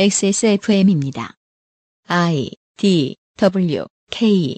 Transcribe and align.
XSFM입니다. 0.00 1.34
I 2.06 2.52
D 2.76 3.16
W 3.36 3.84
K 4.12 4.56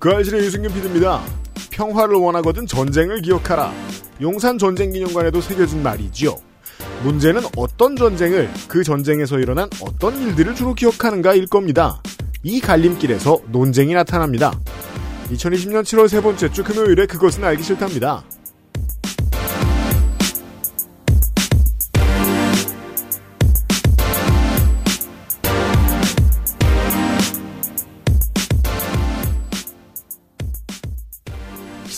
그 0.00 0.10
알실의 0.10 0.40
유승균 0.40 0.74
PD입니다. 0.74 1.22
평화를 1.70 2.16
원하거든 2.16 2.66
전쟁을 2.66 3.22
기억하라. 3.22 3.72
용산 4.20 4.58
전쟁 4.58 4.90
기념관에도 4.90 5.40
새겨진 5.40 5.84
말이지요. 5.84 6.34
문제는 7.04 7.42
어떤 7.56 7.94
전쟁을 7.94 8.50
그 8.66 8.82
전쟁에서 8.82 9.38
일어난 9.38 9.70
어떤 9.80 10.20
일들을 10.20 10.56
주로 10.56 10.74
기억하는가일 10.74 11.46
겁니다. 11.46 12.02
이 12.42 12.60
갈림길에서 12.60 13.40
논쟁이 13.52 13.94
나타납니다. 13.94 14.50
2020년 15.30 15.82
7월 15.82 16.08
세 16.08 16.20
번째 16.20 16.50
주 16.50 16.64
금요일에 16.64 17.06
그것은 17.06 17.44
알기 17.44 17.62
싫답니다. 17.62 18.24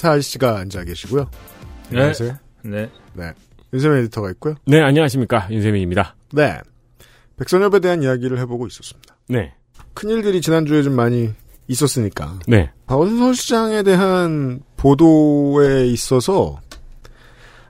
시사 0.05 0.21
씨가 0.21 0.59
앉아 0.59 0.85
계시고요. 0.85 1.31
네. 1.89 1.97
안녕하세요. 1.97 2.37
네. 2.65 2.91
네. 3.15 3.33
윤세민 3.73 3.99
에디터가 4.01 4.31
있고요. 4.33 4.55
네, 4.67 4.81
안녕하십니까. 4.83 5.49
윤세민입니다. 5.51 6.15
네. 6.33 6.59
백선엽에 7.39 7.81
대한 7.81 8.03
이야기를 8.03 8.39
해보고 8.41 8.67
있었습니다. 8.67 9.17
네. 9.29 9.55
큰일들이 9.95 10.43
지난주에 10.43 10.83
좀 10.83 10.95
많이 10.95 11.31
있었으니까. 11.69 12.39
네. 12.47 12.71
박원순 12.87 13.19
서울시장에 13.19 13.83
대한 13.83 14.61
보도에 14.77 15.87
있어서 15.87 16.61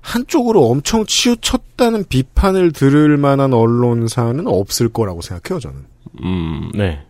한쪽으로 0.01 0.67
엄청 0.67 1.07
치우쳤다는 1.07 2.05
비판을 2.09 2.73
들을 2.73 3.17
만한 3.17 3.55
언론사는 3.55 4.47
없을 4.47 4.89
거라고 4.89 5.23
생각해요, 5.23 5.61
저는. 5.61 5.87
음, 6.25 6.71
네. 6.75 7.07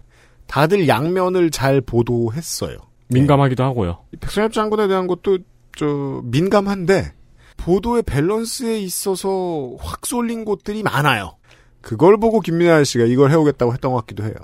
다들 0.47 0.87
양면을 0.87 1.51
잘 1.51 1.81
보도했어요. 1.81 2.77
민감하기도 3.09 3.63
하고요. 3.63 4.05
백선엽 4.21 4.53
장군에 4.53 4.89
대한 4.89 5.07
것도 5.07 5.39
저 5.77 6.21
민감한데 6.25 7.13
보도의 7.57 8.03
밸런스에 8.05 8.79
있어서 8.81 9.75
확 9.79 10.07
쏠린 10.07 10.45
곳들이 10.45 10.83
많아요. 10.83 11.37
그걸 11.81 12.19
보고 12.19 12.41
김민하 12.41 12.83
씨가 12.85 13.05
이걸 13.05 13.31
해오겠다고 13.31 13.73
했던 13.73 13.93
것 13.93 13.99
같기도 14.01 14.25
해요. 14.25 14.35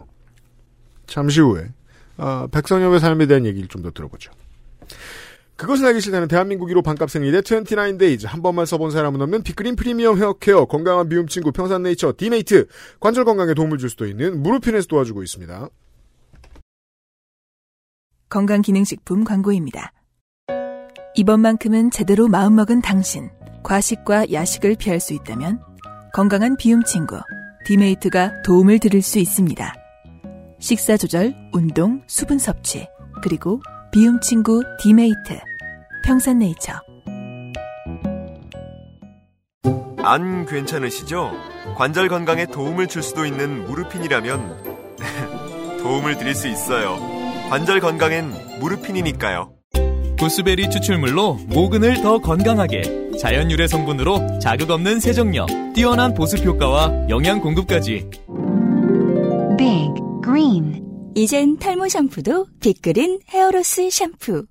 잠시 1.06 1.40
후에 1.40 1.68
어, 2.18 2.46
백선엽의 2.48 3.00
삶에 3.00 3.26
대한 3.26 3.46
얘기를 3.46 3.68
좀 3.68 3.82
더 3.82 3.90
들어보죠. 3.90 4.30
그것은 5.56 5.84
알기 5.86 6.00
싫다는 6.00 6.28
대한민국 6.28 6.68
1호 6.70 6.82
반값 6.82 7.10
생리대 7.10 7.40
29Days 7.42 8.26
한 8.26 8.40
번만 8.40 8.64
써본 8.64 8.90
사람은 8.90 9.20
없는 9.20 9.42
Big 9.42 9.55
Green 9.55 9.76
프리미엄 9.76 10.16
헤어케어 10.18 10.64
건강한 10.64 11.08
비움 11.10 11.26
친구 11.26 11.52
평산네이처 11.52 12.14
디메이트 12.16 12.66
관절 12.98 13.24
건강에 13.26 13.52
도움을 13.52 13.76
줄 13.76 13.90
수도 13.90 14.06
있는 14.06 14.42
무르핀에서 14.42 14.86
도와주고 14.86 15.22
있습니다. 15.22 15.68
건강기능식품 18.30 19.24
광고입니다. 19.24 19.92
이번만큼은 21.14 21.90
제대로 21.90 22.28
마음먹은 22.28 22.80
당신. 22.80 23.28
과식과 23.62 24.32
야식을 24.32 24.76
피할 24.76 25.00
수 25.00 25.12
있다면 25.12 25.60
건강한 26.14 26.56
비움 26.56 26.82
친구 26.82 27.20
디메이트가 27.66 28.42
도움을 28.42 28.78
드릴 28.78 29.02
수 29.02 29.18
있습니다. 29.18 29.74
식사 30.58 30.96
조절, 30.96 31.34
운동, 31.52 32.02
수분 32.06 32.38
섭취, 32.38 32.86
그리고 33.22 33.60
비움 33.92 34.20
친구 34.20 34.62
디메이트. 34.80 35.38
평산네이처. 36.04 36.72
안 40.02 40.46
괜찮으시죠? 40.46 41.32
관절 41.76 42.08
건강에 42.08 42.46
도움을 42.46 42.86
줄 42.86 43.02
수도 43.02 43.26
있는 43.26 43.66
무르핀이라면 43.66 44.96
도움을 45.82 46.16
드릴 46.16 46.34
수 46.34 46.48
있어요. 46.48 47.19
관절 47.50 47.80
건강엔 47.80 48.60
무르핀이니까요. 48.60 49.52
구스베리 50.20 50.70
추출물로 50.70 51.34
모근을 51.48 52.00
더 52.00 52.18
건강하게 52.20 53.18
자연 53.18 53.50
유래 53.50 53.66
성분으로 53.66 54.38
자극 54.38 54.70
없는 54.70 55.00
세정력, 55.00 55.48
뛰어난 55.74 56.14
보습 56.14 56.44
효과와 56.44 57.08
영양 57.08 57.40
공급까지. 57.40 58.08
Big 59.58 59.90
Green 60.22 60.80
이젠 61.16 61.58
탈모 61.58 61.88
샴푸도 61.88 62.46
빅그린 62.60 63.18
헤어로스 63.28 63.90
샴푸. 63.90 64.46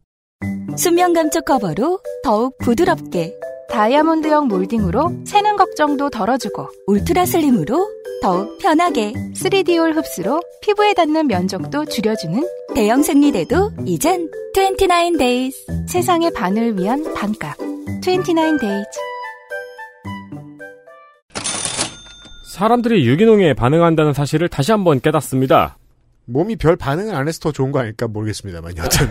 수면 0.75 1.13
감촉 1.13 1.45
커버로 1.45 2.01
더욱 2.25 2.57
부드럽게. 2.57 3.33
다이아몬드형 3.71 4.47
몰딩으로 4.47 5.11
새는 5.25 5.55
걱정도 5.55 6.09
덜어주고 6.09 6.67
울트라 6.87 7.25
슬림으로 7.25 7.87
더욱 8.21 8.57
편하게. 8.57 9.13
3D올 9.13 9.95
흡수로 9.95 10.41
피부에 10.61 10.93
닿는 10.93 11.27
면적도 11.27 11.85
줄여주는 11.85 12.43
대형 12.75 13.01
생리대도 13.01 13.71
이젠 13.85 14.29
29days. 14.53 15.87
세상의 15.87 16.31
반을 16.33 16.77
위한 16.77 17.13
반값 17.13 17.57
29days 18.01 18.85
사람들이 22.51 23.07
유기농에 23.07 23.53
반응한다는 23.53 24.13
사실을 24.13 24.49
다시 24.49 24.71
한번 24.71 24.99
깨닫습니다. 24.99 25.77
몸이 26.29 26.55
별 26.55 26.75
반응을 26.75 27.15
안 27.15 27.27
해서 27.27 27.39
더 27.39 27.51
좋은 27.51 27.71
거 27.71 27.79
아닐까 27.79 28.07
모르겠습니다만 28.07 28.77
여튼 28.77 29.07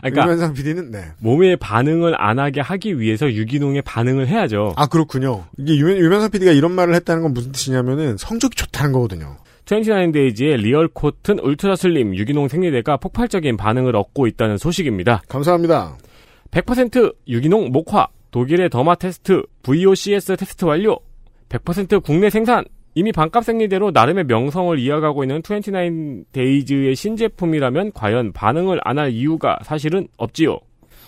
그러니까 0.00 0.22
유면상 0.24 0.54
PD는 0.54 0.90
네. 0.90 1.04
몸의 1.18 1.56
반응을 1.56 2.14
안 2.20 2.38
하게 2.38 2.60
하기 2.60 3.00
위해서 3.00 3.32
유기농에 3.32 3.82
반응을 3.82 4.28
해야죠. 4.28 4.74
아 4.76 4.86
그렇군요. 4.86 5.46
이게 5.56 5.76
유면, 5.76 5.98
유면상 5.98 6.30
PD가 6.30 6.52
이런 6.52 6.72
말을 6.72 6.94
했다는 6.94 7.22
건 7.22 7.34
무슨 7.34 7.52
뜻이냐면은 7.52 8.16
성적이 8.16 8.56
좋다는 8.56 8.92
거거든요. 8.92 9.36
29Days의 9.66 10.56
real 10.56 10.88
cotton 10.88 11.38
ultra 11.40 11.76
slim 11.76 12.16
유기농 12.16 12.48
생리대가 12.48 12.96
폭발적인 12.96 13.56
반응을 13.56 13.94
얻고 13.96 14.26
있다는 14.26 14.56
소식입니다. 14.56 15.22
감사합니다. 15.28 15.98
100% 16.50 17.14
유기농 17.28 17.70
목화, 17.70 18.08
독일의 18.30 18.70
Derma 18.70 18.94
Test, 18.94 19.42
VOCs 19.62 20.36
테스트 20.36 20.64
완료, 20.64 20.98
100% 21.50 22.02
국내 22.02 22.30
생산, 22.30 22.64
이미 22.98 23.12
반값 23.12 23.44
생리대로 23.44 23.92
나름의 23.92 24.24
명성을 24.24 24.76
이어가고 24.76 25.22
있는 25.22 25.40
29Days의 25.42 26.96
신제품이라면 26.96 27.92
과연 27.92 28.32
반응을 28.32 28.80
안 28.82 28.98
할 28.98 29.12
이유가 29.12 29.56
사실은 29.62 30.08
없지요. 30.16 30.58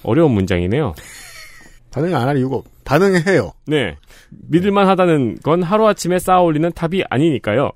어려운 0.05 0.31
문장이네요. 0.31 0.95
반응 1.91 2.15
안 2.15 2.29
할 2.29 2.37
이유가 2.37 2.59
없. 2.59 2.65
반응해요. 2.85 3.51
네. 3.67 3.97
믿을만 4.31 4.87
하다는 4.87 5.39
건 5.43 5.65
하루아침에 5.65 6.21
쌓아 6.21 6.41
올리는 6.43 6.71
탑이 6.71 7.03
아니니까요. 7.11 7.73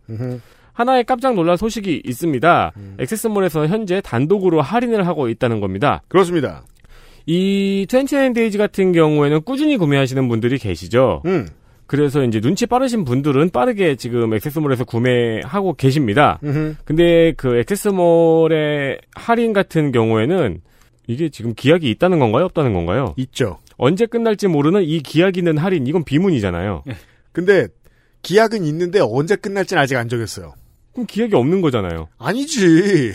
하나의 0.74 1.02
깜짝 1.02 1.34
놀란 1.34 1.56
소식이 1.56 2.02
있습니다. 2.04 2.72
XS몰에서 3.00 3.66
현재 3.66 4.00
단독으로 4.00 4.62
할인을 4.62 5.08
하고 5.08 5.28
있다는 5.28 5.58
겁니다. 5.58 6.02
그렇습니다. 6.06 6.62
이 7.26 7.84
29Days 7.88 8.58
같은 8.58 8.92
경우에는 8.92 9.42
꾸준히 9.42 9.76
구매하시는 9.76 10.28
분들이 10.28 10.56
계시죠. 10.58 11.22
음. 11.26 11.48
그래서 11.86 12.24
이제 12.24 12.40
눈치 12.40 12.66
빠르신 12.66 13.04
분들은 13.04 13.50
빠르게 13.50 13.96
지금 13.96 14.32
액세스몰에서 14.34 14.84
구매하고 14.84 15.74
계십니다. 15.74 16.38
음흠. 16.42 16.76
근데 16.84 17.32
그 17.36 17.58
액세스몰의 17.58 18.98
할인 19.14 19.52
같은 19.52 19.92
경우에는 19.92 20.60
이게 21.06 21.28
지금 21.28 21.54
기약이 21.54 21.90
있다는 21.90 22.18
건가요? 22.18 22.46
없다는 22.46 22.72
건가요? 22.72 23.14
있죠. 23.18 23.58
언제 23.76 24.06
끝날지 24.06 24.48
모르는 24.48 24.82
이 24.84 25.00
기약 25.00 25.36
있는 25.36 25.58
할인, 25.58 25.86
이건 25.86 26.04
비문이잖아요. 26.04 26.84
근데 27.32 27.66
기약은 28.22 28.64
있는데 28.64 29.00
언제 29.02 29.36
끝날지는 29.36 29.82
아직 29.82 29.96
안 29.96 30.08
정했어요. 30.08 30.54
그럼 30.94 31.06
기약이 31.06 31.34
없는 31.34 31.60
거잖아요. 31.60 32.08
아니지. 32.18 33.12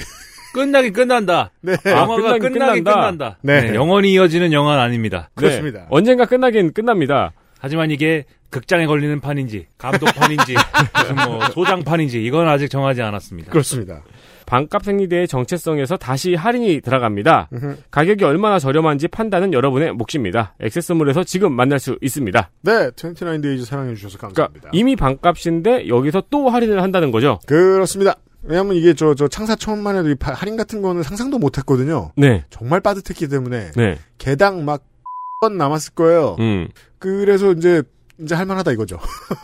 끝나긴 0.54 0.94
끝난다. 0.94 1.52
네. 1.62 1.76
영화가 1.86 2.16
끝나긴 2.16 2.54
끝나긴 2.54 2.84
끝난다. 2.84 3.02
끝난다. 3.02 3.38
네. 3.42 3.62
네, 3.62 3.76
영원히 3.76 4.14
이어지는 4.14 4.52
영화는 4.52 4.82
아닙니다. 4.82 5.30
그렇습니다. 5.36 5.80
네, 5.80 5.86
언젠가 5.90 6.26
끝나긴 6.26 6.74
끝납니다. 6.74 7.32
하지만 7.60 7.92
이게 7.92 8.26
극장에 8.50 8.88
걸리는 8.88 9.20
판인지 9.20 9.68
감독판인지 9.78 10.56
무슨 10.96 11.16
뭐 11.28 11.46
소장판인지 11.50 12.24
이건 12.24 12.48
아직 12.48 12.70
정하지 12.70 13.02
않았습니다. 13.02 13.52
그렇습니다. 13.52 14.02
반값 14.48 14.84
생리대의 14.84 15.28
정체성에서 15.28 15.98
다시 15.98 16.34
할인이 16.34 16.82
들어갑니다. 16.82 17.50
음흠. 17.54 17.76
가격이 17.92 18.24
얼마나 18.24 18.58
저렴한지 18.58 19.08
판단은 19.08 19.54
여러분의 19.54 19.94
몫입니다. 19.94 20.56
XS몰에서 20.60 21.24
지금 21.24 21.52
만날 21.54 21.78
수 21.80 22.00
있습니다. 22.02 22.50
네, 22.64 22.90
29Days 22.90 23.66
사랑해주셔서 23.66 24.18
그러니까 24.18 24.42
감사합니다. 24.48 24.70
이미 24.74 24.96
반값인데 24.96 25.88
여기서 25.88 26.24
또 26.32 26.50
할인을 26.50 26.82
한다는 26.82 27.12
거죠. 27.12 27.38
그렇습니다. 27.46 28.16
왜냐면 28.42 28.76
이게 28.76 28.96
저, 28.96 29.14
저 29.14 29.28
창사 29.28 29.56
처음만 29.56 29.98
해도 29.98 30.10
이 30.10 30.16
파- 30.16 30.34
할인 30.34 30.58
같은 30.58 30.82
거는 30.82 31.04
상상도 31.04 31.38
못 31.38 31.58
했거든요. 31.60 32.12
네, 32.16 32.46
정말 32.50 32.80
빠듯했기 32.80 33.28
때문에. 33.28 33.72
네, 33.76 34.00
개당 34.18 34.66
막, 34.66 34.82
건 35.42 35.58
남았을 35.58 35.94
거예요. 35.94 36.36
음, 36.40 36.68
그래서 37.00 37.52
이제, 37.54 37.82
이제 38.20 38.36
할만하다 38.36 38.72
이거죠. 38.74 39.00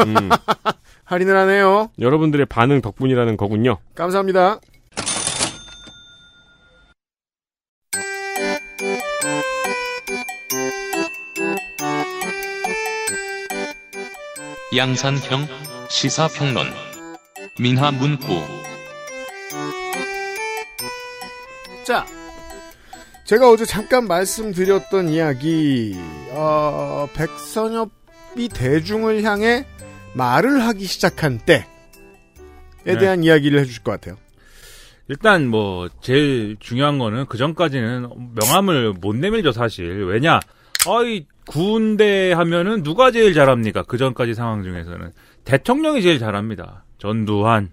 음. 0.06 0.30
할인을 1.06 1.36
하네요. 1.38 1.92
여러분들의 2.00 2.46
반응 2.48 2.82
덕분이라는 2.82 3.38
거군요. 3.38 3.78
감사합니다. 3.96 4.60
양산형 14.76 15.48
시사평론 15.90 16.68
민하문구 17.60 18.42
자, 21.86 22.04
제가 23.26 23.50
어제 23.50 23.64
잠깐 23.64 24.08
말씀드렸던 24.08 25.08
이야기, 25.10 25.96
어, 26.36 27.08
백선엽이 27.14 28.50
대중을 28.54 29.24
향해 29.24 29.66
말을 30.14 30.62
하기 30.64 30.86
시작한 30.86 31.40
때에 31.40 31.64
네. 32.84 32.98
대한 32.98 33.24
이야기를 33.24 33.60
해주실 33.60 33.84
것 33.84 33.92
같아요. 33.92 34.18
일단 35.08 35.48
뭐 35.48 35.88
제일 36.02 36.58
중요한 36.60 36.98
거는 36.98 37.28
그 37.28 37.38
전까지는 37.38 38.10
명함을 38.36 38.94
못 38.94 39.16
내밀죠 39.16 39.52
사실. 39.52 40.06
왜냐? 40.06 40.40
어이 40.88 41.26
군대 41.48 42.32
하면은 42.34 42.84
누가 42.84 43.12
제일 43.12 43.34
잘합니까? 43.34 43.84
그 43.84 43.98
전까지 43.98 44.34
상황 44.34 44.64
중에서는 44.64 45.12
대통령이 45.44 46.02
제일 46.02 46.20
잘합니다. 46.20 46.86
전두환, 46.98 47.70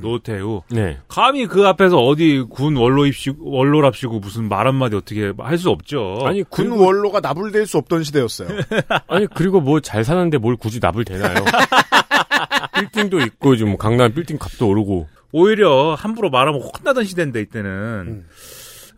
노태우. 0.00 0.62
네. 0.70 0.98
감히 1.08 1.46
그 1.46 1.66
앞에서 1.66 1.98
어디 1.98 2.44
군 2.48 2.76
원로 2.76 3.06
입시 3.06 3.32
원로랍시고 3.38 4.18
무슨 4.20 4.48
말 4.48 4.66
한마디 4.66 4.96
어떻게 4.96 5.32
할 5.38 5.56
수 5.58 5.70
없죠. 5.70 6.18
아니 6.24 6.42
군 6.42 6.68
그리고 6.70 6.84
원로가 6.84 7.20
나불댈 7.20 7.66
수 7.66 7.78
없던 7.78 8.02
시대였어요. 8.04 8.48
아니 9.08 9.26
그리고 9.26 9.60
뭐 9.60 9.80
잘 9.80 10.04
사는데 10.04 10.38
뭘 10.38 10.56
굳이 10.56 10.78
납을 10.80 11.04
대나요? 11.04 11.34
빌딩도 12.74 13.20
있고 13.20 13.56
지금 13.56 13.76
강남 13.76 14.12
빌딩 14.12 14.38
값도 14.38 14.68
오르고 14.68 15.08
오히려 15.32 15.94
함부로 15.94 16.30
말하면 16.30 16.60
혼나던 16.60 17.04
시대인데 17.04 17.40
이때는 17.42 18.24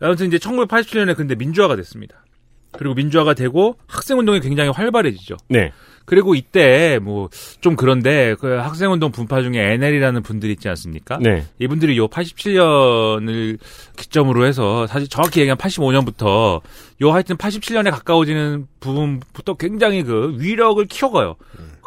아무튼 0.01 0.27
이제 0.27 0.37
1987년에 0.37 1.15
근데 1.15 1.35
민주화가 1.35 1.75
됐습니다. 1.75 2.23
그리고 2.71 2.93
민주화가 2.95 3.33
되고 3.33 3.77
학생운동이 3.87 4.39
굉장히 4.41 4.69
활발해지죠. 4.69 5.37
네. 5.49 5.71
그리고 6.09 6.33
이때 6.35 6.97
뭐 7.01 7.29
좀 7.61 7.75
그런데 7.75 8.35
그 8.39 8.47
학생운동 8.55 9.11
분파 9.11 9.41
중에 9.41 9.73
NL이라는 9.73 10.23
분들이 10.23 10.53
있지 10.53 10.67
않습니까? 10.69 11.19
네. 11.21 11.45
이분들이 11.59 11.97
요 11.97 12.07
87년을 12.07 13.57
기점으로 13.97 14.45
해서 14.45 14.87
사실 14.87 15.07
정확히 15.07 15.41
얘기하면 15.41 15.57
85년부터 15.57 16.61
요 17.01 17.11
하여튼 17.11 17.35
87년에 17.37 17.91
가까워지는 17.91 18.67
부분부터 18.79 19.55
굉장히 19.55 20.03
그 20.03 20.35
위력을 20.39 20.83
키워가요. 20.85 21.35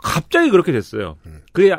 갑자기 0.02 0.50
그렇게 0.50 0.72
됐어요. 0.72 1.16
그래 1.52 1.74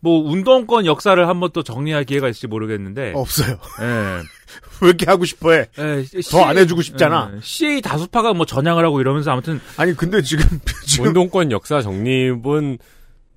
뭐 0.00 0.20
운동권 0.30 0.84
역사를 0.86 1.26
한 1.28 1.40
번 1.40 1.50
또 1.52 1.62
정리할 1.62 2.04
기회가 2.04 2.28
있을지 2.28 2.46
모르겠는데 2.46 3.12
없어요. 3.14 3.56
예. 3.80 4.22
왜 4.82 4.88
이렇게 4.88 5.06
하고 5.06 5.24
싶어해? 5.24 5.66
예, 5.78 6.04
더안 6.30 6.58
해주고 6.58 6.82
싶잖아. 6.82 7.30
예, 7.34 7.38
CA 7.40 7.80
다수파가 7.80 8.34
뭐 8.34 8.44
전향을 8.44 8.84
하고 8.84 9.00
이러면서 9.00 9.30
아무튼 9.30 9.60
아니 9.76 9.96
근데 9.96 10.22
지금 10.22 10.44
지금 10.86 11.06
운동권 11.06 11.52
역사 11.52 11.80
정립은 11.80 12.78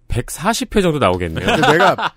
140회 0.07 0.81
정도 0.81 0.99
나오겠네요. 0.99 1.45
근데 1.45 1.71
내가 1.71 2.13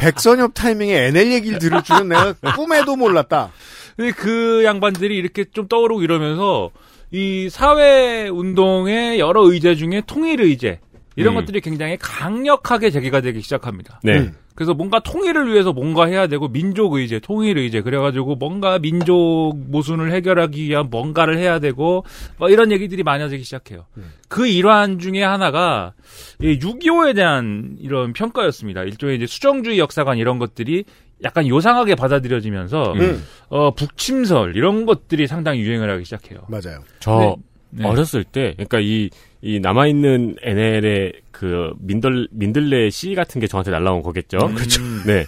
백선엽 0.00 0.54
타이밍에 0.54 1.06
NL 1.08 1.32
얘기를 1.32 1.58
들을 1.58 1.82
줄은 1.82 2.08
내가 2.08 2.34
꿈에도 2.54 2.96
몰랐다. 2.96 3.50
근데 3.96 4.12
그 4.12 4.62
양반들이 4.64 5.16
이렇게 5.16 5.44
좀 5.44 5.66
떠오르고 5.66 6.02
이러면서 6.02 6.70
이 7.10 7.48
사회 7.50 8.28
운동의 8.28 9.18
여러 9.18 9.42
의제 9.42 9.74
중에 9.74 10.02
통일 10.06 10.40
의제 10.40 10.78
이런 11.16 11.34
음. 11.34 11.40
것들이 11.40 11.60
굉장히 11.60 11.96
강력하게 11.98 12.90
제기가 12.90 13.20
되기 13.22 13.40
시작합니다. 13.40 14.00
네. 14.04 14.18
음. 14.18 14.36
그래서 14.58 14.74
뭔가 14.74 14.98
통일을 14.98 15.52
위해서 15.52 15.72
뭔가 15.72 16.06
해야 16.06 16.26
되고 16.26 16.48
민족 16.48 16.94
의제, 16.94 17.20
통일 17.20 17.58
의제 17.58 17.80
그래가지고 17.80 18.34
뭔가 18.34 18.80
민족 18.80 19.52
모순을 19.54 20.10
해결하기 20.10 20.64
위한 20.64 20.88
뭔가를 20.90 21.38
해야 21.38 21.60
되고 21.60 22.04
뭐 22.38 22.50
이런 22.50 22.72
얘기들이 22.72 23.04
많아지기 23.04 23.44
시작해요. 23.44 23.86
그 24.28 24.48
일환 24.48 24.98
중에 24.98 25.22
하나가 25.22 25.92
이 26.40 26.58
6.25에 26.58 27.14
대한 27.14 27.76
이런 27.78 28.12
평가였습니다. 28.12 28.82
일종의 28.82 29.18
이제 29.18 29.26
수정주의 29.28 29.78
역사관 29.78 30.18
이런 30.18 30.40
것들이 30.40 30.82
약간 31.22 31.46
요상하게 31.46 31.94
받아들여지면서 31.94 32.94
음. 32.94 33.24
어 33.50 33.72
북침설 33.76 34.56
이런 34.56 34.86
것들이 34.86 35.28
상당히 35.28 35.60
유행을 35.60 35.88
하기 35.88 36.04
시작해요. 36.04 36.40
맞아요. 36.48 36.82
저 36.98 37.36
네. 37.70 37.86
어렸을 37.86 38.24
때, 38.24 38.54
그러니까 38.54 38.80
이, 38.80 39.10
이 39.40 39.60
남아있는 39.60 40.36
NL의 40.42 41.12
그 41.30 41.72
민들, 41.78 42.28
민들레 42.30 42.90
씨 42.90 43.14
같은 43.14 43.40
게 43.40 43.46
저한테 43.46 43.70
날라온 43.70 44.02
거겠죠. 44.02 44.38
그렇죠. 44.38 44.82
네. 45.06 45.24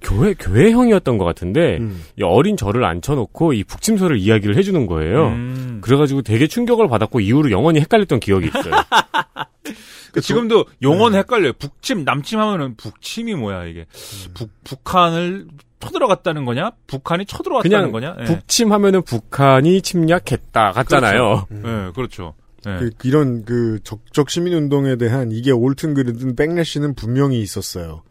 교회, 0.00 0.34
교회형이었던 0.34 1.18
것 1.18 1.24
같은데, 1.24 1.78
음. 1.78 2.02
이 2.18 2.22
어린 2.22 2.56
저를 2.56 2.84
앉혀놓고 2.84 3.54
이 3.54 3.64
북침설을 3.64 4.18
이야기를 4.18 4.56
해주는 4.56 4.86
거예요. 4.86 5.28
음. 5.28 5.78
그래가지고 5.80 6.22
되게 6.22 6.46
충격을 6.46 6.88
받았고 6.88 7.20
이후로 7.20 7.50
영원히 7.50 7.80
헷갈렸던 7.80 8.20
기억이 8.20 8.48
있어요. 8.48 8.72
그 10.12 10.20
지금도 10.20 10.64
용어는 10.82 11.18
헷갈려요. 11.18 11.52
북침, 11.54 12.04
남침 12.04 12.38
하면은 12.40 12.76
북침이 12.76 13.34
뭐야, 13.34 13.64
이게. 13.64 13.86
북, 14.34 14.50
북한을 14.64 15.46
쳐들어갔다는 15.80 16.44
거냐? 16.44 16.70
북한이 16.86 17.26
쳐들어왔다는 17.26 17.92
거냐? 17.92 18.16
예. 18.20 18.24
북침 18.24 18.72
하면은 18.72 19.02
북한이 19.02 19.82
침략했다 19.82 20.72
같잖아요. 20.72 21.46
예, 21.52 21.92
그렇죠. 21.94 22.34
예. 22.66 22.78
그, 22.78 22.90
이런 23.04 23.44
그 23.44 23.78
적적 23.84 24.30
시민 24.30 24.54
운동에 24.54 24.96
대한 24.96 25.30
이게 25.32 25.52
옳든 25.52 25.94
그르든 25.94 26.36
백래시는 26.36 26.94
분명히 26.94 27.40
있었어요. 27.40 28.02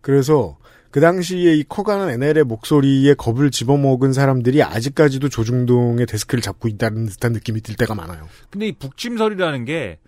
그래서 0.00 0.58
그 0.90 1.00
당시에 1.00 1.54
이 1.54 1.64
커가는 1.64 2.08
NL의 2.08 2.44
목소리에 2.44 3.14
겁을 3.14 3.50
집어먹은 3.50 4.12
사람들이 4.12 4.62
아직까지도 4.62 5.28
조중동의 5.28 6.06
데스크를 6.06 6.40
잡고 6.40 6.68
있다는 6.68 7.06
듯한 7.06 7.32
느낌이 7.32 7.62
들 7.62 7.74
때가 7.74 7.96
많아요. 7.96 8.28
근데 8.50 8.68
이 8.68 8.72
북침설이라는 8.72 9.64
게 9.64 9.98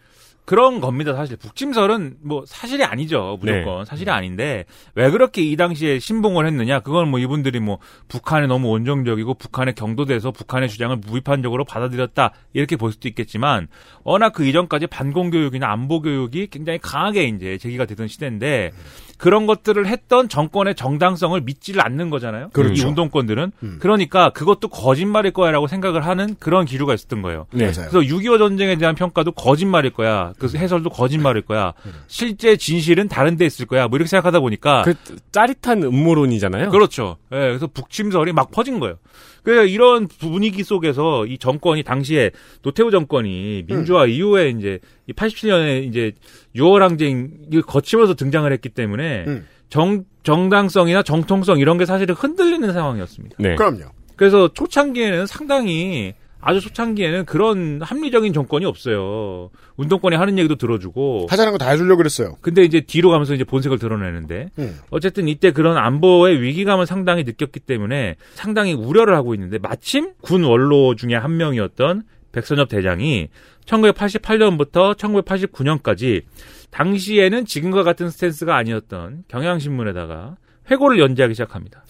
그런 0.47 0.81
겁니다, 0.81 1.13
사실. 1.13 1.37
북침설은 1.37 2.19
뭐 2.23 2.45
사실이 2.47 2.85
아니죠, 2.85 3.37
무조건. 3.41 3.85
사실이 3.85 4.11
아닌데, 4.11 4.65
왜 4.95 5.11
그렇게 5.11 5.43
이 5.43 5.57
당시에 5.57 5.99
신봉을 5.99 6.47
했느냐? 6.47 6.81
그건 6.81 7.09
뭐 7.11 7.19
이분들이 7.19 7.59
뭐 7.59 7.79
북한에 8.09 8.47
너무 8.47 8.69
온정적이고 8.69 9.35
북한에 9.35 9.73
경도돼서 9.73 10.31
북한의 10.31 10.69
주장을 10.69 10.97
무비판적으로 10.97 11.65
받아들였다. 11.65 12.33
이렇게 12.53 12.77
볼 12.77 12.93
수도 12.93 13.09
있겠지만, 13.09 13.67
워낙 14.05 14.33
그 14.33 14.47
이전까지 14.47 14.87
반공 14.87 15.31
교육이나 15.31 15.71
안보 15.71 16.01
교육이 16.01 16.47
굉장히 16.47 16.79
강하게 16.79 17.25
이제 17.25 17.59
제기가 17.59 17.85
되던 17.85 18.07
시대인데, 18.07 18.71
그런 19.19 19.47
것들을 19.47 19.87
했던 19.87 20.29
정권의 20.29 20.75
정당성을 20.75 21.41
믿지를 21.41 21.85
않는 21.85 22.11
거잖아요. 22.11 22.51
그렇죠. 22.53 22.83
이 22.83 22.87
운동권들은. 22.87 23.53
음. 23.63 23.79
그러니까 23.81 24.31
그것도 24.31 24.69
거짓말일 24.69 25.33
거야라고 25.33 25.67
생각을 25.67 26.07
하는 26.07 26.37
그런 26.39 26.67
기류가 26.67 26.95
있었던 26.95 27.23
거예요. 27.23 27.47
네. 27.53 27.73
그래서 27.73 28.01
6.25 28.01 28.39
전쟁에 28.39 28.77
대한 28.77 28.95
평가도 28.95 29.33
거짓말일 29.33 29.93
거야. 29.93 30.33
그 30.39 30.49
해설도 30.57 30.91
거짓말일 30.91 31.43
거야. 31.43 31.73
실제 32.07 32.57
진실은 32.57 33.09
다른 33.09 33.37
데 33.37 33.47
있을 33.47 33.67
거야. 33.67 33.89
뭐 33.89 33.97
이렇게 33.97 34.09
생각하다 34.09 34.41
보니까 34.41 34.83
그 34.83 34.95
짜릿한 35.33 35.83
음모론이잖아요. 35.83 36.71
그렇죠. 36.71 37.17
예, 37.33 37.37
그래서 37.37 37.67
북침설이 37.67 38.33
막 38.33 38.51
퍼진 38.51 38.79
거예요. 38.81 38.97
그래서 39.43 39.65
이런 39.65 40.09
분위기 40.09 40.65
속에서 40.65 41.25
이 41.27 41.39
정권이 41.39 41.85
당시에 41.85 42.33
노태우 42.63 42.91
정권이 42.91 43.65
민주화 43.69 44.07
이후에 44.07 44.51
이제 44.51 44.81
이 45.07 45.13
87년에 45.13 45.85
이제 45.85 46.13
6월 46.57 46.81
항쟁을 46.81 47.63
거치면서 47.63 48.15
등장을 48.15 48.51
했기 48.53 48.69
때문에 48.69 49.25
음. 49.27 49.47
정 49.69 50.05
정당성이나 50.25 51.03
정통성 51.03 51.59
이런 51.59 51.79
게 51.79 51.87
사실은 51.87 52.15
흔들리는 52.15 52.73
상황이었습니다. 52.73 53.37
네. 53.39 53.55
그럼요. 53.55 53.85
그래서 54.17 54.49
초창기에는 54.49 55.27
상당히 55.27 56.15
아주 56.49 56.61
초창기에는 56.61 57.25
그런 57.25 57.81
합리적인 57.83 58.33
정권이 58.33 58.65
없어요. 58.67 59.51
운동권이 59.77 60.15
하는 60.15 60.39
얘기도 60.39 60.55
들어주고. 60.55 61.27
하자는 61.29 61.51
거 61.51 61.59
다 61.59 61.71
해주려고 61.71 61.97
그랬어요. 61.97 62.37
근데 62.41 62.63
이제 62.63 62.81
뒤로 62.83 63.11
가면서 63.11 63.35
이제 63.35 63.43
본색을 63.43 63.79
드러내는데 63.81 64.51
음. 64.61 64.79
어쨌든 64.91 65.27
이때 65.27 65.51
그런 65.51 65.77
안보의 65.77 66.41
위기감을 66.41 66.87
상당히 66.87 67.25
느꼈기 67.25 67.61
때문에 67.61 68.15
상당히 68.35 68.75
우려를 68.75 69.17
하고 69.17 69.35
있는데 69.35 69.59
마침 69.59 70.13
군 70.23 70.45
원로 70.45 70.95
중에 70.95 71.15
한 71.17 71.37
명이었던 71.37 72.05
백선엽 72.31 72.69
대장이 72.69 73.29
1988년부터 73.65 74.97
1989년까지 74.97 76.23
당시에는 76.71 77.45
지금과 77.47 77.83
같은 77.83 78.11
스탠스가 78.11 78.55
아니었던 78.57 79.25
경향신문에다가 79.29 80.37
회고를 80.71 80.99
연재하기 80.99 81.35
시작합니다. 81.35 81.85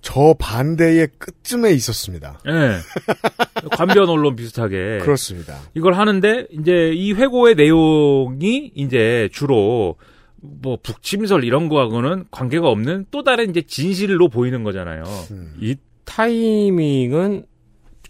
저 0.00 0.34
반대의 0.38 1.08
끝쯤에 1.18 1.72
있었습니다. 1.72 2.38
예. 2.46 2.76
관변 3.72 4.08
언론 4.08 4.36
비슷하게. 4.36 4.98
그렇습니다. 5.02 5.58
이걸 5.74 5.94
하는데 5.94 6.46
이제 6.50 6.92
이 6.94 7.12
회고의 7.14 7.54
내용이 7.54 8.72
이제 8.74 9.28
주로 9.32 9.96
뭐 10.42 10.76
북침설 10.82 11.42
이런 11.44 11.70
거하고는 11.70 12.26
관계가 12.30 12.68
없는 12.68 13.06
또 13.10 13.22
다른 13.22 13.48
이제 13.48 13.62
진실로 13.62 14.28
보이는 14.28 14.62
거잖아요. 14.62 15.04
음. 15.30 15.54
이 15.60 15.74
타이밍은 16.04 17.46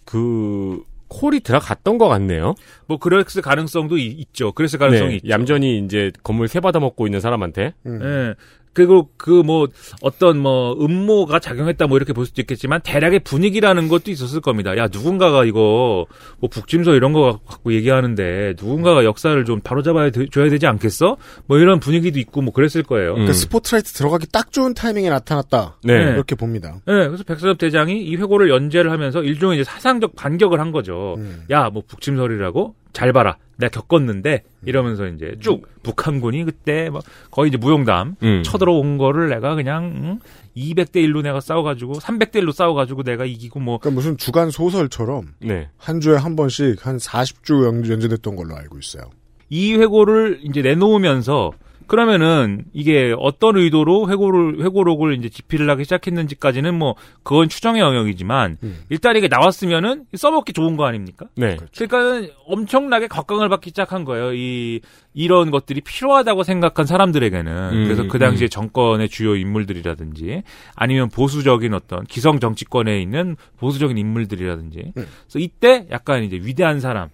그 0.03 0.81
콜이 1.07 1.39
들어갔던 1.41 1.97
것 1.97 2.09
같네요. 2.09 2.55
뭐 2.87 2.97
그랬을 2.97 3.41
가능성도 3.41 3.97
이- 3.97 4.07
있죠. 4.07 4.51
그랬을 4.51 4.79
가능성이 4.79 5.09
네, 5.11 5.15
있죠. 5.17 5.29
얌전히 5.29 5.79
이제 5.79 6.11
건물 6.23 6.47
세 6.49 6.59
받아 6.59 6.79
먹고 6.79 7.07
있는 7.07 7.21
사람한테 7.21 7.73
음. 7.85 8.01
예. 8.03 8.35
그리고 8.75 9.09
그 9.17 9.45
뭐 9.45 9.67
어떤 10.01 10.39
뭐 10.39 10.73
음모가 10.73 11.39
작용했다 11.39 11.87
뭐 11.87 11.97
이렇게 11.97 12.13
볼 12.13 12.25
수도 12.25 12.41
있겠지만 12.41 12.81
대략의 12.83 13.19
분위기라는 13.19 13.87
것도 13.87 14.11
있었을 14.11 14.41
겁니다. 14.41 14.75
야 14.75 14.87
누군가가 14.91 15.45
이거 15.45 16.05
뭐 16.39 16.49
북침서 16.49 16.95
이런 16.95 17.13
거 17.13 17.39
갖고 17.45 17.73
얘기하는데 17.73 18.55
누군가가 18.59 19.05
역사를 19.05 19.45
좀 19.45 19.61
바로잡아야 19.61 20.09
되, 20.09 20.25
줘야 20.27 20.49
되지 20.49 20.65
않겠어? 20.65 21.17
뭐 21.45 21.59
이런 21.59 21.79
분위기도 21.79 22.19
있고 22.19 22.41
뭐 22.41 22.53
그랬을 22.53 22.83
거예요. 22.83 23.13
그러니까 23.13 23.33
스포트라이트 23.33 23.93
들어가기 23.93 24.27
딱 24.31 24.51
좋은 24.51 24.73
타이밍에 24.73 25.09
나타났다. 25.09 25.77
네. 25.83 25.93
이렇게 25.93 26.35
봅니다. 26.35 26.81
네, 26.85 27.07
그래서 27.07 27.23
백선엽 27.23 27.57
대장이 27.57 28.01
이 28.03 28.15
회고를 28.15 28.49
연재를 28.49 28.91
하면서 28.91 29.21
일종의 29.21 29.59
이제 29.59 29.63
사상적 29.63 30.15
반격을 30.15 30.59
한 30.59 30.71
거죠. 30.71 31.15
음. 31.17 31.43
야, 31.51 31.69
뭐 31.69 31.83
북침설이라고 31.87 32.75
잘 32.95 33.11
봐라. 33.11 33.37
내가 33.57 33.69
겪었는데 33.81 34.43
이러면서 34.65 35.05
이제 35.07 35.35
쭉 35.41 35.67
북한군이 35.83 36.45
그때 36.45 36.89
막 36.89 37.03
거의 37.29 37.49
이제 37.49 37.57
무용담 37.57 38.15
음. 38.23 38.41
쳐들어온 38.43 38.97
거를 38.97 39.29
내가 39.29 39.53
그냥 39.55 39.93
응? 39.95 40.19
200대 40.57 40.95
1로 41.05 41.21
내가 41.21 41.39
싸워가지고 41.41 41.93
300대 41.99 42.35
1로 42.41 42.51
싸워가지고 42.53 43.03
내가 43.03 43.25
이기고 43.25 43.59
뭐 43.59 43.77
그러니까 43.77 43.95
무슨 43.95 44.17
주간 44.17 44.49
소설처럼 44.49 45.33
네. 45.41 45.69
한 45.77 45.99
주에 45.99 46.15
한 46.15 46.35
번씩 46.37 46.85
한 46.87 46.97
40주 46.97 47.65
연- 47.65 47.87
연재됐던 47.89 48.35
걸로 48.37 48.55
알고 48.55 48.77
있어요. 48.79 49.03
이 49.49 49.73
회고를 49.75 50.39
이제 50.43 50.61
내놓으면서 50.61 51.51
그러면은 51.87 52.65
이게 52.73 53.13
어떤 53.17 53.57
의도로 53.57 54.09
회고를 54.09 54.63
회고록을 54.63 55.17
이제 55.17 55.29
집필을 55.29 55.69
하기 55.71 55.83
시작했는지까지는 55.83 56.73
뭐 56.77 56.95
그건 57.23 57.49
추정의 57.49 57.81
영역이지만 57.81 58.57
음. 58.63 58.83
일단 58.89 59.15
이게 59.15 59.27
나왔으면은 59.27 60.05
써먹기 60.15 60.53
좋은 60.53 60.77
거 60.77 60.85
아닙니까? 60.85 61.27
네. 61.35 61.57
그러니까는 61.75 62.29
엄청나게 62.45 63.07
각광을 63.07 63.49
받기 63.49 63.69
시작한 63.69 64.05
거예요. 64.05 64.33
이 64.33 64.81
이런 65.13 65.51
것들이 65.51 65.81
필요하다고 65.81 66.43
생각한 66.43 66.85
사람들에게는 66.85 67.51
음, 67.51 67.83
그래서 67.85 68.07
그 68.07 68.19
당시에 68.19 68.47
정권의 68.47 69.09
주요 69.09 69.35
인물들이라든지 69.35 70.43
아니면 70.75 71.09
보수적인 71.09 71.73
어떤 71.73 72.03
기성 72.05 72.39
정치권에 72.39 73.01
있는 73.01 73.37
보수적인 73.57 73.97
인물들이라든지 73.97 74.79
음. 74.79 74.91
그래서 74.93 75.39
이때 75.39 75.87
약간 75.91 76.23
이제 76.23 76.35
위대한 76.37 76.79
사람 76.79 77.09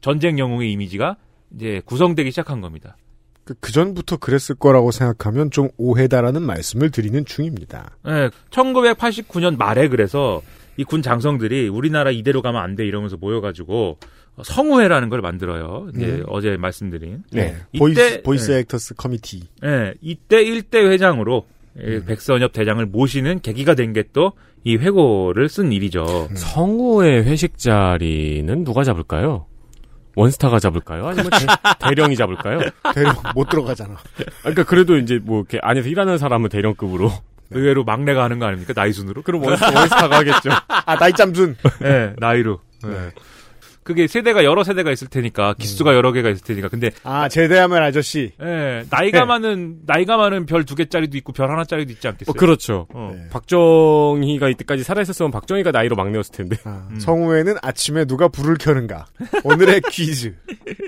전쟁 0.00 0.38
영웅의 0.38 0.70
이미지가 0.72 1.16
이제 1.54 1.82
구성되기 1.84 2.30
시작한 2.30 2.60
겁니다. 2.60 2.96
그 3.60 3.72
전부터 3.72 4.16
그랬을 4.18 4.54
거라고 4.54 4.90
생각하면 4.90 5.50
좀 5.50 5.68
오해다라는 5.76 6.42
말씀을 6.42 6.90
드리는 6.90 7.24
중입니다. 7.24 7.96
네, 8.04 8.30
1989년 8.50 9.56
말에 9.58 9.88
그래서 9.88 10.40
이 10.76 10.84
군 10.84 11.02
장성들이 11.02 11.68
우리나라 11.68 12.10
이대로 12.10 12.42
가면 12.42 12.60
안 12.62 12.76
돼 12.76 12.86
이러면서 12.86 13.16
모여가지고 13.16 13.98
성우회라는 14.42 15.08
걸 15.10 15.20
만들어요. 15.20 15.88
이제 15.94 16.06
음. 16.06 16.24
어제 16.28 16.56
말씀드린. 16.56 17.22
네. 17.32 17.56
이때- 17.72 17.78
voice, 17.78 18.22
voice 18.22 18.50
네. 18.52 18.58
actors 18.60 18.94
committee. 18.94 19.42
예, 19.64 19.92
이때 20.00 20.42
일대 20.42 20.78
회장으로 20.78 21.46
이 21.76 21.80
음. 21.82 22.04
백선엽 22.06 22.52
대장을 22.52 22.84
모시는 22.86 23.40
계기가 23.40 23.74
된 23.74 23.92
게 23.92 24.04
또 24.12 24.32
이 24.62 24.76
회고를 24.76 25.48
쓴 25.48 25.72
일이죠. 25.72 26.04
음. 26.30 26.36
성우회 26.36 27.24
회식 27.24 27.56
자리는 27.58 28.62
누가 28.64 28.84
잡을까요? 28.84 29.46
one 30.16 30.30
star가 30.30 30.58
잡을까요? 30.58 31.06
아니면 31.08 31.30
대- 31.30 31.86
대령이 31.88 32.16
잡을까요? 32.16 32.60
대령 32.94 33.14
못 33.34 33.48
들어가잖아. 33.48 33.96
그러니까 34.40 34.64
그래도 34.64 34.96
이제 34.96 35.18
뭐 35.22 35.38
이렇게 35.40 35.58
안에서 35.62 35.88
일하는 35.88 36.18
사람은 36.18 36.48
대령급으로. 36.48 37.10
의외로 37.52 37.82
막내가 37.82 38.22
하는 38.22 38.38
거 38.38 38.46
아닙니까? 38.46 38.72
나이 38.74 38.92
순으로? 38.92 39.22
그럼 39.22 39.42
one 39.44 39.54
star, 39.54 39.70
one 39.76 39.90
star가 39.90 40.18
하겠죠. 40.18 40.50
아, 40.68 40.96
나이 40.96 41.12
짬순. 41.12 41.56
예, 41.82 42.14
나이로. 42.18 42.60
예. 42.86 43.10
그게 43.90 44.06
세대가 44.06 44.44
여러 44.44 44.62
세대가 44.62 44.92
있을 44.92 45.08
테니까 45.08 45.54
기수가 45.58 45.94
여러 45.96 46.12
개가 46.12 46.30
있을 46.30 46.44
테니까 46.44 46.68
근데 46.68 46.92
아, 47.02 47.28
제대하면 47.28 47.82
아저씨. 47.82 48.30
예, 48.40 48.84
나이가 48.88 49.20
네. 49.20 49.24
많은 49.24 49.80
나이가 49.84 50.16
많은 50.16 50.46
별 50.46 50.60
두 50.64 50.76
개짜리도 50.76 51.16
있고 51.18 51.32
별 51.32 51.50
하나짜리도 51.50 51.90
있지 51.90 52.06
않겠어요? 52.06 52.30
어, 52.30 52.32
그렇죠. 52.38 52.86
어. 52.94 53.12
네. 53.12 53.28
박정희가 53.30 54.48
이때까지 54.50 54.84
살아 54.84 55.02
있었으면 55.02 55.32
박정희가 55.32 55.72
나이로 55.72 55.96
막내였을 55.96 56.32
텐데. 56.32 56.56
아, 56.64 56.86
음. 56.92 57.00
성우에는 57.00 57.56
아침에 57.62 58.04
누가 58.04 58.28
불을 58.28 58.56
켜는가. 58.60 59.06
오늘의 59.42 59.80
퀴즈. 59.90 60.36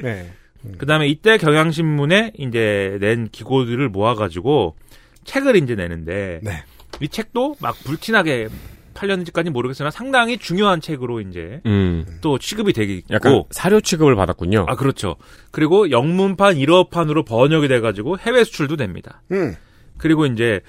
네. 0.03 0.31
그다음에 0.79 1.09
이때 1.09 1.39
경향신문에 1.39 2.35
이제 2.39 2.99
낸 3.01 3.29
기고들을 3.33 3.89
모아가지고 3.89 4.77
책을 5.25 5.57
이제 5.57 5.75
내는데 5.75 6.39
네. 6.45 6.63
이 7.01 7.09
책도 7.09 7.57
막 7.59 7.75
불티나게 7.83 8.47
팔렸는지까지 8.95 9.51
모르겠으나 9.51 9.91
상당히 9.91 10.39
중요한 10.39 10.81
책으로 10.81 11.21
이제 11.21 11.61
음. 11.67 12.05
또 12.21 12.39
취급이 12.39 12.73
되게 12.73 12.95
있고 12.95 13.15
약간 13.15 13.43
사료 13.51 13.81
취급을 13.81 14.15
받았군요. 14.17 14.67
아 14.69 14.77
그렇죠. 14.77 15.17
그리고 15.51 15.91
영문판 15.91 16.57
1어판으로 16.57 17.27
번역이 17.27 17.69
돼가지고 17.69 18.19
해외 18.19 18.45
수출도 18.45 18.77
됩니다. 18.77 19.23
음. 19.33 19.55
그리고 19.99 20.27
이제 20.27 20.61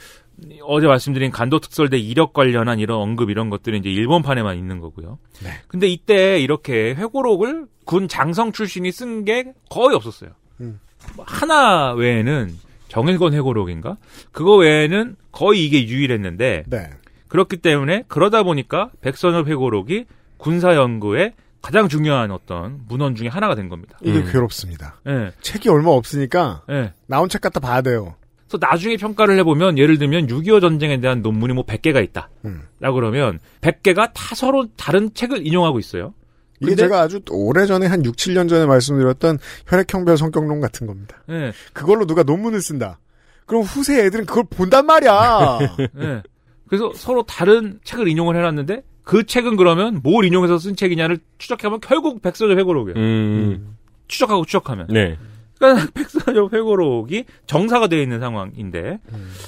어제 0.64 0.88
말씀드린 0.88 1.32
간도 1.32 1.60
특설대 1.60 1.98
이력 1.98 2.34
관련한 2.34 2.80
이런 2.80 3.00
언급 3.00 3.30
이런 3.30 3.50
것들은 3.50 3.80
이제 3.80 3.90
일본판에만 3.90 4.58
있는 4.58 4.80
거고요. 4.80 5.20
네. 5.44 5.50
근데 5.68 5.88
이때 5.88 6.40
이렇게 6.40 6.96
회고록을 6.96 7.68
군 7.86 8.08
장성 8.08 8.52
출신이 8.52 8.92
쓴 8.92 9.26
게 9.26 9.54
거의 9.70 9.96
없었어요. 9.96 10.32
음. 10.62 10.80
뭐 11.16 11.26
하나 11.28 11.94
외에는 11.94 12.54
정일권 12.88 13.34
회고록인가? 13.34 13.98
그거 14.32 14.56
외에는 14.56 15.16
거의 15.32 15.66
이게 15.66 15.88
유일했는데 15.88 16.64
네. 16.68 16.90
그렇기 17.34 17.58
때문에 17.58 18.04
그러다 18.08 18.44
보니까 18.44 18.92
백선엽 19.02 19.48
회고록이 19.48 20.06
군사 20.38 20.76
연구의 20.76 21.34
가장 21.64 21.90
중요한 21.90 22.30
어떤 22.30 22.82
문헌 22.88 23.16
중에 23.16 23.28
하나가 23.28 23.56
된 23.56 23.70
겁니다. 23.70 23.98
이게 24.04 24.20
음. 24.20 24.30
괴롭습니다. 24.32 25.00
예. 25.08 25.32
책이 25.42 25.68
얼마 25.68 25.90
없으니까 25.90 26.62
예. 26.70 26.94
나온 27.08 27.30
책 27.30 27.42
갖다 27.42 27.60
봐야 27.60 27.82
돼요. 27.82 28.14
그래서 28.48 28.60
나중에 28.70 28.98
평가를 28.98 29.36
해보면 29.40 29.80
예를 29.80 29.98
들면 29.98 30.28
6.25 30.28 30.62
전쟁에 30.62 31.00
대한 31.00 31.24
논문이 31.24 31.54
뭐 31.54 31.66
100개가 31.66 32.04
있다. 32.04 32.30
음. 32.46 32.62
라고 32.80 32.96
그러면 32.96 33.40
100개가 33.62 34.12
다 34.14 34.36
서로 34.36 34.68
다른 34.78 35.12
책을 35.16 35.48
인용하고 35.48 35.80
있어요. 35.80 36.14
이게 36.60 36.70
근데- 36.76 36.84
제가 36.84 37.02
아주 37.02 37.20
오래전에 37.32 37.88
한 37.88 38.06
6, 38.06 38.16
7년 38.16 38.48
전에 38.48 38.68
말씀드렸던 38.68 39.40
혈액형별 39.70 40.18
성격론 40.18 40.62
같은 40.62 40.86
겁니다. 40.86 41.18
예. 41.32 41.52
그걸로 41.74 42.06
누가 42.06 42.22
논문을 42.22 42.62
쓴다. 42.62 43.00
그럼 43.48 43.64
후세 43.64 44.06
애들은 44.06 44.28
그걸 44.28 44.44
본단 44.52 44.86
말이야. 44.86 45.60
예. 46.00 46.22
그래서 46.68 46.92
서로 46.96 47.24
다른 47.24 47.80
책을 47.84 48.08
인용을 48.08 48.36
해놨는데 48.36 48.84
그 49.04 49.26
책은 49.26 49.58
그러면 49.58 50.00
뭘 50.04 50.26
인용해서 50.26 50.58
쓴 50.58 50.76
책이냐를 50.76 51.20
추적해보면 51.38 51.82
결국 51.82 52.22
백선엽 52.22 52.58
회고록이에요. 52.58 52.98
음. 52.98 53.76
추적하고 54.08 54.46
추적하면. 54.46 54.88
네. 54.90 55.18
그러니까 55.58 55.88
백선엽 55.94 56.54
회고록이 56.54 57.26
정사가 57.48 57.88
되어 57.88 58.02
있는 58.02 58.20
상황인데 58.20 59.00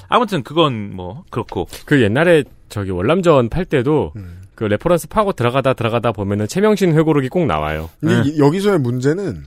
아무튼 0.08 0.42
그건 0.42 0.94
뭐 0.94 1.24
그렇고 1.30 1.66
그 1.84 2.02
옛날에 2.02 2.44
저기 2.68 2.90
월남전 2.90 3.48
팔 3.48 3.64
때도 3.64 4.12
음. 4.16 4.42
그 4.54 4.64
reference 4.64 5.08
파고 5.08 5.32
들어가다 5.32 5.74
들어가다 5.74 6.12
보면은 6.12 6.46
채명신 6.48 6.94
회고록이 6.94 7.28
꼭 7.28 7.46
나와요. 7.46 7.90
근데 8.00 8.22
네. 8.22 8.28
이- 8.30 8.38
여기서의 8.38 8.78
문제는 8.78 9.44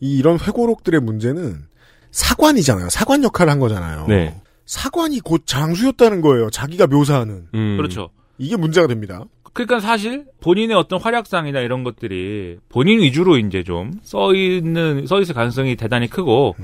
이 0.00 0.16
이런 0.18 0.38
회고록들의 0.38 1.00
문제는 1.00 1.62
사관이잖아요. 2.10 2.88
사관 2.90 3.22
역할을 3.24 3.50
한 3.52 3.58
거잖아요. 3.58 4.06
네. 4.08 4.34
사관이 4.66 5.20
곧 5.20 5.42
장수였다는 5.46 6.20
거예요. 6.20 6.50
자기가 6.50 6.86
묘사하는. 6.86 7.46
음. 7.54 7.76
그렇죠. 7.76 8.10
이게 8.38 8.56
문제가 8.56 8.86
됩니다. 8.86 9.24
그러니까 9.52 9.80
사실 9.80 10.24
본인의 10.40 10.74
어떤 10.76 10.98
활약상이나 11.00 11.60
이런 11.60 11.84
것들이 11.84 12.58
본인 12.70 13.00
위주로 13.00 13.36
이제 13.36 13.62
좀 13.62 13.92
써 14.02 14.34
있는 14.34 15.06
써 15.06 15.20
있을 15.20 15.34
가능성이 15.34 15.76
대단히 15.76 16.08
크고 16.08 16.56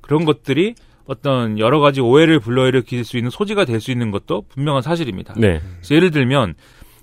그런 0.00 0.24
것들이 0.24 0.74
어떤 1.06 1.58
여러 1.58 1.78
가지 1.80 2.00
오해를 2.00 2.40
불러일으킬 2.40 3.04
수 3.04 3.16
있는 3.16 3.30
소지가 3.30 3.64
될 3.64 3.80
수 3.80 3.90
있는 3.92 4.10
것도 4.10 4.42
분명한 4.48 4.82
사실입니다. 4.82 5.34
네. 5.36 5.60
그래서 5.76 5.94
예를 5.94 6.10
들면 6.10 6.54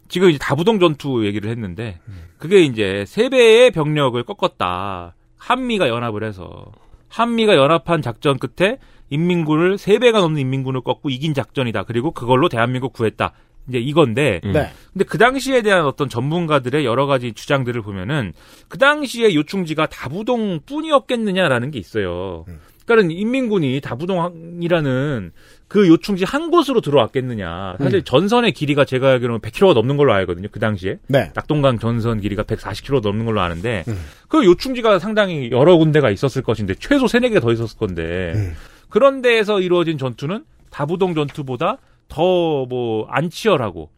지금 0.10 0.30
이제 0.30 0.38
다부동 0.40 0.80
전투 0.80 1.26
얘기를 1.26 1.50
했는데 1.50 2.00
그게 2.38 2.62
이제 2.64 3.06
세 3.08 3.30
배의 3.30 3.72
병력을 3.72 4.22
꺾었다. 4.24 5.16
한미가 5.38 5.88
연합을 5.88 6.24
해서 6.26 6.66
한미가 7.08 7.56
연합한 7.56 8.02
작전 8.02 8.38
끝에 8.40 8.78
인민군을 9.10 9.78
세 9.78 10.00
배가 10.00 10.20
넘는 10.20 10.40
인민군을 10.42 10.82
꺾고 10.82 11.10
이긴 11.10 11.34
작전이다. 11.34 11.84
그리고 11.84 12.12
그걸로 12.12 12.50
대한민국 12.50 12.94
구했다. 12.94 13.34
이제 13.68 13.78
이건데 13.78 14.42
음. 14.44 14.52
네. 14.52 14.72
근데 14.92 15.06
그 15.06 15.18
당시에 15.18 15.62
대한 15.62 15.86
어떤 15.86 16.10
전문가들의 16.10 16.84
여러 16.86 17.06
가지 17.06 17.34
주장들을 17.34 17.82
보면은 17.82 18.34
그 18.68 18.78
당시에 18.78 19.36
요충지가 19.36 19.88
다부동 19.88 20.62
뿐이었겠느냐라는 20.66 21.72
게 21.72 21.80
있어요. 21.80 22.46
음. 22.48 22.60
그러니까 22.86 23.14
인민군이 23.14 23.82
다부동이라는 23.82 25.32
그 25.68 25.88
요충지 25.88 26.24
한 26.24 26.50
곳으로 26.50 26.82
들어왔겠느냐. 26.82 27.76
사실 27.78 28.02
전선의 28.02 28.52
길이가 28.54 28.84
제가 28.84 29.12
알기로는 29.12 29.42
100km가 29.42 29.76
넘는 29.76 29.96
걸로 29.96 30.12
알거든요. 30.14 30.48
그 30.52 30.60
당시에. 30.60 30.98
네. 31.08 31.32
낙동강 31.36 31.78
전선 31.78 32.20
길이가 32.20 32.42
140km 32.42 33.02
넘는 33.02 33.26
걸로 33.26 33.42
아는데 33.42 33.84
음. 33.88 33.96
그 34.28 34.44
요충지가 34.44 34.98
상당히 34.98 35.52
여러 35.52 35.78
군데가 35.78 36.10
있었을 36.10 36.42
것인데 36.42 36.74
최소 36.80 37.08
3, 37.08 37.22
4개 37.22 37.40
더 37.40 37.52
있었을 37.52 37.78
건데 37.78 38.34
음. 38.36 38.56
그런 38.90 39.22
데에서 39.22 39.60
이루어진 39.62 39.98
전투는 39.98 40.46
다부동 40.72 41.14
전투보다 41.16 41.78
더 42.08 42.66
뭐 42.70 43.06
안 43.10 43.30
치열하고 43.30 43.90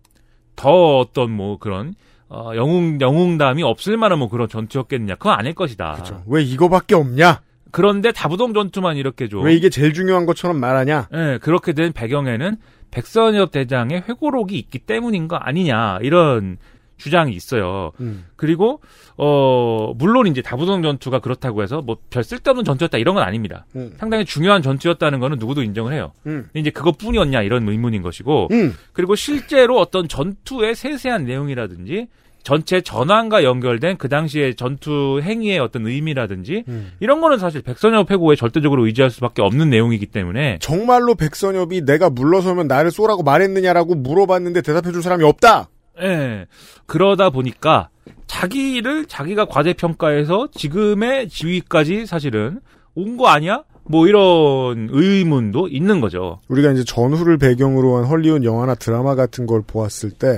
더 0.55 0.97
어떤 0.99 1.31
뭐 1.31 1.57
그런 1.57 1.93
어, 2.29 2.51
영웅 2.55 2.99
영웅담이 3.01 3.63
없을 3.63 3.97
만한 3.97 4.19
뭐 4.19 4.29
그런 4.29 4.47
전투였겠느냐 4.47 5.15
그건 5.15 5.37
아닐 5.39 5.53
것이다. 5.53 5.93
그렇죠. 5.93 6.23
왜 6.27 6.43
이거밖에 6.43 6.95
없냐? 6.95 7.41
그런데 7.71 8.11
다부동 8.11 8.53
전투만 8.53 8.97
이렇게 8.97 9.27
좀 9.29 9.43
왜 9.43 9.53
이게 9.55 9.69
제일 9.69 9.93
중요한 9.93 10.25
것처럼 10.25 10.57
말하냐? 10.59 11.07
예, 11.13 11.39
그렇게 11.41 11.73
된 11.73 11.91
배경에는 11.93 12.57
백선엽 12.91 13.51
대장의 13.51 14.03
회고록이 14.09 14.57
있기 14.59 14.79
때문인 14.79 15.27
거 15.29 15.37
아니냐 15.37 15.99
이런 16.01 16.57
주장이 17.01 17.33
있어요. 17.33 17.91
음. 17.99 18.25
그리고 18.35 18.79
어 19.17 19.93
물론 19.97 20.27
이제 20.27 20.41
다부동 20.41 20.81
전투가 20.83 21.19
그렇다고 21.19 21.63
해서 21.63 21.81
뭐 21.81 21.97
별 22.09 22.23
쓸데없는 22.23 22.63
전투였다 22.63 22.97
이런 22.97 23.15
건 23.15 23.23
아닙니다. 23.23 23.65
음. 23.75 23.93
상당히 23.97 24.25
중요한 24.25 24.61
전투였다는 24.61 25.19
거는 25.19 25.37
누구도 25.39 25.63
인정을 25.63 25.93
해요. 25.93 26.11
음. 26.27 26.43
근데 26.51 26.59
이제 26.59 26.69
그것뿐이었냐 26.69 27.41
이런 27.41 27.67
의문인 27.67 28.01
것이고 28.01 28.49
음. 28.51 28.75
그리고 28.93 29.15
실제로 29.15 29.79
어떤 29.79 30.07
전투의 30.07 30.75
세세한 30.75 31.25
내용이라든지 31.25 32.07
전체 32.43 32.81
전환과 32.81 33.43
연결된 33.43 33.97
그 33.97 34.09
당시의 34.09 34.55
전투 34.55 35.19
행위의 35.21 35.59
어떤 35.59 35.85
의미라든지 35.85 36.63
음. 36.67 36.91
이런 36.99 37.21
거는 37.21 37.37
사실 37.37 37.61
백선엽 37.61 38.09
회고에 38.09 38.35
절대적으로 38.35 38.85
의지할 38.87 39.11
수밖에 39.11 39.43
없는 39.43 39.69
내용이기 39.69 40.07
때문에 40.07 40.57
정말로 40.59 41.13
백선엽이 41.13 41.85
내가 41.85 42.09
물러서면 42.09 42.67
나를 42.67 42.89
쏘라고 42.89 43.21
말했느냐라고 43.21 43.93
물어봤는데 43.93 44.61
대답해줄 44.63 45.03
사람이 45.03 45.23
없다. 45.23 45.69
예. 46.01 46.45
그러다 46.85 47.29
보니까 47.29 47.89
자기를 48.27 49.05
자기가 49.07 49.45
과대 49.45 49.73
평가해서 49.73 50.49
지금의 50.53 51.29
지위까지 51.29 52.05
사실은 52.05 52.59
온 52.95 53.17
거 53.17 53.27
아니야? 53.27 53.63
뭐 53.83 54.07
이런 54.07 54.87
의문도 54.91 55.67
있는 55.67 55.99
거죠. 56.01 56.39
우리가 56.47 56.71
이제 56.71 56.83
전후를 56.83 57.37
배경으로 57.37 57.97
한 57.97 58.05
헐리우드 58.05 58.45
영화나 58.45 58.75
드라마 58.75 59.15
같은 59.15 59.45
걸 59.45 59.61
보았을 59.65 60.11
때 60.11 60.37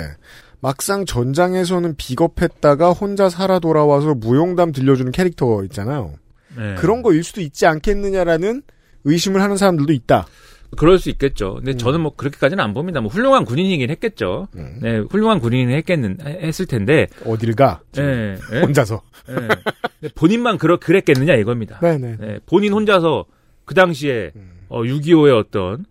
막상 0.59 1.05
전장에서는 1.05 1.95
비겁했다가 1.97 2.91
혼자 2.91 3.29
살아 3.29 3.59
돌아와서 3.59 4.15
무용담 4.15 4.71
들려주는 4.71 5.11
캐릭터 5.11 5.63
있잖아요. 5.65 6.13
예. 6.57 6.75
그런 6.75 7.01
거일 7.01 7.23
수도 7.23 7.41
있지 7.41 7.65
않겠느냐라는 7.65 8.61
의심을 9.03 9.41
하는 9.41 9.57
사람들도 9.57 9.91
있다. 9.91 10.25
그럴 10.77 10.99
수 10.99 11.09
있겠죠. 11.09 11.55
근데 11.55 11.75
저는 11.75 12.01
뭐 12.01 12.15
그렇게까지는 12.15 12.63
안 12.63 12.73
봅니다. 12.73 13.01
뭐 13.01 13.09
훌륭한 13.09 13.45
군인이긴 13.45 13.89
했겠죠. 13.89 14.47
음. 14.55 14.79
네, 14.81 14.97
훌륭한 14.97 15.39
군인이 15.39 15.73
했겠는 15.73 16.17
했을 16.25 16.65
텐데. 16.65 17.07
어딜 17.25 17.55
가? 17.55 17.81
예. 17.97 18.37
예? 18.53 18.59
혼자서. 18.61 19.01
예. 19.29 19.33
근데 19.35 20.13
본인만 20.15 20.57
그러 20.57 20.77
그랬겠느냐 20.77 21.35
이겁니다. 21.35 21.79
네네. 21.79 22.17
네, 22.19 22.39
본인 22.45 22.73
혼자서 22.73 23.25
그 23.65 23.73
당시에 23.73 24.31
음. 24.35 24.51
어, 24.69 24.81
6.25의 24.81 25.37
어떤 25.37 25.85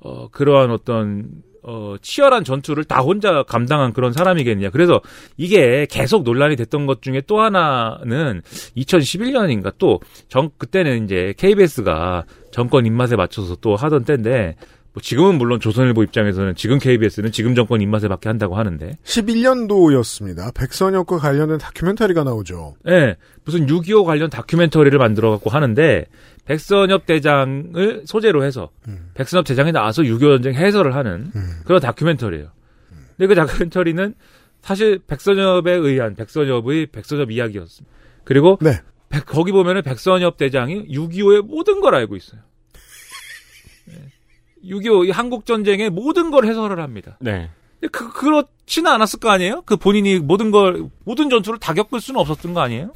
어, 0.00 0.28
그러한 0.28 0.70
어떤 0.70 1.30
어, 1.66 1.96
치열한 2.00 2.44
전투를 2.44 2.84
다 2.84 3.00
혼자 3.00 3.42
감당한 3.42 3.92
그런 3.92 4.12
사람이겠느냐. 4.12 4.70
그래서 4.70 5.00
이게 5.36 5.86
계속 5.90 6.22
논란이 6.22 6.54
됐던 6.54 6.86
것 6.86 7.02
중에 7.02 7.22
또 7.26 7.40
하나는 7.40 8.40
2011년인가 8.76 9.74
또 9.76 10.00
정, 10.28 10.50
그때는 10.58 11.04
이제 11.04 11.34
KBS가 11.36 12.24
정권 12.52 12.86
입맛에 12.86 13.16
맞춰서 13.16 13.56
또 13.56 13.74
하던 13.74 14.04
때인데 14.04 14.54
뭐 14.92 15.02
지금은 15.02 15.36
물론 15.36 15.60
조선일보 15.60 16.04
입장에서는 16.04 16.54
지금 16.54 16.78
KBS는 16.78 17.32
지금 17.32 17.54
정권 17.54 17.82
입맛에 17.82 18.06
맞게 18.08 18.28
한다고 18.28 18.56
하는데 18.56 18.96
11년도였습니다. 19.04 20.54
백선엽과 20.54 21.18
관련된 21.18 21.58
다큐멘터리가 21.58 22.24
나오죠. 22.24 22.76
예, 22.88 23.16
무슨 23.44 23.66
6.25 23.66 24.06
관련 24.06 24.30
다큐멘터리를 24.30 24.96
만들어 24.98 25.32
갖고 25.32 25.50
하는데 25.50 26.06
백선엽 26.46 27.06
대장을 27.06 28.02
소재로 28.06 28.44
해서 28.44 28.70
음. 28.88 29.10
백선엽 29.14 29.44
대장이 29.46 29.72
나와서 29.72 30.02
6.25 30.02 30.20
전쟁 30.42 30.54
해설을 30.54 30.94
하는 30.94 31.30
음. 31.34 31.60
그런 31.64 31.80
다큐멘터리예요. 31.80 32.50
근데 33.16 33.26
그 33.26 33.34
다큐멘터리는 33.34 34.14
사실 34.62 34.98
백선엽에 35.06 35.72
의한 35.72 36.14
백선엽의 36.14 36.86
백선엽 36.86 37.30
이야기였습니다. 37.30 37.94
그리고 38.24 38.58
네. 38.60 38.80
백- 39.08 39.26
거기 39.26 39.52
보면은 39.52 39.82
백선엽 39.82 40.36
대장이 40.36 40.86
6.25의 40.88 41.42
모든 41.42 41.80
걸 41.80 41.94
알고 41.94 42.16
있어요. 42.16 42.40
6.25 44.64 45.12
한국 45.12 45.46
전쟁의 45.46 45.90
모든 45.90 46.30
걸 46.30 46.44
해설을 46.46 46.80
합니다. 46.80 47.16
네. 47.20 47.50
그 47.92 48.12
그렇지는 48.12 48.90
않았을 48.90 49.20
거 49.20 49.30
아니에요? 49.30 49.62
그 49.62 49.76
본인이 49.76 50.18
모든 50.18 50.50
걸 50.50 50.86
모든 51.04 51.28
전투를 51.30 51.58
다 51.60 51.72
겪을 51.74 52.00
수는 52.00 52.18
없었던 52.20 52.52
거 52.54 52.60
아니에요? 52.60 52.92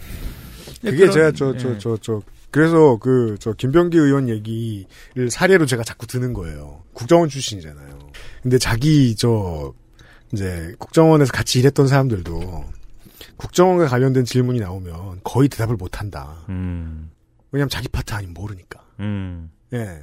네, 0.83 0.90
그게 0.90 1.07
그런- 1.07 1.12
제가 1.12 1.33
저 1.33 1.57
저 1.57 1.78
저저 1.78 2.14
예. 2.14 2.39
그래서 2.50 2.97
그 2.99 3.37
저 3.40 3.52
김병기 3.52 3.97
의원 3.97 4.28
얘기를 4.28 5.30
사례로 5.30 5.66
제가 5.66 5.83
자꾸 5.85 6.07
드는 6.07 6.33
거예요. 6.33 6.83
국정원 6.92 7.28
출신이잖아요. 7.28 7.99
근데 8.42 8.59
자기 8.59 9.15
저 9.17 9.73
이제 10.32 10.75
국정원에서 10.78 11.32
같이 11.32 11.58
일했던 11.60 11.86
사람들도 11.89 12.65
국정원과 13.36 13.86
관련된 13.86 14.25
질문이 14.25 14.60
나오면 14.60 15.21
거의 15.25 15.49
대답을 15.49 15.76
못 15.76 16.00
한다. 16.00 16.45
음, 16.49 17.10
왜냐면 17.52 17.69
자기 17.69 17.89
파트 17.89 18.15
아니면 18.15 18.34
모르니까. 18.34 18.82
음. 19.00 19.50
예. 19.73 20.00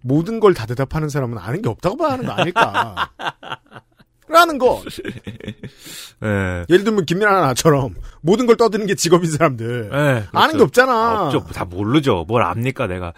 모든 0.00 0.38
걸 0.40 0.54
다 0.54 0.66
대답하는 0.66 1.08
사람은 1.08 1.38
아는 1.38 1.62
게 1.62 1.68
없다고 1.68 1.96
봐야 1.96 2.12
하는 2.12 2.24
거 2.26 2.32
아닐까. 2.32 3.10
라는 4.28 4.58
거. 4.58 4.82
예. 6.22 6.64
예를 6.68 6.84
들면 6.84 7.06
김민아나 7.06 7.40
나처럼 7.40 7.94
모든 8.20 8.46
걸 8.46 8.56
떠드는 8.56 8.86
게 8.86 8.94
직업인 8.94 9.30
사람들. 9.30 9.90
예, 9.92 9.98
아는 9.98 10.52
게 10.52 10.58
그렇죠. 10.58 10.64
없잖아. 10.64 10.92
아, 10.92 11.26
없죠. 11.26 11.44
다 11.52 11.64
모르죠. 11.64 12.24
뭘 12.28 12.42
압니까, 12.42 12.86
내가. 12.86 13.12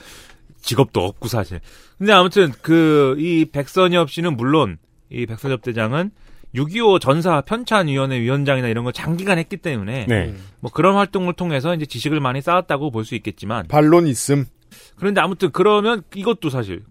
직업도 0.63 1.01
없고, 1.05 1.29
사실. 1.29 1.61
근데 1.99 2.13
아무튼, 2.13 2.53
그, 2.63 3.17
이 3.19 3.47
백선엽 3.51 4.11
씨는 4.11 4.37
물론, 4.37 4.79
이 5.11 5.27
백선엽 5.27 5.63
대장은 5.63 6.11
6.25 6.55 7.01
전사 7.01 7.41
편찬위원회 7.41 8.21
위원장이나 8.21 8.69
이런 8.69 8.85
걸 8.85 8.93
장기간 8.93 9.39
했기 9.39 9.57
때문에, 9.57 10.07
네. 10.09 10.35
뭐 10.61 10.71
그런 10.71 10.97
활동을 10.97 11.33
통해서 11.35 11.75
이제 11.75 11.87
지식을 11.87 12.21
많이 12.21 12.43
쌓았다고 12.43 12.91
볼 12.91 13.05
수 13.05 13.15
있겠지만, 13.15 13.67
반론 13.69 14.07
있음. 14.07 14.47
그런데 14.97 15.21
아무튼 15.21 15.51
그러면 15.53 16.03
이것도 16.15 16.51
사실, 16.51 16.83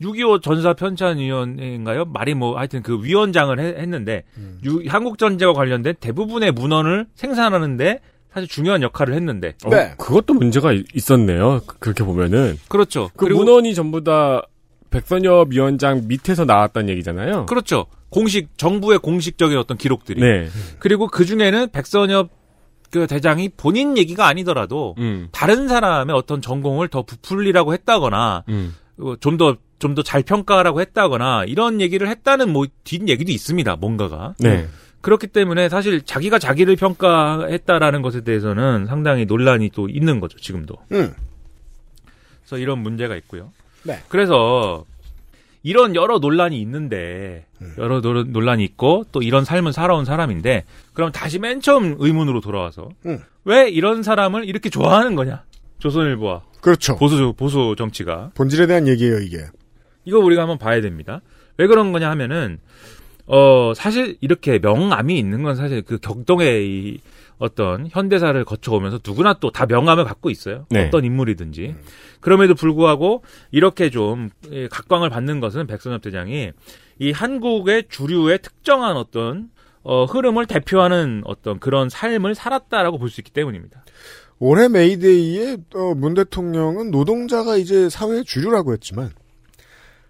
6.25 0.00 0.42
전사 0.42 0.74
편찬위원회인가요? 0.74 2.04
말이 2.06 2.34
뭐, 2.34 2.58
하여튼 2.58 2.82
그 2.82 3.02
위원장을 3.02 3.58
해- 3.58 3.80
했는데, 3.80 4.24
유- 4.64 4.82
한국 4.88 5.18
전쟁과 5.18 5.54
관련된 5.54 5.94
대부분의 6.00 6.52
문헌을 6.52 7.06
생산하는데, 7.14 8.00
사실 8.32 8.48
중요한 8.48 8.82
역할을 8.82 9.14
했는데, 9.14 9.54
어, 9.64 9.70
네. 9.70 9.94
그것도 9.98 10.34
문제가 10.34 10.72
이- 10.72 10.84
있었네요. 10.94 11.60
그- 11.66 11.78
그렇게 11.78 12.04
보면은. 12.04 12.58
그렇죠. 12.68 13.08
그 13.16 13.24
그리고 13.26 13.44
문헌이 13.44 13.74
전부 13.74 14.04
다 14.04 14.42
백선엽 14.90 15.48
위원장 15.50 16.02
밑에서 16.06 16.44
나왔다는 16.44 16.90
얘기잖아요. 16.90 17.46
그렇죠. 17.46 17.86
공식 18.10 18.56
정부의 18.58 18.98
공식적인 18.98 19.56
어떤 19.58 19.76
기록들이. 19.78 20.20
네. 20.20 20.48
그리고 20.78 21.06
그 21.08 21.24
중에는 21.24 21.70
백선엽 21.72 22.30
그 22.92 23.06
대장이 23.08 23.50
본인 23.56 23.98
얘기가 23.98 24.26
아니더라도 24.26 24.94
음. 24.98 25.28
다른 25.32 25.66
사람의 25.66 26.14
어떤 26.14 26.40
전공을 26.40 26.86
더 26.88 27.02
부풀리라고 27.02 27.72
했다거나 27.72 28.44
음. 28.48 28.74
좀 29.20 29.36
더 29.36 29.56
좀 29.78 29.94
더 29.94 30.02
잘 30.02 30.22
평가하라고 30.22 30.80
했다거나 30.80 31.44
이런 31.46 31.80
얘기를 31.82 32.08
했다는 32.08 32.50
뭐 32.52 32.66
뒷 32.84 33.08
얘기도 33.08 33.30
있습니다. 33.32 33.76
뭔가가. 33.76 34.34
네. 34.38 34.66
그렇기 35.02 35.26
때문에 35.28 35.68
사실 35.68 36.00
자기가 36.02 36.38
자기를 36.38 36.76
평가했다라는 36.76 38.02
것에 38.02 38.22
대해서는 38.22 38.86
상당히 38.86 39.24
논란이 39.26 39.70
또 39.74 39.88
있는 39.88 40.18
거죠. 40.18 40.38
지금도. 40.38 40.76
음. 40.92 41.12
그래서 42.40 42.58
이런 42.58 42.78
문제가 42.80 43.16
있고요. 43.16 43.52
네. 43.84 44.00
그래서 44.08 44.84
이런 45.62 45.94
여러 45.94 46.18
논란이 46.18 46.60
있는데 46.60 47.44
음. 47.60 47.74
여러 47.78 48.00
노- 48.00 48.22
논란이 48.24 48.64
있고 48.64 49.04
또 49.12 49.20
이런 49.22 49.44
삶을 49.44 49.72
살아온 49.72 50.04
사람인데 50.04 50.64
그럼 50.94 51.12
다시 51.12 51.38
맨 51.38 51.60
처음 51.60 51.96
의문으로 51.98 52.40
돌아와서 52.40 52.88
음. 53.04 53.18
왜 53.44 53.68
이런 53.68 54.02
사람을 54.02 54.44
이렇게 54.48 54.70
좋아하는 54.70 55.14
거냐? 55.16 55.42
조선일보와 55.78 56.42
그렇죠. 56.60 56.96
보수 56.96 57.32
보수 57.36 57.74
정치가 57.78 58.30
본질에 58.34 58.66
대한 58.66 58.88
얘기예요, 58.88 59.18
이게. 59.20 59.46
이거 60.04 60.18
우리가 60.18 60.42
한번 60.42 60.58
봐야 60.58 60.80
됩니다. 60.80 61.20
왜 61.58 61.66
그런 61.66 61.92
거냐 61.92 62.10
하면은 62.10 62.58
어 63.26 63.72
사실 63.74 64.16
이렇게 64.20 64.58
명암이 64.60 65.18
있는 65.18 65.42
건 65.42 65.56
사실 65.56 65.82
그 65.82 65.98
격동의 65.98 66.66
이 66.68 66.98
어떤 67.38 67.88
현대사를 67.90 68.42
거쳐오면서 68.44 69.00
누구나 69.06 69.34
또 69.34 69.50
다 69.50 69.66
명암을 69.66 70.04
갖고 70.04 70.30
있어요. 70.30 70.66
네. 70.70 70.86
어떤 70.86 71.04
인물이든지. 71.04 71.74
그럼에도 72.20 72.54
불구하고 72.54 73.22
이렇게 73.50 73.90
좀 73.90 74.30
예, 74.52 74.68
각광을 74.68 75.10
받는 75.10 75.40
것은 75.40 75.66
백선엽 75.66 76.02
대장이 76.02 76.52
이 76.98 77.12
한국의 77.12 77.84
주류의 77.90 78.38
특정한 78.42 78.96
어떤 78.96 79.50
어 79.82 80.04
흐름을 80.04 80.46
대표하는 80.46 81.22
어떤 81.24 81.58
그런 81.60 81.88
삶을 81.88 82.34
살았다라고 82.34 82.98
볼 82.98 83.10
수 83.10 83.20
있기 83.20 83.32
때문입니다. 83.32 83.84
올해 84.38 84.68
메이데이에 84.68 85.56
어, 85.74 85.94
문 85.94 86.14
대통령은 86.14 86.90
노동자가 86.90 87.56
이제 87.56 87.88
사회의 87.88 88.24
주류라고 88.24 88.72
했지만 88.72 89.10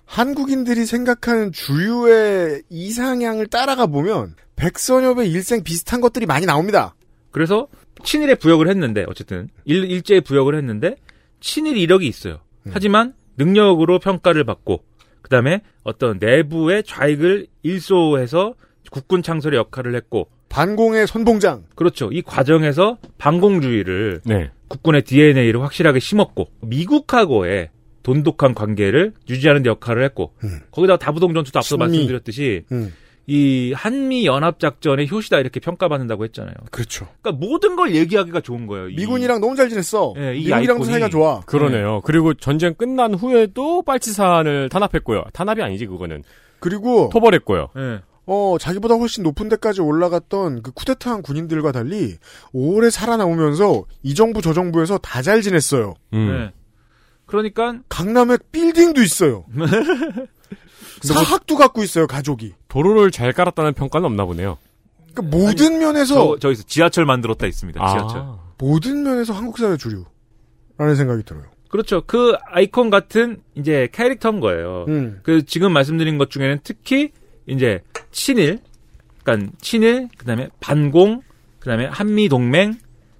한국인들이 0.04 0.86
생각하는 0.86 1.52
주류의 1.52 2.62
이상향을 2.70 3.48
따라가 3.48 3.86
보면 3.86 4.34
백선엽의 4.56 5.30
일생 5.30 5.62
비슷한 5.62 6.00
것들이 6.00 6.26
많이 6.26 6.46
나옵니다. 6.46 6.94
그래서 7.30 7.68
친일에 8.04 8.34
부역을 8.36 8.68
했는데 8.68 9.04
어쨌든 9.08 9.48
일, 9.64 9.90
일제에 9.90 10.20
부역을 10.20 10.56
했는데 10.56 10.96
친일 11.40 11.76
이력이 11.76 12.06
있어요. 12.06 12.40
하지만 12.70 13.14
능력으로 13.36 13.98
평가를 13.98 14.44
받고 14.44 14.82
그다음에 15.22 15.62
어떤 15.82 16.18
내부의 16.18 16.82
좌익을 16.84 17.46
일소해서 17.62 18.54
국군 18.90 19.22
창설의 19.22 19.58
역할을 19.58 19.94
했고 19.94 20.28
반공의 20.56 21.06
선봉장. 21.06 21.64
그렇죠. 21.74 22.08
이 22.12 22.22
과정에서 22.22 22.96
반공주의를 23.18 24.22
네. 24.24 24.50
국군의 24.68 25.02
DNA를 25.02 25.62
확실하게 25.62 26.00
심었고 26.00 26.46
미국하고의 26.62 27.68
돈독한 28.02 28.54
관계를 28.54 29.12
유지하는 29.28 29.62
데 29.62 29.68
역할을 29.68 30.02
했고 30.04 30.32
음. 30.44 30.60
거기다가 30.70 30.98
다부동 30.98 31.34
전투도 31.34 31.58
앞서 31.58 31.76
친미. 31.76 31.80
말씀드렸듯이 31.84 32.62
음. 32.72 32.92
이 33.26 33.72
한미 33.76 34.24
연합 34.24 34.58
작전의 34.58 35.10
효시다 35.10 35.40
이렇게 35.40 35.60
평가받는다고 35.60 36.24
했잖아요. 36.24 36.54
그렇죠. 36.70 37.06
그러니까 37.20 37.44
모든 37.44 37.76
걸 37.76 37.94
얘기하기가 37.94 38.40
좋은 38.40 38.66
거예요. 38.66 38.88
이- 38.88 38.94
미군이랑 38.94 39.40
너무 39.40 39.56
잘 39.56 39.68
지냈어. 39.68 40.14
예, 40.16 40.36
이 40.36 40.44
미국이랑 40.46 40.78
아이콘이- 40.78 40.84
사이가 40.84 41.08
좋아. 41.10 41.40
그러네요. 41.40 42.00
그리고 42.04 42.32
전쟁 42.34 42.72
끝난 42.74 43.12
후에도 43.14 43.82
빨치산을 43.82 44.68
탄압했고요. 44.70 45.24
탄압이 45.34 45.60
아니지 45.60 45.86
그거는 45.86 46.22
그리고 46.60 47.10
토벌했고요. 47.12 47.68
예. 47.76 48.00
어 48.26 48.56
자기보다 48.58 48.94
훨씬 48.96 49.22
높은 49.22 49.48
데까지 49.48 49.80
올라갔던 49.80 50.62
그 50.62 50.72
쿠데타한 50.72 51.22
군인들과 51.22 51.70
달리 51.72 52.16
오래 52.52 52.90
살아남으면서 52.90 53.84
이 54.02 54.14
정부 54.14 54.42
저 54.42 54.52
정부에서 54.52 54.98
다 54.98 55.22
잘 55.22 55.42
지냈어요. 55.42 55.94
음. 56.12 56.28
예. 56.50 56.52
그러니까 57.26 57.78
강남에 57.88 58.36
빌딩도 58.52 59.02
있어요. 59.02 59.44
사학도 61.02 61.56
갖고 61.56 61.82
있어요 61.82 62.06
가족이. 62.06 62.54
도로를 62.68 63.10
잘 63.10 63.32
깔았다는 63.32 63.74
평가는 63.74 64.04
없나 64.06 64.24
보네요. 64.24 64.58
그러니까 65.14 65.36
모든 65.36 65.78
면에서 65.78 66.14
저, 66.14 66.38
저기서 66.40 66.64
지하철 66.66 67.04
만들었다 67.06 67.46
있습니다. 67.46 67.82
아. 67.82 67.88
지하철. 67.96 68.24
모든 68.58 69.02
면에서 69.02 69.32
한국 69.34 69.58
사회 69.58 69.76
주류라는 69.76 70.94
생각이 70.96 71.22
들어요. 71.24 71.44
그렇죠. 71.68 72.02
그 72.06 72.34
아이콘 72.46 72.90
같은 72.90 73.40
이제 73.54 73.88
캐릭터인 73.92 74.40
거예요. 74.40 74.84
음. 74.88 75.20
그 75.22 75.44
지금 75.44 75.72
말씀드린 75.72 76.16
것 76.18 76.30
중에는 76.30 76.60
특히 76.62 77.10
이제 77.48 77.80
친일, 78.10 78.58
그러니까 79.22 79.50
친일, 79.60 80.08
그다음에 80.18 80.48
반공, 80.60 81.22
그다음에 81.60 81.86
한미 81.86 82.28
동맹, 82.28 82.74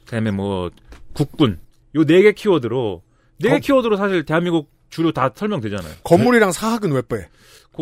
그다음에 0.05 0.31
뭐 0.31 0.71
국군 1.15 1.59
요 1.97 2.05
네 2.05 2.23
개 2.23 2.33
키워드로 2.33 3.03
네개 3.41 3.55
거- 3.55 3.61
키워드로 3.61 3.97
사실 3.97 4.25
대한민국 4.25 4.71
주로 4.91 5.13
다 5.13 5.31
설명되잖아요. 5.35 5.95
건물이랑 6.05 6.53
사학은 6.53 6.93
왜 6.93 7.03
빼? 7.09 7.29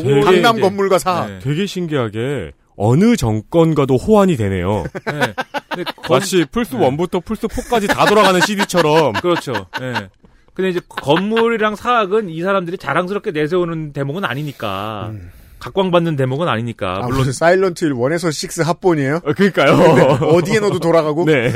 되게 0.01 0.21
강남 0.21 0.61
건물과 0.61 0.99
사학. 0.99 1.29
네. 1.31 1.39
되게 1.41 1.67
신기하게 1.67 2.53
어느 2.77 3.15
정권과도 3.17 3.97
호환이 3.97 4.37
되네요. 4.37 4.85
네. 5.07 5.35
근데 5.69 5.85
건- 5.97 6.19
마치 6.19 6.45
플스 6.51 6.77
1부터 6.77 7.25
플스 7.25 7.47
4까지 7.47 7.89
다 7.89 8.05
돌아가는 8.07 8.41
CD처럼 8.41 9.13
그렇죠. 9.23 9.53
예. 9.81 10.09
근데 10.55 10.71
이제 10.71 10.81
건물이랑 10.89 11.77
사학은 11.77 12.29
이 12.31 12.41
사람들이 12.43 12.79
자랑스럽게 12.79 13.31
내세우는 13.33 13.93
대목은 13.93 14.25
아니니까 14.25 15.09
음. 15.13 15.31
각광받는 15.65 16.17
대목은 16.17 16.47
아니니까 16.47 16.99
아, 17.03 17.07
물론 17.07 17.33
사일런트 17.33 17.87
1 17.87 17.95
1에서 17.95 18.61
6 18.61 18.69
합본이에요? 18.69 19.17
어, 19.25 19.33
그러니까요. 19.33 19.73
어디에 20.29 20.61
넣어도 20.61 20.79
돌아가고? 20.79 21.25
네. 21.25 21.53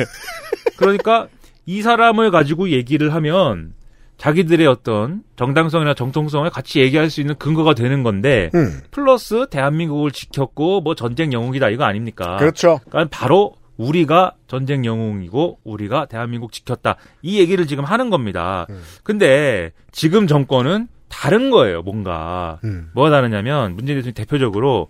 그러니까 0.78 1.28
이 1.66 1.82
사람을 1.82 2.30
가지고 2.30 2.70
얘기를 2.70 3.12
하면 3.12 3.74
자기들의 4.16 4.66
어떤 4.66 5.22
정당성이나 5.36 5.92
정통성을 5.92 6.48
같이 6.48 6.80
얘기할 6.80 7.10
수 7.10 7.20
있는 7.20 7.34
근거가 7.36 7.74
되는 7.74 8.02
건데 8.02 8.50
음, 8.54 8.80
플러스 8.90 9.46
대한민국을 9.50 10.10
지켰고 10.10 10.80
뭐 10.80 10.94
전쟁 10.94 11.32
영웅이다 11.34 11.68
이거 11.68 11.84
아닙니까? 11.84 12.38
그렇죠. 12.38 12.80
그러니까 12.88 13.16
바로 13.16 13.54
우리가 13.76 14.32
전쟁 14.48 14.86
영웅이고 14.86 15.60
우리가 15.62 16.06
대한민국 16.06 16.52
지켰다 16.52 16.96
이 17.20 17.38
얘기를 17.38 17.66
지금 17.66 17.84
하는 17.84 18.08
겁니다. 18.08 18.66
음. 18.70 18.80
근데 19.04 19.70
지금 19.92 20.26
정권은 20.26 20.88
다른 21.08 21.50
거예요 21.50 21.82
뭔가 21.82 22.58
음. 22.64 22.90
뭐가 22.94 23.10
다르냐면 23.10 23.74
문재인 23.76 23.98
대통령이 23.98 24.14
대표적으로 24.14 24.88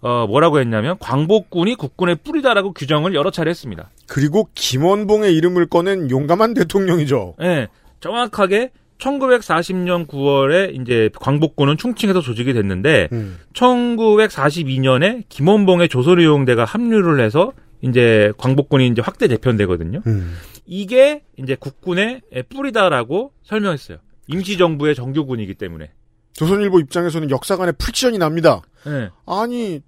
어 0.00 0.26
뭐라고 0.28 0.60
했냐면 0.60 0.96
광복군이 1.00 1.74
국군의 1.74 2.16
뿌리다라고 2.22 2.72
규정을 2.72 3.14
여러 3.14 3.30
차례 3.32 3.50
했습니다. 3.50 3.90
그리고 4.06 4.48
김원봉의 4.54 5.34
이름을 5.34 5.66
꺼낸 5.66 6.08
용감한 6.08 6.54
대통령이죠. 6.54 7.34
예, 7.42 7.66
정확하게 8.00 8.70
1940년 8.98 10.06
9월에 10.06 10.80
이제 10.80 11.10
광복군은 11.20 11.76
충칭에서 11.76 12.20
조직이 12.20 12.52
됐는데 12.52 13.08
음. 13.12 13.38
1942년에 13.54 15.24
김원봉의 15.28 15.88
조선의용대가 15.88 16.64
합류를 16.64 17.24
해서 17.24 17.52
이제 17.80 18.32
광복군이 18.38 18.88
이제 18.88 19.02
확대 19.02 19.28
재편되거든요. 19.28 20.02
음. 20.06 20.36
이게 20.66 21.22
이제 21.36 21.56
국군의 21.58 22.22
뿌리다라고 22.48 23.32
설명했어요. 23.42 23.98
임시정부의 24.28 24.94
정규군이기 24.94 25.54
때문에. 25.54 25.90
조선일보 26.34 26.80
입장에서는 26.80 27.30
역사관에 27.30 27.72
friction이 27.72 28.18
납니다. 28.18 28.62
예. 28.86 29.10
아니 29.26 29.80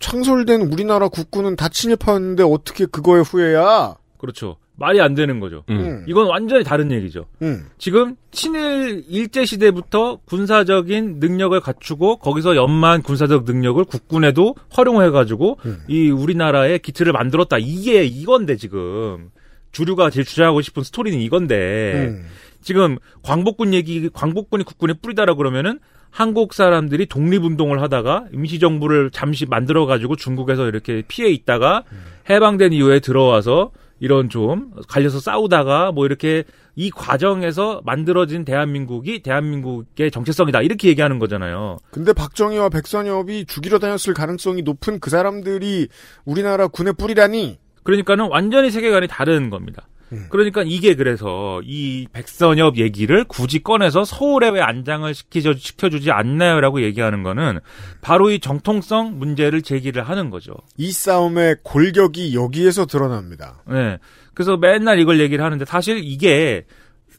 창설된 0.00 0.62
우리나라 0.62 1.08
국군은 1.08 1.56
다 1.56 1.68
친일파인데 1.68 2.42
어떻게 2.42 2.84
그거에 2.84 3.20
후예야? 3.20 3.96
그렇죠. 4.18 4.58
말이 4.76 5.00
안 5.00 5.14
되는 5.14 5.38
거죠. 5.38 5.62
음. 5.70 5.76
음. 5.78 6.04
이건 6.08 6.26
완전히 6.26 6.64
다른 6.64 6.90
얘기죠. 6.90 7.26
음. 7.42 7.66
지금 7.78 8.16
친일 8.32 9.04
일제 9.08 9.44
시대부터 9.44 10.18
군사적인 10.24 11.20
능력을 11.20 11.58
갖추고 11.60 12.16
거기서 12.16 12.56
연마한 12.56 13.02
군사적 13.02 13.44
능력을 13.44 13.82
국군에도 13.84 14.56
활용해 14.70 15.10
가지고 15.10 15.58
음. 15.64 15.82
이 15.88 16.10
우리나라의 16.10 16.80
기틀을 16.80 17.12
만들었다. 17.12 17.58
이게 17.58 18.04
이건데 18.04 18.56
지금 18.56 19.30
주류가 19.70 20.10
제일 20.10 20.24
주장하고 20.24 20.60
싶은 20.60 20.82
스토리는 20.82 21.18
이건데 21.20 22.08
음. 22.08 22.26
지금 22.64 22.96
광복군 23.22 23.74
얘기 23.74 24.08
광복군이 24.12 24.64
국군에 24.64 24.94
뿌리다라 24.94 25.34
그러면은 25.34 25.78
한국 26.10 26.54
사람들이 26.54 27.06
독립운동을 27.06 27.82
하다가 27.82 28.26
임시정부를 28.32 29.10
잠시 29.10 29.46
만들어 29.46 29.84
가지고 29.84 30.16
중국에서 30.16 30.66
이렇게 30.66 31.02
피해 31.06 31.28
있다가 31.30 31.84
해방된 32.30 32.72
이후에 32.72 33.00
들어와서 33.00 33.72
이런 34.00 34.28
좀 34.28 34.70
갈려서 34.88 35.20
싸우다가 35.20 35.92
뭐 35.92 36.06
이렇게 36.06 36.44
이 36.76 36.90
과정에서 36.90 37.80
만들어진 37.84 38.44
대한민국이 38.44 39.22
대한민국의 39.22 40.10
정체성이다 40.10 40.62
이렇게 40.62 40.88
얘기하는 40.88 41.18
거잖아요. 41.18 41.78
근데 41.90 42.12
박정희와 42.12 42.68
백선엽이 42.70 43.46
죽이러 43.46 43.78
다녔을 43.78 44.14
가능성이 44.14 44.62
높은 44.62 45.00
그 45.00 45.10
사람들이 45.10 45.88
우리나라 46.24 46.66
군의 46.66 46.92
뿌리라니. 46.94 47.58
그러니까는 47.82 48.28
완전히 48.30 48.70
세계관이 48.70 49.08
다른 49.08 49.50
겁니다. 49.50 49.86
음. 50.12 50.26
그러니까 50.28 50.62
이게 50.64 50.94
그래서 50.94 51.60
이 51.64 52.06
백선엽 52.12 52.76
얘기를 52.78 53.24
굳이 53.24 53.62
꺼내서 53.62 54.04
서울에 54.04 54.50
왜 54.50 54.60
안장을 54.60 55.12
시키죠, 55.12 55.54
시켜주지 55.54 56.10
않나요라고 56.10 56.82
얘기하는 56.82 57.22
거는 57.22 57.60
바로 58.00 58.30
이 58.30 58.38
정통성 58.38 59.18
문제를 59.18 59.62
제기를 59.62 60.02
하는 60.02 60.30
거죠. 60.30 60.54
이 60.76 60.92
싸움의 60.92 61.56
골격이 61.62 62.34
여기에서 62.34 62.86
드러납니다. 62.86 63.62
네. 63.68 63.98
그래서 64.34 64.56
맨날 64.56 64.98
이걸 64.98 65.20
얘기를 65.20 65.44
하는데 65.44 65.64
사실 65.64 66.00
이게 66.02 66.64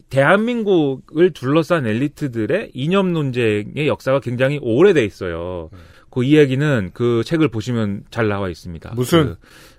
대한민국을 0.09 1.31
둘러싼 1.33 1.85
엘리트들의 1.87 2.71
이념 2.73 3.13
논쟁의 3.13 3.87
역사가 3.87 4.19
굉장히 4.19 4.59
오래돼 4.61 5.03
있어요. 5.03 5.69
그 6.09 6.23
이야기는 6.23 6.91
그 6.93 7.23
책을 7.25 7.49
보시면 7.49 8.03
잘 8.09 8.29
나와 8.29 8.49
있습니다. 8.49 8.93
무슨? 8.95 9.25
그 9.25 9.35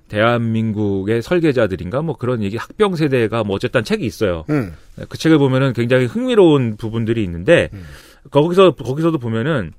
대한민국의 0.08 1.22
설계자들인가 1.22 2.02
뭐 2.02 2.16
그런 2.16 2.42
얘기 2.42 2.56
학병 2.56 2.96
세대가 2.96 3.44
뭐 3.44 3.56
어쨌든 3.56 3.84
책이 3.84 4.04
있어요. 4.04 4.44
음. 4.50 4.72
그 5.08 5.18
책을 5.18 5.38
보면은 5.38 5.72
굉장히 5.72 6.06
흥미로운 6.06 6.76
부분들이 6.76 7.22
있는데 7.24 7.70
음. 7.72 7.82
거기서 8.30 8.72
거기서도 8.76 9.18
보면은 9.18 9.72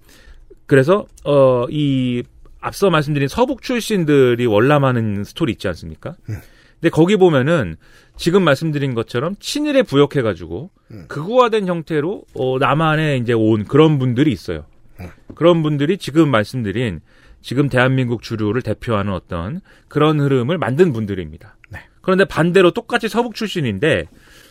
그래서 0.66 1.06
어 1.24 1.68
이 1.70 2.24
앞서 2.60 2.90
말씀드린 2.90 3.28
서북 3.28 3.62
출신들이 3.62 4.46
월남하는 4.46 5.24
스토리 5.24 5.54
있지 5.54 5.68
않습니까? 5.68 6.16
음. 6.30 6.36
근데 6.80 6.90
거기 6.90 7.16
보면은 7.16 7.76
지금 8.18 8.44
말씀드린 8.44 8.94
것처럼 8.94 9.36
친일에 9.40 9.84
부역해가지고 9.84 10.70
음. 10.92 11.06
극우화된 11.08 11.68
형태로 11.68 12.24
어 12.36 12.58
남한에 12.60 13.18
이제 13.18 13.34
온 13.34 13.63
그런 13.66 14.00
분들이 14.00 14.32
있어요. 14.32 14.66
음. 15.00 15.08
그런 15.36 15.63
분들이 15.63 15.98
지금 15.98 16.30
말씀드린 16.30 17.00
지금 17.48 17.70
대한민국 17.70 18.24
주류를 18.24 18.62
대표하는 18.62 19.14
어떤 19.14 19.62
그런 19.88 20.20
흐름을 20.20 20.58
만든 20.58 20.92
분들입니다. 20.92 21.56
네. 21.70 21.80
그런데 22.02 22.26
반대로 22.26 22.72
똑같이 22.72 23.08
서북 23.08 23.36
출신인데 23.36 24.10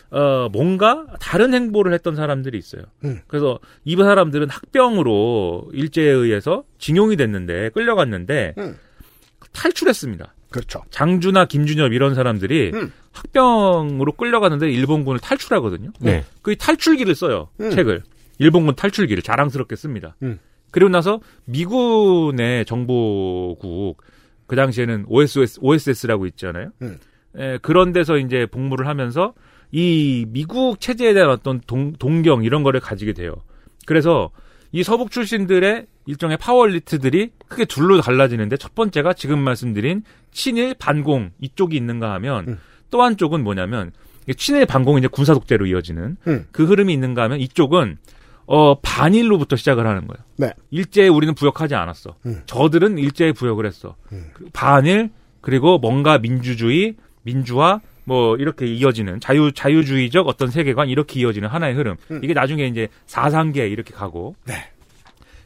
어 0.09 0.49
뭔가 0.51 1.05
다른 1.19 1.53
행보를 1.53 1.93
했던 1.93 2.15
사람들이 2.15 2.57
있어요. 2.57 2.81
음. 3.03 3.21
그래서 3.27 3.59
이 3.85 3.95
사람들은 3.95 4.49
학병으로 4.49 5.69
일제에 5.73 6.09
의해서 6.09 6.63
징용이 6.79 7.17
됐는데 7.17 7.69
끌려갔는데 7.69 8.55
음. 8.57 8.75
탈출했습니다. 9.53 10.33
그렇죠. 10.49 10.81
장주나 10.89 11.45
김준엽 11.45 11.93
이런 11.93 12.15
사람들이 12.15 12.71
음. 12.73 12.91
학병으로 13.11 14.13
끌려가는데 14.13 14.71
일본군을 14.71 15.19
탈출하거든요. 15.19 15.91
네. 15.99 16.25
그 16.41 16.55
탈출기를 16.55 17.13
써요. 17.13 17.49
음. 17.61 17.69
책을. 17.69 18.01
일본군 18.39 18.73
탈출기를 18.73 19.21
자랑스럽게 19.21 19.75
씁니다. 19.75 20.15
음. 20.67 20.71
그리고 20.71 20.89
나서 20.89 21.19
미군의 21.45 22.65
정보국 22.65 24.01
그 24.47 24.55
당시에는 24.55 25.05
OSS, 25.07 25.59
OSS라고 25.61 26.25
있잖아요. 26.27 26.69
음. 26.81 26.97
예, 27.37 27.59
그런 27.61 27.93
데서 27.93 28.17
이제 28.17 28.45
복무를 28.45 28.87
하면서 28.87 29.33
이 29.71 30.25
미국 30.29 30.79
체제에 30.79 31.13
대한 31.13 31.29
어떤 31.29 31.59
동, 31.67 31.93
동경 31.93 32.43
이런 32.43 32.63
거를 32.63 32.79
가지게 32.79 33.13
돼요. 33.13 33.33
그래서 33.85 34.31
이 34.71 34.83
서북 34.83 35.11
출신들의 35.11 35.85
일종의 36.05 36.37
파워리트들이 36.37 37.31
크게 37.47 37.65
둘로 37.65 37.99
갈라지는데 38.01 38.57
첫 38.57 38.75
번째가 38.75 39.13
지금 39.13 39.39
말씀드린 39.39 40.03
친일 40.31 40.73
반공 40.73 41.31
이쪽이 41.41 41.75
있는가 41.75 42.13
하면 42.13 42.47
음. 42.47 42.59
또 42.89 43.03
한쪽은 43.03 43.43
뭐냐면 43.43 43.91
친일 44.35 44.65
반공이 44.65 44.99
이제 44.99 45.07
군사 45.07 45.33
독재로 45.33 45.65
이어지는 45.67 46.17
음. 46.27 46.45
그 46.51 46.65
흐름이 46.65 46.93
있는가 46.93 47.23
하면 47.23 47.39
이쪽은 47.39 47.97
어 48.47 48.79
반일로부터 48.79 49.55
시작을 49.57 49.85
하는 49.85 50.07
거예요. 50.07 50.23
네. 50.37 50.53
일제에 50.71 51.07
우리는 51.09 51.35
부역하지 51.35 51.75
않았어. 51.75 52.15
음. 52.25 52.41
저들은 52.45 52.97
일제에 52.97 53.33
부역을 53.33 53.65
했어. 53.65 53.95
음. 54.13 54.29
그 54.33 54.45
반일 54.53 55.09
그리고 55.41 55.77
뭔가 55.77 56.17
민주주의, 56.17 56.95
민주화 57.23 57.81
뭐 58.05 58.37
이렇게 58.37 58.65
이어지는 58.65 59.19
자유 59.19 59.51
자유주의적 59.51 60.27
어떤 60.29 60.49
세계관 60.49 60.87
이렇게 60.89 61.19
이어지는 61.19 61.49
하나의 61.49 61.75
흐름. 61.75 61.97
음. 62.09 62.21
이게 62.23 62.33
나중에 62.33 62.65
이제 62.67 62.87
사상계 63.05 63.67
이렇게 63.67 63.93
가고. 63.93 64.35
네. 64.45 64.53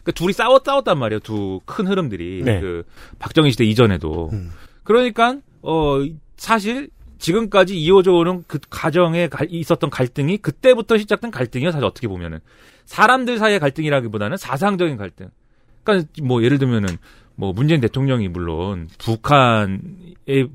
그 0.04 0.12
둘이 0.12 0.32
싸워 0.34 0.62
싸웠단 0.64 0.98
말이에요. 1.00 1.20
두 1.20 1.60
큰 1.66 1.88
흐름들이 1.88 2.44
네. 2.46 2.60
그 2.62 2.84
박정희 3.20 3.52
시대 3.52 3.66
이전에도. 3.66 4.30
음. 4.32 4.52
그러니까 4.84 5.38
어 5.64 5.98
사실 6.38 6.90
지금까지 7.18 7.80
이어져 7.80 8.14
오는 8.14 8.44
그 8.48 8.58
가정에 8.70 9.28
갈- 9.28 9.48
있었던 9.52 9.90
갈등이 9.92 10.38
그때부터 10.38 10.98
시작된 10.98 11.30
갈등이요. 11.32 11.72
사실 11.72 11.86
어떻게 11.86 12.08
보면은 12.08 12.40
사람들 12.92 13.38
사이의 13.38 13.62
갈등이라기보다는 13.62 14.36
사상적인 14.36 14.98
갈등. 14.98 15.30
그러니까 15.86 16.10
뭐 16.24 16.44
예를 16.44 16.58
들면은 16.58 16.98
뭐 17.36 17.54
문재인 17.54 17.80
대통령이 17.80 18.28
물론 18.28 18.90
북한에 18.98 19.78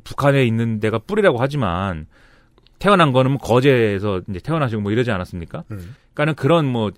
북한에 0.05 0.45
있는 0.45 0.79
데가 0.79 0.99
뿌리라고 0.99 1.39
하지만 1.39 2.07
태어난 2.79 3.13
거는 3.13 3.31
뭐 3.33 3.41
거제에서 3.41 4.21
이제 4.29 4.39
태어나시고 4.41 4.83
뭐 4.83 4.93
이러지 4.93 5.11
않았습니까? 5.11 5.65
음. 5.71 5.97
그러니까는 6.13 6.35
그런 6.35 6.67
뭐 6.67 6.91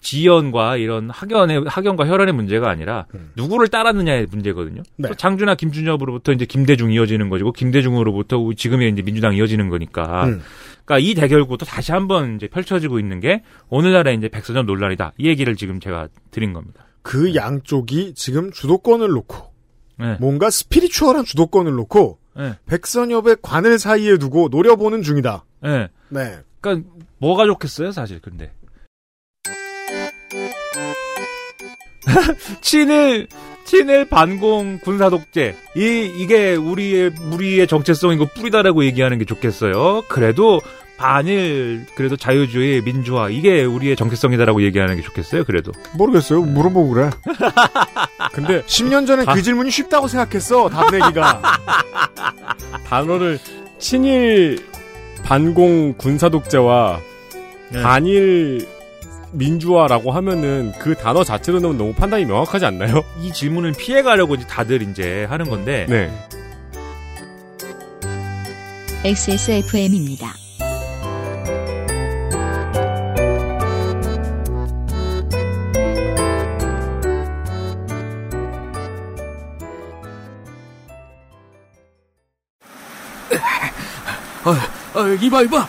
지연과 0.00 0.78
이런 0.78 1.10
학연의 1.10 1.64
학연과 1.66 2.06
혈연의 2.06 2.32
문제가 2.32 2.70
아니라 2.70 3.04
음. 3.14 3.32
누구를 3.36 3.68
따랐느냐의 3.68 4.28
문제거든요. 4.30 4.82
네. 4.96 5.08
또 5.08 5.14
장준하 5.14 5.56
김준엽으로부터 5.56 6.32
이제 6.32 6.46
김대중 6.46 6.90
이어지는 6.90 7.28
거고 7.28 7.52
김대중으로부터 7.52 8.38
지금의 8.56 8.92
이제 8.92 9.02
민주당 9.02 9.34
이어지는 9.34 9.68
거니까. 9.68 10.24
음. 10.24 10.40
그러니까 10.86 10.98
이 10.98 11.14
대결구도 11.14 11.66
다시 11.66 11.92
한번 11.92 12.36
이제 12.36 12.48
펼쳐지고 12.48 12.98
있는 12.98 13.20
게 13.20 13.42
오늘날의 13.68 14.16
이제 14.16 14.28
백서점 14.28 14.64
논란이다. 14.66 15.12
이 15.18 15.28
얘기를 15.28 15.56
지금 15.56 15.80
제가 15.80 16.08
드린 16.30 16.52
겁니다. 16.52 16.86
그 17.02 17.34
양쪽이 17.34 18.14
지금 18.14 18.50
주도권을 18.50 19.08
놓고 19.08 19.52
네. 19.98 20.16
뭔가 20.20 20.48
스피리추얼한 20.48 21.24
주도권을 21.24 21.72
놓고 21.72 22.18
네. 22.36 22.54
백선엽의 22.66 23.38
관을 23.42 23.78
사이에 23.78 24.16
두고 24.16 24.48
노려보는 24.48 25.02
중이다. 25.02 25.44
네. 25.62 25.88
네. 26.08 26.38
그러니까 26.60 26.88
뭐가 27.18 27.46
좋겠어요, 27.46 27.90
사실 27.92 28.20
근데. 28.20 28.52
친일 32.60 33.26
친일 33.66 34.04
반공 34.06 34.78
군사 34.82 35.10
독재 35.10 35.54
이 35.76 36.12
이게 36.18 36.54
우리의 36.54 37.10
우리의 37.32 37.66
정체성이고 37.66 38.26
뿌리다라고 38.36 38.84
얘기하는 38.84 39.18
게 39.18 39.24
좋겠어요. 39.24 40.04
그래도 40.08 40.60
반일 40.96 41.84
그래도 41.94 42.16
자유주의 42.16 42.80
민주화 42.82 43.28
이게 43.28 43.64
우리의 43.64 43.96
정체성이다라고 43.96 44.62
얘기하는 44.62 44.96
게 44.96 45.02
좋겠어요. 45.02 45.44
그래도 45.44 45.72
모르겠어요. 45.98 46.40
물어보고 46.42 46.88
그래. 46.90 47.10
근데 48.32 48.62
10년 48.62 49.06
전에 49.06 49.24
다- 49.24 49.34
그 49.34 49.42
질문이 49.42 49.70
쉽다고 49.70 50.08
생각했어. 50.08 50.68
답 50.70 50.90
내기가. 50.92 51.42
단어를 52.86 53.38
친일 53.78 54.64
반공 55.24 55.94
군사 55.98 56.28
독재와 56.28 57.00
네. 57.72 57.82
반일 57.82 58.66
민주화라고 59.36 60.12
하면은 60.12 60.72
그 60.78 60.94
단어 60.94 61.22
자체로는 61.22 61.76
너무 61.76 61.92
판단이 61.92 62.24
명확하지 62.24 62.64
않나요? 62.64 63.04
이 63.20 63.32
질문을 63.32 63.72
피해가려고 63.72 64.34
이제 64.34 64.46
다들 64.46 64.82
이제 64.82 65.24
하는 65.24 65.48
건데 65.48 65.86
네. 65.88 66.10
XSFM입니다. 69.04 70.34
아, 84.94 85.18
이봐 85.20 85.42
이봐 85.42 85.68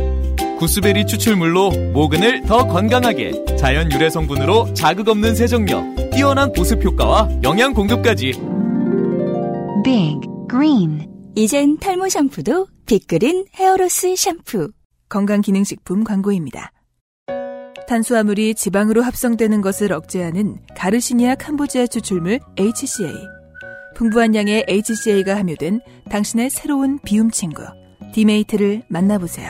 구스베리 0.61 1.07
추출물로 1.07 1.71
모근을 1.91 2.43
더 2.43 2.67
건강하게 2.67 3.57
자연 3.57 3.91
유래 3.91 4.11
성분으로 4.11 4.75
자극 4.75 5.09
없는 5.09 5.33
세정력 5.33 6.11
뛰어난 6.11 6.53
보습 6.53 6.85
효과와 6.85 7.29
영양 7.41 7.73
공급까지 7.73 8.33
Big 9.83 10.19
Green 10.47 11.09
이젠 11.33 11.79
탈모 11.79 12.09
샴푸도 12.09 12.67
빅그린 12.85 13.45
헤어로스 13.55 14.15
샴푸. 14.15 14.71
건강기능식품 15.09 16.03
광고입니다. 16.03 16.71
탄수화물이 17.87 18.53
지방으로 18.53 19.01
합성되는 19.01 19.61
것을 19.61 19.91
억제하는 19.91 20.59
가르시니아 20.77 21.35
캄보지아 21.35 21.87
추출물 21.87 22.39
HCA. 22.59 23.15
풍부한 23.95 24.35
양의 24.35 24.65
HCA가 24.67 25.37
함유된 25.37 25.81
당신의 26.11 26.51
새로운 26.51 26.99
비움 27.03 27.31
친구 27.31 27.63
디메이트를 28.13 28.83
만나보세요. 28.89 29.49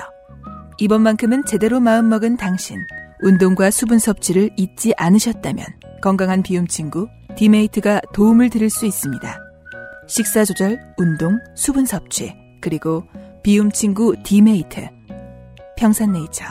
이번만큼은 0.82 1.46
제대로 1.46 1.80
마음먹은 1.80 2.38
당신 2.38 2.84
운동과 3.22 3.70
수분 3.70 4.00
섭취를 4.00 4.50
잊지 4.58 4.94
않으셨다면 4.98 5.64
건강한 6.02 6.42
비움 6.42 6.68
친구 6.68 7.08
디메이트가 7.38 8.02
도움을 8.14 8.50
드릴 8.50 8.72
수 8.72 8.88
있습니다. 8.88 9.40
식사 10.08 10.44
조절, 10.44 10.80
운동, 10.98 11.38
수분 11.56 11.86
섭취 11.86 12.34
그리고 12.62 13.04
비움 13.44 13.72
친구 13.72 14.16
디메이트 14.24 14.90
평산네이처 15.78 16.46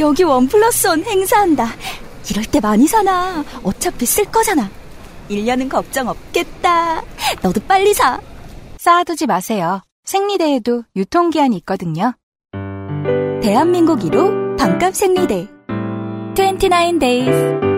여기 0.00 0.24
one 0.24 0.48
plus 0.48 0.88
one 0.88 1.04
행사한다. 1.04 1.68
이럴 2.28 2.44
때 2.46 2.58
많이 2.58 2.88
사나. 2.88 3.44
어차피 3.62 4.04
쓸 4.04 4.24
거잖아. 4.24 4.68
1년은 5.36 5.68
걱정 5.68 6.08
없겠다. 6.08 7.02
너도 7.42 7.60
빨리 7.66 7.94
사. 7.94 8.20
쌓아두지 8.78 9.26
마세요. 9.26 9.80
생리대에도 10.04 10.84
유통기한이 10.96 11.56
있거든요. 11.58 12.14
대한민국 13.42 14.00
1호 14.00 14.58
반값 14.58 14.94
생리대. 14.94 15.48
29 16.34 16.98
days. 16.98 17.71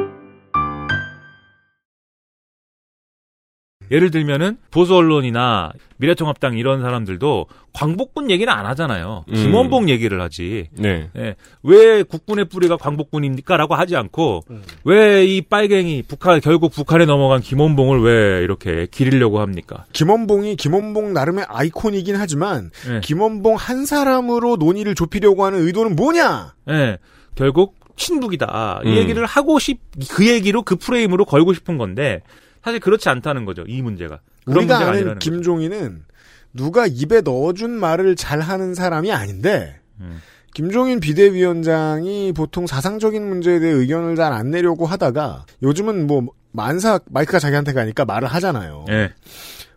예를 3.95 4.11
들면은 4.11 4.59
보수 4.71 4.95
언론이나 4.97 5.73
미래통합당 5.99 6.59
이런 6.59 6.83
사람들도 6.83 7.47
광복군 7.73 8.31
얘기는 8.31 8.53
안 8.53 8.67
하잖아요. 8.67 9.25
음. 9.29 9.35
김원봉 9.35 9.89
얘기를 9.89 10.21
하지. 10.21 10.69
네. 10.73 11.09
예, 11.17 11.37
왜 11.63 12.03
국군의 12.03 12.47
뿌리가 12.47 12.77
광복군입니까라고 12.77 13.75
하지 13.75 13.97
않고 13.97 14.43
왜이 14.85 15.43
빨갱이 15.43 16.03
북한 16.09 16.41
결국 16.41 16.73
북한에 16.73 17.05
넘어간 17.07 17.41
김원봉을 17.41 18.03
왜 18.03 18.43
이렇게 18.43 18.87
기리려고 18.91 19.41
합니까? 19.41 19.85
김원봉이 19.93 20.57
김원봉 20.57 21.13
나름의 21.13 21.47
아이콘이긴 21.49 22.17
하지만 22.17 22.71
예, 22.91 23.01
김원봉 23.01 23.55
한 23.57 23.87
사람으로 23.87 24.57
논의를 24.57 24.95
좁히려고 24.95 25.45
하는 25.45 25.61
의도는 25.67 25.97
뭐냐? 25.97 26.55
예, 26.71 26.99
결국 27.37 27.77
친북이다. 27.97 28.81
이 28.85 28.89
음. 28.89 28.97
얘기를 28.97 29.25
하고 29.25 29.59
싶 29.59 29.79
그 30.11 30.27
얘기로 30.29 30.63
그 30.63 30.77
프레임으로 30.77 31.25
걸고 31.25 31.55
싶은 31.55 31.79
건데 31.79 32.23
사실 32.65 32.81
그렇지 32.81 33.09
않다는 33.11 33.45
거죠. 33.45 33.63
이 33.69 33.83
문제가 33.83 34.21
그런 34.45 34.65
우리가 34.65 34.79
문제가 34.79 35.09
아는. 35.11 35.19
김종인은 35.19 36.05
누가 36.55 36.87
입에 36.87 37.21
넣어준 37.21 37.71
말을 37.71 38.17
잘하는 38.17 38.75
사람이 38.75 39.13
아닌데 39.13 39.81
음. 40.01 40.21
김종인 40.55 41.01
비대위원장이 41.01 42.33
보통 42.33 42.67
사상적인 42.67 43.29
문제에 43.29 43.59
대해 43.59 43.73
의견을 43.73 44.17
잘 44.17 44.33
안 44.33 44.51
내려고 44.51 44.87
하다가 44.87 45.45
요즘은 45.63 46.07
뭐 46.07 46.27
만사 46.53 47.01
마이크가 47.11 47.39
자기한테 47.41 47.73
가니까 47.73 48.05
말을 48.05 48.29
하잖아요. 48.29 48.87
예, 48.89 49.13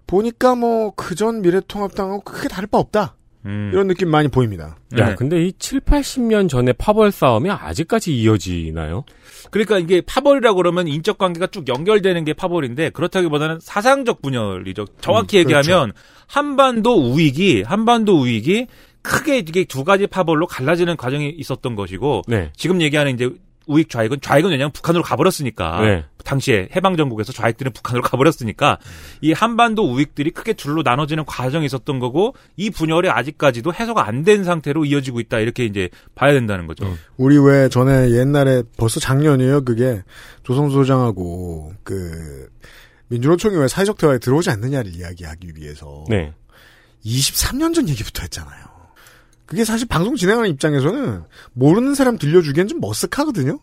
보니까 0.06 0.56
뭐 0.56 0.92
그전 0.96 1.42
미래통합당하고 1.42 2.22
크게 2.22 2.48
다를 2.48 2.68
바 2.68 2.78
없다. 2.78 3.16
음. 3.48 3.70
이런 3.74 3.88
느낌 3.88 4.10
많이 4.10 4.28
보입니다. 4.28 4.78
야, 4.98 5.10
네. 5.10 5.16
근데 5.16 5.46
이 5.46 5.54
7, 5.58 5.80
80년 5.80 6.50
전에 6.50 6.74
파벌 6.74 7.12
싸움이 7.12 7.50
아직까지 7.50 8.16
이어지나요? 8.16 9.06
그러니까 9.50 9.80
이게 9.80 10.02
파벌이라고 10.02 10.58
그러면 10.58 10.88
인적 10.88 11.18
관계가 11.18 11.48
쭉 11.48 11.68
연결되는 11.68 12.26
게 12.26 12.34
파벌인데 12.34 12.90
그렇다기보다는 12.90 13.60
사상적 13.62 14.22
분열이죠. 14.22 14.86
정확히 15.00 15.38
음, 15.38 15.40
얘기하면 15.42 15.94
한반도 16.28 17.14
우익이 17.14 17.64
한반도 17.64 18.22
우익이 18.22 18.68
크게 19.02 19.38
이게 19.38 19.64
두 19.64 19.86
가지 19.86 20.06
파벌로 20.06 20.48
갈라지는 20.48 20.98
과정이 20.98 21.30
있었던 21.30 21.76
것이고 21.76 22.24
네. 22.28 22.52
지금 22.58 22.82
얘기하는 22.82 23.14
이제 23.14 23.30
우익 23.68 23.90
좌익은 23.90 24.22
좌익은 24.22 24.50
왜냐하면 24.52 24.72
북한으로 24.72 25.04
가버렸으니까 25.04 25.82
네. 25.82 26.06
당시에 26.24 26.68
해방 26.76 26.98
전국에서 26.98 27.32
좌익들은 27.32 27.72
북한으로 27.72 28.04
가버렸으니까 28.04 28.80
이 29.22 29.32
한반도 29.32 29.90
우익들이 29.90 30.32
크게 30.32 30.54
둘로 30.54 30.82
나눠지는 30.84 31.24
과정이 31.26 31.66
있었던 31.66 32.00
거고 32.00 32.36
이 32.58 32.70
분열이 32.70 33.10
아직까지도 33.10 33.74
해소가 33.74 34.06
안 34.08 34.28
된 34.28 34.44
상태로 34.44 34.84
이어지고 34.84 35.22
있다 35.22 35.40
이렇게 35.40 35.64
이제 35.64 35.90
봐야 36.14 36.34
된다는 36.34 36.68
거죠. 36.68 36.86
우리 37.16 37.38
왜 37.38 37.70
전에 37.70 38.12
옛날에 38.12 38.64
벌써 38.76 39.00
작년이에요. 39.00 39.64
그게 39.64 40.04
조성수 40.44 40.76
소장하고 40.76 41.72
그 41.84 42.50
민주노총이 43.08 43.56
왜 43.58 43.70
사회적 43.70 43.98
대화에 43.98 44.18
들어오지 44.18 44.50
않느냐를 44.50 44.94
이야기하기 44.94 45.54
위해서 45.56 46.04
네. 46.10 46.34
23년 47.06 47.74
전 47.74 47.88
얘기부터 47.88 48.24
했잖아요. 48.24 48.66
그게 49.48 49.64
사실 49.66 49.88
방송 49.88 50.16
진행하는 50.16 50.50
입장에서는 50.52 51.24
모르는 51.54 51.96
사람 51.96 52.18
들려주기엔 52.20 52.68
좀 52.68 52.80
머쓱하거든요. 52.82 53.60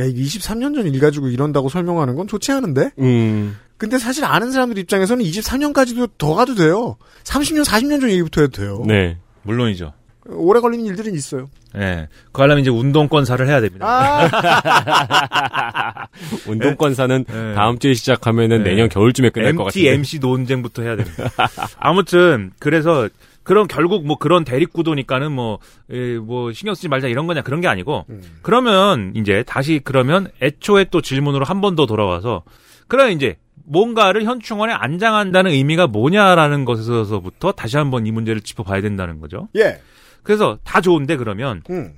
야, 0.00 0.04
이거 0.04 0.18
23년 0.20 0.74
전 0.74 0.86
일 0.86 0.98
가지고 1.00 1.28
이런다고 1.28 1.68
설명하는 1.68 2.16
건 2.16 2.26
좋지 2.26 2.50
않은데? 2.52 2.90
음. 2.98 3.56
근데 3.76 3.98
사실 3.98 4.24
아는 4.24 4.50
사람들 4.50 4.78
입장에서는 4.78 5.24
23년까지도 5.24 6.10
더 6.18 6.34
가도 6.34 6.54
돼요. 6.56 6.96
30년, 7.24 7.64
40년 7.64 8.00
전 8.00 8.10
얘기부터 8.10 8.40
해도 8.40 8.52
돼요. 8.62 8.82
네. 8.86 9.18
물론이죠. 9.42 9.92
오래 10.30 10.60
걸리는 10.60 10.84
일들은 10.86 11.14
있어요. 11.14 11.48
예. 11.76 12.08
그거 12.26 12.42
하려면 12.42 12.62
이제 12.62 12.70
운동권사를 12.70 13.46
해야 13.46 13.60
됩니다. 13.60 14.28
운동권사는 16.46 17.24
네. 17.28 17.54
다음 17.54 17.78
주에 17.78 17.94
시작하면은 17.94 18.62
네. 18.62 18.70
내년 18.70 18.88
겨울쯤에 18.88 19.30
끝날 19.30 19.54
것 19.54 19.64
MT, 19.64 19.80
같은데. 19.82 19.94
MC 19.94 20.18
논쟁부터 20.18 20.82
해야 20.82 20.96
됩니다. 20.96 21.30
아무튼 21.78 22.52
그래서 22.58 23.08
그런 23.48 23.66
결국 23.66 24.06
뭐 24.06 24.18
그런 24.18 24.44
대립 24.44 24.74
구도니까는 24.74 25.32
뭐, 25.32 25.58
에, 25.90 26.18
뭐 26.18 26.52
신경 26.52 26.74
쓰지 26.74 26.88
말자 26.88 27.08
이런 27.08 27.26
거냐 27.26 27.40
그런 27.40 27.62
게 27.62 27.66
아니고 27.68 28.04
그러면 28.42 29.12
이제 29.16 29.42
다시 29.46 29.80
그러면 29.82 30.28
애초에 30.42 30.84
또 30.90 31.00
질문으로 31.00 31.46
한 31.46 31.62
번 31.62 31.74
더 31.74 31.86
돌아와서 31.86 32.42
그럼 32.88 33.10
이제 33.10 33.36
뭔가를 33.64 34.24
현충원에 34.24 34.74
안장한다는 34.74 35.50
의미가 35.52 35.86
뭐냐라는 35.86 36.66
것에서부터 36.66 37.52
다시 37.52 37.78
한번 37.78 38.06
이 38.06 38.12
문제를 38.12 38.42
짚어봐야 38.42 38.82
된다는 38.82 39.18
거죠. 39.18 39.48
예. 39.56 39.80
그래서 40.22 40.58
다 40.62 40.80
좋은데 40.82 41.16
그러면 41.16 41.62
음. 41.70 41.94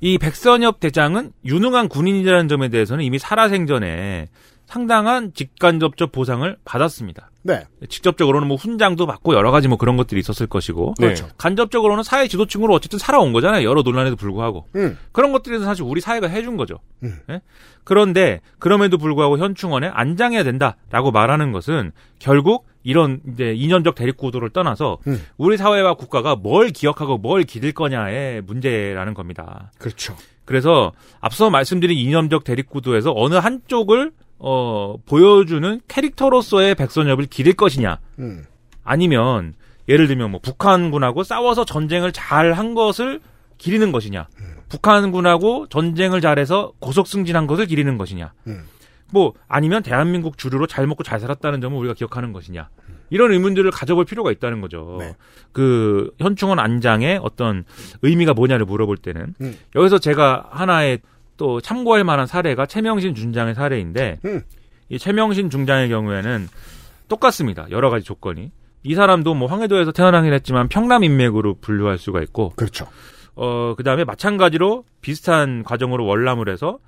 이 0.00 0.18
백선엽 0.18 0.80
대장은 0.80 1.30
유능한 1.44 1.88
군인이라는 1.88 2.48
점에 2.48 2.68
대해서는 2.70 3.04
이미 3.04 3.18
살아생전에 3.18 4.28
상당한 4.70 5.34
직간접적 5.34 6.12
보상을 6.12 6.56
받았습니다. 6.64 7.28
네. 7.42 7.64
직접적으로는 7.88 8.46
뭐 8.46 8.56
훈장도 8.56 9.04
받고 9.04 9.34
여러 9.34 9.50
가지 9.50 9.66
뭐 9.66 9.76
그런 9.76 9.96
것들이 9.96 10.20
있었을 10.20 10.46
것이고 10.46 10.94
네. 10.98 11.06
그렇죠. 11.06 11.28
간접적으로는 11.38 12.04
사회 12.04 12.28
지도층으로 12.28 12.72
어쨌든 12.72 12.98
살아온 13.00 13.32
거잖아요. 13.32 13.68
여러 13.68 13.82
논란에도 13.82 14.14
불구하고 14.14 14.68
음. 14.76 14.96
그런 15.10 15.32
것들은 15.32 15.64
사실 15.64 15.82
우리 15.82 16.00
사회가 16.00 16.28
해준 16.28 16.56
거죠. 16.56 16.78
음. 17.02 17.18
예? 17.30 17.40
그런데 17.82 18.40
그럼에도 18.60 18.96
불구하고 18.96 19.38
현충원에 19.38 19.88
안장해야 19.88 20.44
된다라고 20.44 21.10
말하는 21.10 21.50
것은 21.50 21.90
결국 22.20 22.66
이런 22.82 23.20
이제 23.32 23.52
이념적 23.52 23.94
대립 23.94 24.16
구도를 24.16 24.50
떠나서 24.50 24.98
음. 25.06 25.22
우리 25.36 25.56
사회와 25.56 25.94
국가가 25.94 26.36
뭘 26.36 26.70
기억하고 26.70 27.18
뭘 27.18 27.42
기릴 27.44 27.72
거냐의 27.72 28.40
문제라는 28.42 29.14
겁니다. 29.14 29.70
그렇죠. 29.78 30.16
그래서 30.44 30.92
앞서 31.20 31.50
말씀드린 31.50 31.96
이념적 31.98 32.44
대립 32.44 32.68
구도에서 32.70 33.12
어느 33.14 33.34
한쪽을 33.34 34.12
어 34.38 34.96
보여주는 35.06 35.80
캐릭터로서의 35.86 36.74
백선엽을 36.74 37.26
기릴 37.26 37.52
것이냐 37.52 37.98
음. 38.18 38.46
아니면 38.82 39.54
예를 39.88 40.06
들면 40.06 40.30
뭐 40.30 40.40
북한군하고 40.40 41.22
싸워서 41.24 41.64
전쟁을 41.64 42.12
잘 42.12 42.54
한 42.54 42.74
것을 42.74 43.20
기리는 43.58 43.92
것이냐 43.92 44.28
북한군하고 44.70 45.66
전쟁을 45.68 46.22
잘해서 46.22 46.72
고속 46.78 47.06
승진한 47.06 47.46
것을 47.46 47.66
기리는 47.66 47.98
것이냐 47.98 48.32
음. 48.46 48.64
뭐 49.12 49.34
아니면 49.48 49.82
대한민국 49.82 50.38
주류로 50.38 50.66
잘 50.66 50.86
먹고 50.86 51.02
잘 51.02 51.20
살았다는 51.20 51.60
점을 51.60 51.76
우리가 51.78 51.94
기억하는 51.94 52.32
것이냐 52.32 52.68
이런 53.10 53.32
의문들을 53.32 53.70
가져볼 53.70 54.04
필요가 54.04 54.30
있다는 54.30 54.60
거죠. 54.60 54.96
네. 55.00 55.16
그 55.52 56.12
현충원 56.18 56.58
안장의 56.58 57.20
어떤 57.22 57.64
의미가 58.02 58.34
뭐냐를 58.34 58.66
물어볼 58.66 58.96
때는 58.98 59.34
음. 59.40 59.58
여기서 59.74 59.98
제가 59.98 60.48
하나의 60.50 61.00
또 61.36 61.60
참고할 61.60 62.04
만한 62.04 62.26
사례가 62.26 62.66
최명신 62.66 63.14
중장의 63.14 63.54
사례인데 63.54 64.18
음. 64.24 64.42
이 64.88 64.98
최명신 64.98 65.50
중장의 65.50 65.88
경우에는 65.88 66.48
똑같습니다. 67.08 67.66
여러 67.70 67.90
가지 67.90 68.04
조건이. 68.04 68.52
이 68.82 68.94
사람도 68.94 69.34
뭐 69.34 69.48
황해도에서 69.48 69.92
태어나긴 69.92 70.32
했지만 70.32 70.68
평남 70.68 71.04
인맥으로 71.04 71.56
분류할 71.60 71.98
수가 71.98 72.22
있고 72.22 72.50
그렇죠. 72.56 72.86
어 73.34 73.74
그 73.76 73.82
다음에 73.82 74.04
마찬가지로 74.04 74.84
비슷한 75.00 75.62
과정으로 75.62 76.04
월남을 76.04 76.48
해서 76.50 76.78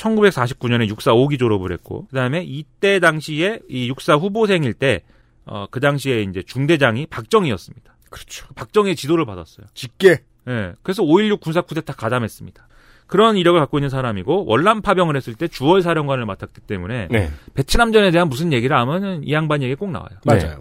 1949년에 0.00 0.88
육사 0.88 1.12
5기 1.12 1.38
졸업을 1.38 1.72
했고 1.72 2.06
그다음에 2.06 2.42
이때 2.42 2.98
당시에 3.00 3.60
이 3.68 3.88
육사 3.88 4.14
후보생일 4.14 4.74
때 4.74 5.02
어, 5.44 5.66
그 5.70 5.80
당시에 5.80 6.22
이제 6.22 6.42
중대장이 6.42 7.06
박정희였습니다. 7.06 7.96
그렇죠. 8.08 8.46
박정희의 8.54 8.96
지도를 8.96 9.24
받았어요. 9.24 9.66
직계. 9.74 10.22
예. 10.48 10.72
그래서 10.82 11.02
5.16 11.02 11.40
군사 11.40 11.60
쿠데타 11.60 11.94
가담했습니다. 11.94 12.66
그런 13.06 13.36
이력을 13.36 13.58
갖고 13.58 13.78
있는 13.78 13.88
사람이고 13.88 14.46
월남 14.46 14.82
파병을 14.82 15.16
했을 15.16 15.34
때 15.34 15.48
주월 15.48 15.82
사령관을 15.82 16.24
맡았기 16.26 16.60
때문에 16.60 17.08
네. 17.10 17.30
베트남전에 17.54 18.12
대한 18.12 18.28
무슨 18.28 18.52
얘기를 18.52 18.76
하면은 18.76 19.24
이 19.24 19.32
양반 19.32 19.62
얘기 19.62 19.74
꼭 19.74 19.90
나와요. 19.90 20.10
맞아요. 20.24 20.60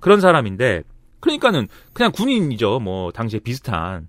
그런 0.00 0.20
사람인데 0.20 0.82
그러니까는 1.20 1.68
그냥 1.92 2.12
군인이죠. 2.12 2.80
뭐 2.80 3.12
당시에 3.12 3.40
비슷한 3.40 4.08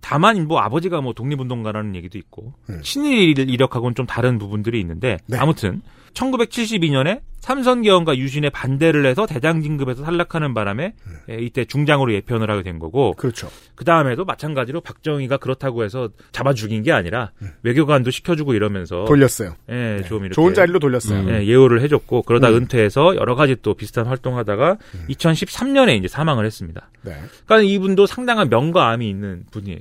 다만 0.00 0.46
뭐 0.46 0.60
아버지가 0.60 1.00
뭐 1.00 1.12
독립운동가라는 1.12 1.94
얘기도 1.96 2.18
있고 2.18 2.54
음. 2.70 2.80
친일 2.82 3.38
이력하고는 3.38 3.94
좀 3.94 4.06
다른 4.06 4.38
부분들이 4.38 4.80
있는데 4.80 5.18
네. 5.26 5.38
아무튼 5.38 5.82
1972년에 6.18 7.20
삼선계원과 7.40 8.18
유신에 8.18 8.50
반대를 8.50 9.06
해서 9.06 9.24
대장 9.24 9.62
진급에서 9.62 10.02
탈락하는 10.02 10.54
바람에 10.54 10.94
에, 11.30 11.38
이때 11.40 11.64
중장으로 11.64 12.12
예편을 12.12 12.50
하게 12.50 12.62
된 12.62 12.78
거고 12.78 13.10
음. 13.10 13.14
그렇죠. 13.16 13.48
그 13.74 13.84
다음에도 13.84 14.24
마찬가지로 14.24 14.80
박정희가 14.80 15.36
그렇다고 15.38 15.84
해서 15.84 16.10
잡아 16.32 16.52
죽인 16.52 16.82
게 16.82 16.92
아니라 16.92 17.30
음. 17.40 17.52
외교관도 17.62 18.10
시켜주고 18.10 18.54
이러면서 18.54 19.04
돌렸어요. 19.06 19.54
예, 19.70 20.02
좀 20.08 20.20
이렇게 20.24 20.34
좋은 20.34 20.52
자리로 20.52 20.78
돌렸어요. 20.80 21.20
음. 21.20 21.28
예, 21.30 21.46
예우를 21.46 21.80
해줬고 21.82 22.22
그러다 22.22 22.50
음. 22.50 22.56
은퇴해서 22.56 23.16
여러 23.16 23.34
가지 23.34 23.56
또 23.62 23.74
비슷한 23.74 24.06
활동하다가 24.06 24.76
2013년에 25.08 25.96
이제 25.96 26.08
사망을 26.08 26.44
했습니다. 26.44 26.90
네. 27.02 27.16
그러니까 27.46 27.70
이분도 27.70 28.06
상당한 28.06 28.48
명과 28.50 28.90
암이 28.90 29.08
있는 29.08 29.44
분이에요. 29.52 29.80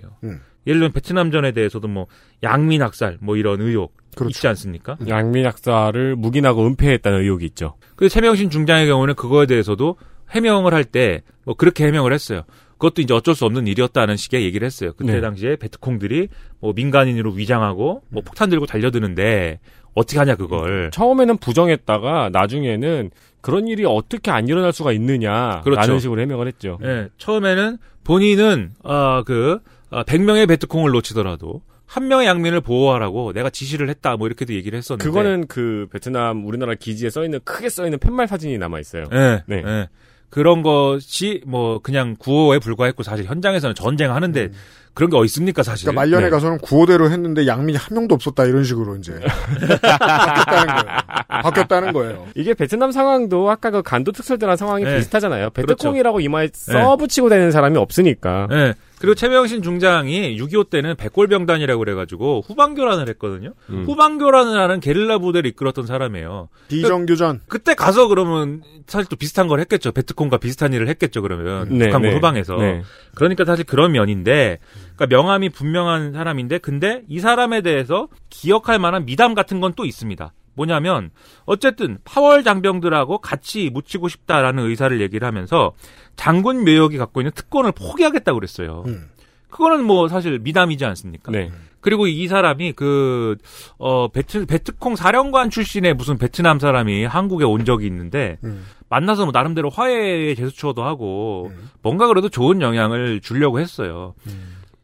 음. 0.67 0.69
예를 0.69 0.79
들면 0.79 0.91
베트남전에 0.93 1.51
대해서도 1.53 1.87
뭐 1.87 2.07
양민 2.43 2.81
학살 2.81 3.17
뭐 3.21 3.37
이런 3.37 3.61
의혹 3.61 3.95
그렇죠. 4.15 4.29
있지 4.29 4.47
않습니까? 4.47 4.97
양민 5.07 5.45
학살을 5.45 6.15
묵인하고 6.15 6.65
은폐했다는 6.67 7.21
의혹이 7.21 7.45
있죠. 7.47 7.75
그 7.95 8.09
최명신 8.09 8.49
중장의 8.49 8.87
경우는 8.87 9.15
그거에 9.15 9.45
대해서도 9.45 9.97
해명을 10.31 10.73
할 10.73 10.83
때 10.83 11.21
뭐 11.45 11.55
그렇게 11.55 11.85
해명을 11.85 12.11
했어요. 12.11 12.41
그것도 12.73 13.01
이제 13.01 13.13
어쩔 13.13 13.33
수 13.33 13.45
없는 13.45 13.65
일이었다는 13.67 14.17
식의 14.17 14.43
얘기를 14.43 14.65
했어요. 14.65 14.91
그때 14.97 15.13
네. 15.13 15.21
당시에 15.21 15.55
베트콩들이 15.55 16.27
뭐 16.59 16.73
민간인으로 16.75 17.31
위장하고 17.31 18.01
뭐 18.09 18.21
폭탄 18.21 18.49
들고 18.49 18.65
달려드는데 18.65 19.59
어떻게 19.95 20.19
하냐 20.19 20.35
그걸. 20.35 20.91
처음에는 20.91 21.37
부정했다가 21.37 22.29
나중에는 22.33 23.09
그런 23.41 23.67
일이 23.69 23.85
어떻게 23.85 24.29
안 24.29 24.47
일어날 24.49 24.73
수가 24.73 24.91
있느냐 24.91 25.61
그렇죠. 25.63 25.79
라는 25.79 25.99
식으로 25.99 26.19
해명을 26.21 26.47
했죠. 26.47 26.77
예, 26.83 27.07
처음에는 27.17 27.77
본인은 28.03 28.71
아그 28.83 29.59
100명의 29.91 30.47
베트콩을 30.47 30.91
놓치더라도 30.91 31.61
한 31.85 32.07
명의 32.09 32.27
양민을 32.27 32.61
보호하라고 32.61 33.31
내가 33.33 33.49
지시를 33.49 33.89
했다 33.89 34.17
뭐 34.17 34.27
이렇게도 34.27 34.53
얘기를 34.53 34.77
했었는데 34.77 35.05
그거는 35.05 35.47
그 35.47 35.87
베트남 35.91 36.45
우리나라 36.45 36.75
기지에 36.75 37.09
써 37.09 37.23
있는 37.23 37.39
크게 37.43 37.69
써 37.69 37.85
있는 37.85 37.97
팻말 37.97 38.27
사진이 38.27 38.57
남아 38.57 38.79
있어요. 38.79 39.05
예, 39.13 39.43
네. 39.47 39.63
예. 39.65 39.87
그런 40.29 40.61
것이 40.61 41.41
뭐 41.47 41.79
그냥 41.79 42.15
구호에 42.19 42.59
불과했고 42.59 43.03
사실 43.03 43.25
현장에서는 43.25 43.75
전쟁하는데 43.75 44.51
그런 44.93 45.09
게 45.09 45.15
어디 45.15 45.25
있습니까 45.25 45.63
사실. 45.63 45.85
그러니까 45.85 46.01
말년에 46.01 46.25
네. 46.25 46.29
가서는 46.29 46.57
구호대로 46.57 47.09
했는데 47.09 47.47
양민이 47.47 47.77
한 47.77 47.95
명도 47.95 48.15
없었다 48.15 48.43
이런 48.45 48.63
식으로 48.65 48.97
이제 48.97 49.13
바뀌었다는 49.79 50.75
거예요. 50.75 50.97
바뀌었다는 51.43 51.93
거예요. 51.93 52.27
이게 52.35 52.53
베트남 52.53 52.91
상황도 52.91 53.49
아까 53.49 53.71
그 53.71 53.81
간도 53.83 54.11
특설들한 54.11 54.57
상황이 54.57 54.83
네. 54.83 54.97
비슷하잖아요. 54.97 55.51
그렇죠. 55.51 55.67
베트콩이라고 55.67 56.19
이마에 56.19 56.49
써붙이고 56.51 57.29
다니는 57.29 57.51
사람이 57.51 57.77
없으니까. 57.77 58.47
네. 58.49 58.73
그리고 58.99 59.13
최명신 59.13 59.61
중장이 59.61 60.37
6.25 60.37 60.69
때는 60.69 60.95
백골병단이라고 60.95 61.79
그래가지고 61.79 62.43
후방교란을 62.47 63.07
했거든요. 63.09 63.53
음. 63.69 63.83
후방교란을 63.85 64.59
하는 64.59 64.79
게릴라 64.79 65.19
부대를 65.19 65.47
이끌었던 65.49 65.85
사람이에요. 65.85 66.49
비정규전. 66.67 67.41
그 67.47 67.59
때 67.59 67.75
가서 67.75 68.07
그러면 68.07 68.63
사실 68.87 69.07
또 69.09 69.15
비슷한 69.15 69.47
걸 69.47 69.59
했겠죠. 69.59 69.91
베트콩과 69.91 70.37
비슷한 70.37 70.73
일을 70.73 70.87
했겠죠. 70.87 71.21
그러면 71.21 71.67
네, 71.77 71.85
북한군 71.85 72.09
네. 72.09 72.15
후방에서. 72.15 72.55
네. 72.55 72.81
그러니까 73.13 73.45
사실 73.45 73.65
그런 73.65 73.91
면인데, 73.91 74.59
그러니까 74.95 75.05
명함이 75.07 75.49
분명한 75.49 76.13
사람인데, 76.13 76.57
근데 76.59 77.03
이 77.07 77.19
사람에 77.19 77.61
대해서 77.61 78.07
기억할 78.29 78.79
만한 78.79 79.05
미담 79.05 79.33
같은 79.35 79.59
건 79.59 79.73
또 79.75 79.85
있습니다. 79.85 80.33
뭐냐면 80.57 81.11
어쨌든 81.45 81.99
파월 82.03 82.43
장병들하고 82.43 83.19
같이 83.19 83.69
묻히고 83.69 84.09
싶다라는 84.09 84.65
의사를 84.65 84.99
얘기를 84.99 85.25
하면서 85.25 85.71
장군 86.17 86.65
묘역이 86.65 86.97
갖고 86.97 87.21
있는 87.21 87.31
특권을 87.31 87.71
포기하겠다고 87.71 88.37
그랬어요. 88.37 88.83
음. 88.87 89.09
그거는 89.49 89.85
뭐 89.85 90.09
사실 90.09 90.39
미담이지 90.39 90.83
않습니까? 90.83 91.31
네. 91.31 91.51
그리고 91.79 92.07
이 92.07 92.27
사람이 92.27 92.73
그, 92.73 93.37
어, 93.77 94.09
베트, 94.09 94.45
베트콩 94.45 94.97
사령관 94.97 95.49
출신의 95.49 95.93
무슨 95.93 96.17
베트남 96.17 96.59
사람이 96.59 97.05
한국에 97.05 97.45
온 97.45 97.63
적이 97.63 97.85
있는데, 97.87 98.39
음. 98.43 98.65
만나서 98.89 99.23
뭐 99.23 99.31
나름대로 99.31 99.69
화해의 99.69 100.35
제스처도 100.35 100.83
하고, 100.83 101.51
뭔가 101.81 102.07
그래도 102.07 102.27
좋은 102.27 102.61
영향을 102.61 103.21
주려고 103.21 103.59
했어요. 103.59 104.15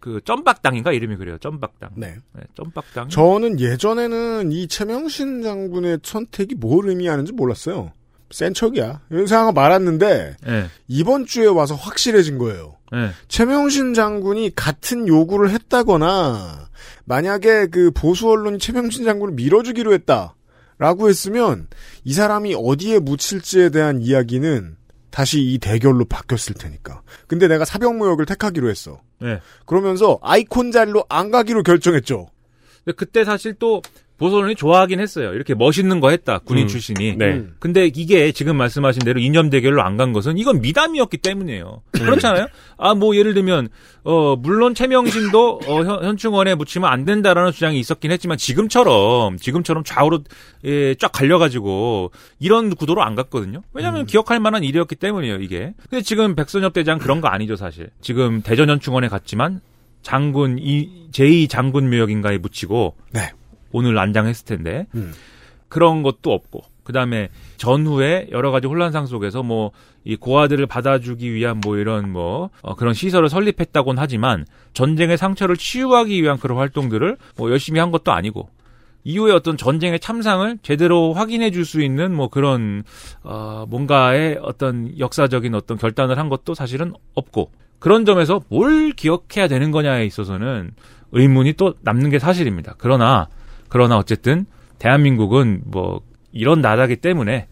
그, 0.03 0.19
점박당인가? 0.25 0.91
이름이 0.91 1.15
그래요. 1.15 1.37
점박당. 1.37 1.91
네. 1.95 2.17
점박당. 2.55 3.07
저는 3.07 3.61
예전에는 3.61 4.51
이 4.51 4.67
최명신 4.67 5.41
장군의 5.41 5.99
선택이 6.03 6.55
뭘 6.55 6.89
의미하는지 6.89 7.31
몰랐어요. 7.31 7.93
센 8.29 8.53
척이야. 8.53 8.99
이런 9.11 9.27
생각을 9.27 9.53
말았는데 9.53 10.35
예, 10.45 10.65
이번 10.89 11.25
주에 11.25 11.45
와서 11.45 11.75
확실해진 11.75 12.37
거예요. 12.37 12.75
예. 12.93 13.11
최명신 13.29 13.93
장군이 13.93 14.53
같은 14.55 15.07
요구를 15.07 15.51
했다거나 15.51 16.67
만약에 17.05 17.67
그 17.67 17.91
보수 17.91 18.29
언론이 18.29 18.59
최명신 18.59 19.05
장군을 19.05 19.35
밀어주기로 19.35 19.93
했다라고 19.93 21.07
했으면 21.07 21.67
이 22.03 22.11
사람이 22.11 22.55
어디에 22.57 22.99
묻힐지에 22.99 23.69
대한 23.69 24.01
이야기는 24.01 24.75
다시 25.13 25.39
이 25.43 25.59
대결로 25.59 26.05
바뀌었을 26.05 26.55
테니까. 26.55 27.03
근데 27.27 27.47
내가 27.47 27.65
사병무역을 27.65 28.25
택하기로 28.25 28.67
했어. 28.67 28.99
예. 29.21 29.41
그러면서 29.67 30.17
아이콘 30.23 30.71
자리로 30.71 31.05
안 31.07 31.29
가기로 31.29 31.61
결정했죠. 31.61 32.25
근데 32.83 32.95
그때 32.95 33.23
사실 33.23 33.53
또 33.59 33.83
보선이 34.23 34.55
좋아하긴 34.55 35.01
했어요. 35.01 35.33
이렇게 35.33 35.53
멋있는 35.53 35.99
거 35.99 36.09
했다. 36.11 36.39
군인 36.39 36.63
음. 36.63 36.67
출신이. 36.69 37.17
네. 37.17 37.25
음. 37.33 37.55
근데 37.59 37.87
이게 37.93 38.31
지금 38.31 38.55
말씀하신 38.57 39.01
대로 39.03 39.19
이념 39.19 39.49
대결로 39.49 39.81
안 39.83 39.97
간 39.97 40.13
것은 40.13 40.37
이건 40.37 40.61
미담이었기 40.61 41.17
때문이에요. 41.17 41.81
그렇잖아요. 41.91 42.47
아 42.77 42.93
뭐 42.95 43.15
예를 43.15 43.33
들면 43.33 43.67
어 44.03 44.35
물론 44.37 44.73
최명신도 44.75 45.59
어, 45.67 45.83
현, 45.83 46.03
현충원에 46.05 46.55
묻히면 46.55 46.89
안 46.89 47.05
된다라는 47.05 47.51
주장이 47.51 47.79
있었긴 47.79 48.11
했지만 48.11 48.37
지금처럼 48.37 49.37
지금처럼 49.37 49.83
좌우로 49.83 50.23
예, 50.65 50.95
쫙 50.95 51.11
갈려가지고 51.11 52.11
이런 52.39 52.73
구도로 52.75 53.03
안 53.03 53.15
갔거든요. 53.15 53.61
왜냐하면 53.73 54.05
기억할 54.05 54.39
만한 54.39 54.63
일이었기 54.63 54.95
때문이에요. 54.95 55.35
이게. 55.41 55.73
근데 55.89 56.01
지금 56.01 56.35
백선엽 56.35 56.73
대장 56.73 56.97
그런 56.97 57.19
거 57.21 57.27
아니죠 57.27 57.55
사실. 57.55 57.89
지금 58.01 58.41
대전 58.41 58.69
현충원에 58.69 59.09
갔지만 59.09 59.59
장군 60.01 60.57
이 60.59 61.07
제2 61.11 61.49
장군 61.49 61.89
묘역인가에 61.89 62.37
묻히고 62.39 62.95
네. 63.11 63.31
오늘 63.73 63.99
안장했을 63.99 64.45
텐데 64.45 64.87
음. 64.95 65.13
그런 65.67 66.03
것도 66.03 66.31
없고 66.31 66.61
그다음에 66.85 67.29
전후에 67.57 68.27
여러 68.31 68.51
가지 68.51 68.67
혼란상 68.67 69.07
속에서 69.07 69.43
뭐 69.43 69.71
이 70.05 70.15
고아들을 70.15 70.65
받아주기 70.65 71.33
위한 71.33 71.61
뭐 71.63 71.77
이런 71.77 72.11
뭐 72.11 72.49
어, 72.61 72.75
그런 72.75 72.93
시설을 72.93 73.29
설립했다곤 73.29 73.97
하지만 73.97 74.45
전쟁의 74.73 75.17
상처를 75.17 75.55
치유하기 75.55 76.21
위한 76.21 76.37
그런 76.37 76.57
활동들을 76.57 77.17
뭐 77.37 77.51
열심히 77.51 77.79
한 77.79 77.91
것도 77.91 78.11
아니고 78.11 78.49
이후에 79.05 79.31
어떤 79.33 79.57
전쟁의 79.57 79.99
참상을 79.99 80.59
제대로 80.61 81.13
확인해 81.13 81.51
줄 81.51 81.65
수 81.65 81.81
있는 81.81 82.13
뭐 82.13 82.29
그런 82.29 82.83
어 83.23 83.65
뭔가의 83.69 84.39
어떤 84.41 84.97
역사적인 84.97 85.55
어떤 85.55 85.77
결단을 85.77 86.17
한 86.17 86.29
것도 86.29 86.53
사실은 86.53 86.93
없고 87.13 87.51
그런 87.79 88.05
점에서 88.05 88.41
뭘 88.49 88.91
기억해야 88.91 89.47
되는 89.47 89.71
거냐에 89.71 90.05
있어서는 90.05 90.71
의문이 91.11 91.53
또 91.53 91.75
남는 91.81 92.09
게 92.09 92.19
사실입니다. 92.19 92.75
그러나 92.77 93.27
그러나 93.73 93.97
어쨌든 93.97 94.45
대한민국은 94.77 95.63
뭐 95.65 96.01
이런 96.31 96.61
나라기 96.61 96.97
때문에 96.97 97.47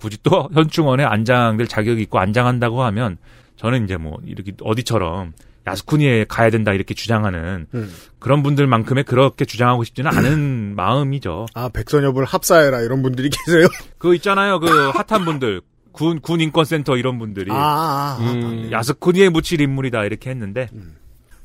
굳이 0.00 0.16
또 0.22 0.48
현충원에 0.54 1.04
안장될 1.04 1.68
자격이 1.68 2.00
있고 2.04 2.18
안장한다고 2.18 2.82
하면 2.84 3.18
저는 3.56 3.84
이제 3.84 3.98
뭐 3.98 4.16
이렇게 4.24 4.52
어디처럼 4.62 5.34
야스쿠니에 5.66 6.24
가야 6.26 6.48
된다 6.48 6.72
이렇게 6.72 6.94
주장하는 6.94 7.66
음. 7.74 7.92
그런 8.18 8.42
분들만큼의 8.42 9.04
그렇게 9.04 9.44
주장하고 9.44 9.84
싶지는 9.84 10.10
않은 10.16 10.74
마음이죠. 10.74 11.44
아 11.52 11.68
백선엽을 11.68 12.24
합사해라 12.24 12.80
이런 12.80 13.02
분들이 13.02 13.28
계세요. 13.44 13.66
그 13.98 14.14
있잖아요. 14.14 14.60
그 14.60 14.88
핫한 14.88 15.26
분들. 15.26 15.60
군, 15.92 16.20
군 16.20 16.40
인권센터 16.40 16.96
이런 16.96 17.18
분들이. 17.18 17.50
아, 17.50 17.56
아, 17.56 18.16
아, 18.18 18.18
음, 18.20 18.70
야스쿠니에 18.72 19.28
묻힐 19.30 19.60
인물이다 19.60 20.04
이렇게 20.04 20.30
했는데 20.30 20.68
음. 20.72 20.96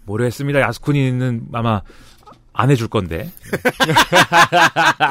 모르겠습니다. 0.06 0.62
야스쿠니는 0.62 1.48
아마 1.54 1.82
안 2.54 2.70
해줄 2.70 2.88
건데 2.88 3.30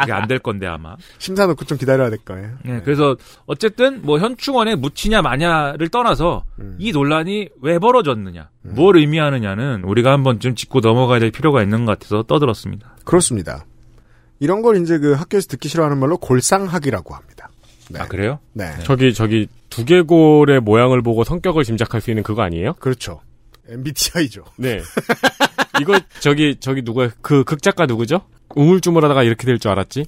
그게 0.01 0.13
안 0.13 0.29
될 0.29 0.39
건데 0.39 0.67
아마. 0.67 0.97
심사 1.19 1.47
놓고 1.47 1.65
좀 1.65 1.77
기다려야 1.77 2.09
될 2.11 2.19
거예요. 2.25 2.51
예, 2.67 2.81
그래서 2.85 3.17
어쨌든 3.47 4.01
뭐 4.03 4.19
현충원에 4.19 4.77
묻히냐 4.77 5.21
마냐를 5.23 5.89
떠나서 5.89 6.45
음. 6.61 6.77
이 6.79 6.93
논란이 6.93 7.49
왜 7.61 7.79
벌어졌느냐, 7.79 8.49
뭘 8.63 8.97
의미하느냐는 8.97 9.83
우리가 9.85 10.13
한번 10.13 10.39
좀 10.41 10.55
짚고 10.55 10.81
넘어가야 10.81 11.19
될 11.19 11.31
필요가 11.33 11.63
있는 11.63 11.85
것 11.85 11.99
같아서 11.99 12.23
떠들었습니다. 12.23 12.97
그렇습니다. 13.05 13.65
이런 14.41 14.63
걸 14.63 14.81
이제 14.81 14.99
그 14.99 15.13
학교에서 15.13 15.49
듣기 15.49 15.69
싫어하는 15.69 15.99
말로 15.99 16.17
골상학이라고 16.19 17.15
합니다. 17.15 17.49
네. 17.91 18.01
아 18.01 18.07
그래요? 18.07 18.39
네. 18.53 18.73
저기 18.85 19.13
저기 19.13 19.49
두개골의 19.71 20.61
모양을 20.61 21.03
보고 21.03 21.25
성격을 21.25 21.65
짐작할 21.65 22.01
수 22.01 22.11
있는 22.11 22.23
그거 22.23 22.43
아니에요? 22.43 22.75
그렇죠. 22.75 23.21
MBTI죠. 23.69 24.45
네. 24.57 24.81
이거 25.81 25.99
저기 26.21 26.57
저기 26.61 26.83
누가 26.83 27.09
그 27.23 27.45
극작가 27.45 27.87
누구죠? 27.87 28.23
우물쭈물하다가 28.55 29.23
이렇게 29.23 29.47
될 29.47 29.59
줄 29.59 29.71
알았지? 29.71 30.05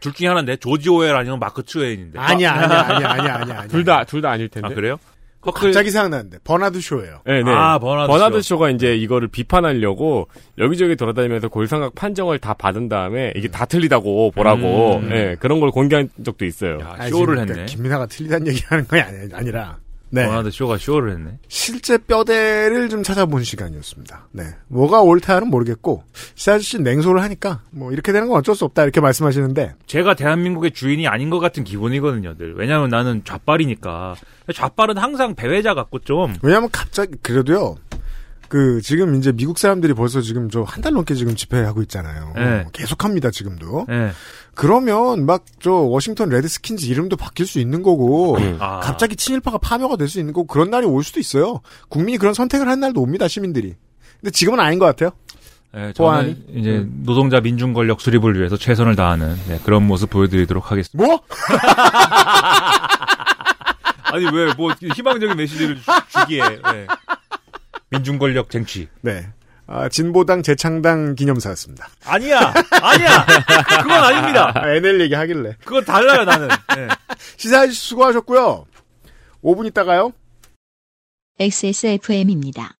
둘 0.00 0.12
중에 0.12 0.28
하나인데 0.28 0.56
조지 0.56 0.88
오웰 0.90 1.10
아니면 1.12 1.38
마크 1.40 1.62
트웨인인데. 1.64 2.18
아니야, 2.18 2.52
아니야, 2.52 2.80
아니야, 2.80 3.08
아니야, 3.10 3.34
아니야. 3.36 3.66
둘 3.68 3.84
다 3.84 4.04
둘 4.04 4.20
다 4.22 4.30
아닐 4.30 4.48
텐데. 4.48 4.68
아 4.68 4.74
그래요? 4.74 4.96
갑자기 5.40 5.90
생각나는데 5.90 6.38
버나드 6.44 6.80
쇼예요. 6.80 7.22
네, 7.24 7.42
네. 7.42 7.50
아, 7.50 7.78
버나드 7.78 8.42
쇼. 8.42 8.56
쇼가 8.56 8.70
이제 8.70 8.94
이거를 8.96 9.28
비판하려고 9.28 10.28
여기저기 10.58 10.94
돌아다니면서 10.94 11.48
골상학 11.48 11.94
판정을 11.94 12.38
다 12.38 12.52
받은 12.54 12.88
다음에 12.88 13.32
이게 13.34 13.48
다 13.48 13.64
틀리다고 13.64 14.32
보라고 14.32 14.96
음. 14.96 15.10
예, 15.12 15.36
그런 15.40 15.60
걸 15.60 15.70
공개한 15.70 16.10
적도 16.24 16.44
있어요. 16.44 16.78
야, 16.80 16.96
아니, 16.98 17.10
쇼를 17.10 17.36
지금 17.36 17.50
했네. 17.56 17.64
김민아가 17.66 18.06
틀리다는 18.06 18.46
얘기하는 18.48 18.86
건 18.88 19.00
아니, 19.00 19.32
아니라. 19.32 19.78
네. 20.10 20.26
버나드 20.26 20.50
쇼가 20.50 20.78
쇼를 20.78 21.12
했네. 21.12 21.38
실제 21.48 21.98
뼈대를 21.98 22.88
좀 22.88 23.02
찾아본 23.02 23.44
시간이었습니다. 23.44 24.28
네. 24.32 24.44
뭐가 24.68 25.02
옳다는 25.02 25.48
모르겠고, 25.48 26.04
시 26.34 26.50
아저씨 26.50 26.78
냉소를 26.80 27.22
하니까, 27.22 27.62
뭐, 27.70 27.92
이렇게 27.92 28.12
되는 28.12 28.28
건 28.28 28.38
어쩔 28.38 28.54
수 28.54 28.64
없다, 28.64 28.82
이렇게 28.82 29.00
말씀하시는데, 29.00 29.74
제가 29.86 30.14
대한민국의 30.14 30.72
주인이 30.72 31.06
아닌 31.06 31.30
것 31.30 31.38
같은 31.38 31.64
기분이거든요, 31.64 32.36
늘. 32.36 32.54
왜냐면 32.56 32.88
나는 32.88 33.22
좌빨이니까. 33.24 34.16
좌빨은 34.52 34.96
항상 34.96 35.34
배회자 35.34 35.74
같고 35.74 35.98
좀. 36.00 36.34
왜냐면 36.42 36.68
갑자기, 36.72 37.12
그래도요, 37.22 37.76
그, 38.48 38.80
지금 38.82 39.14
이제 39.16 39.30
미국 39.32 39.58
사람들이 39.58 39.92
벌써 39.94 40.20
지금 40.22 40.48
저 40.50 40.64
한 40.64 40.80
달 40.82 40.92
넘게 40.94 41.14
지금 41.14 41.36
집회하고 41.36 41.82
있잖아요. 41.82 42.32
네. 42.34 42.64
계속 42.72 43.04
합니다, 43.04 43.30
지금도. 43.30 43.86
예. 43.90 44.10
그러면 44.54 45.26
막 45.26 45.44
저 45.60 45.70
워싱턴 45.72 46.28
레드스킨즈 46.30 46.86
이름도 46.86 47.16
바뀔 47.16 47.46
수 47.46 47.58
있는 47.60 47.82
거고, 47.82 48.38
아. 48.58 48.80
갑자기 48.80 49.16
친일파가 49.16 49.58
파묘가 49.58 49.96
될 49.96 50.08
수 50.08 50.18
있는 50.18 50.32
거고, 50.32 50.46
그런 50.46 50.70
날이 50.70 50.86
올 50.86 51.04
수도 51.04 51.20
있어요. 51.20 51.60
국민이 51.88 52.16
그런 52.18 52.32
선택을 52.34 52.68
한 52.68 52.80
날도 52.80 53.00
옵니다, 53.02 53.28
시민들이. 53.28 53.74
근데 54.20 54.30
지금은 54.30 54.58
아닌 54.60 54.78
것 54.78 54.86
같아요. 54.86 55.10
예, 55.76 55.92
보안이? 55.96 56.34
저는 56.46 56.58
이제 56.60 56.86
노동자 57.04 57.40
민중 57.40 57.74
권력 57.74 58.00
수립을 58.00 58.38
위해서 58.38 58.56
최선을 58.56 58.96
다하는 58.96 59.36
네, 59.48 59.60
그런 59.64 59.86
모습 59.86 60.08
보여드리도록 60.10 60.70
하겠습니다. 60.72 61.06
뭐? 61.06 61.20
아니 64.10 64.24
왜 64.34 64.54
뭐 64.56 64.72
희망적인 64.94 65.36
메시지를 65.36 65.76
주, 65.76 65.82
주기에 66.20 66.40
예. 66.40 66.86
민중 67.90 68.18
권력 68.18 68.50
쟁취. 68.50 68.88
네. 69.00 69.28
아, 69.66 69.88
진보당 69.88 70.42
재창당 70.42 71.14
기념사였습니다. 71.14 71.88
아니야, 72.06 72.54
아니야, 72.82 73.26
그건 73.82 74.02
아닙니다. 74.02 74.50
아, 74.54 74.70
NL 74.70 75.00
얘기 75.02 75.14
하길래. 75.14 75.56
그건 75.62 75.84
달라요 75.84 76.24
나는. 76.24 76.48
네. 76.48 76.88
시사 77.36 77.66
수고하셨고요. 77.66 78.64
5분 79.44 79.66
있다가요. 79.66 80.12
XSFM입니다. 81.38 82.76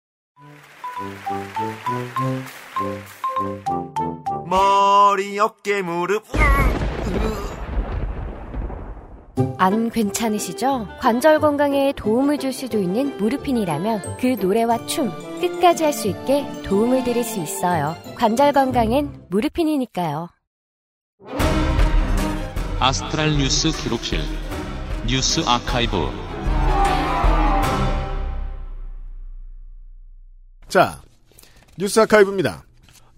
머리 4.47 5.39
어깨 5.39 5.83
무릎. 5.83 6.25
안 9.57 9.89
괜찮으시죠? 9.89 10.87
관절 10.99 11.39
건강에 11.39 11.93
도움을 11.95 12.37
줄 12.39 12.51
수도 12.53 12.79
있는 12.79 13.17
무르핀이라면 13.17 14.17
그 14.19 14.35
노래와 14.39 14.85
춤 14.85 15.11
끝까지 15.39 15.83
할 15.83 15.93
수 15.93 16.07
있게 16.07 16.45
도움을 16.63 17.03
드릴 17.03 17.23
수 17.23 17.39
있어요. 17.41 17.95
관절 18.15 18.53
건강엔 18.53 19.25
무르핀이니까요. 19.29 20.29
아스트랄 22.79 23.31
뉴스 23.37 23.71
기록실 23.71 24.21
뉴스 25.05 25.41
아카이브 25.45 25.97
자, 30.69 31.01
뉴스 31.77 31.99
아카이브입니다. 31.99 32.63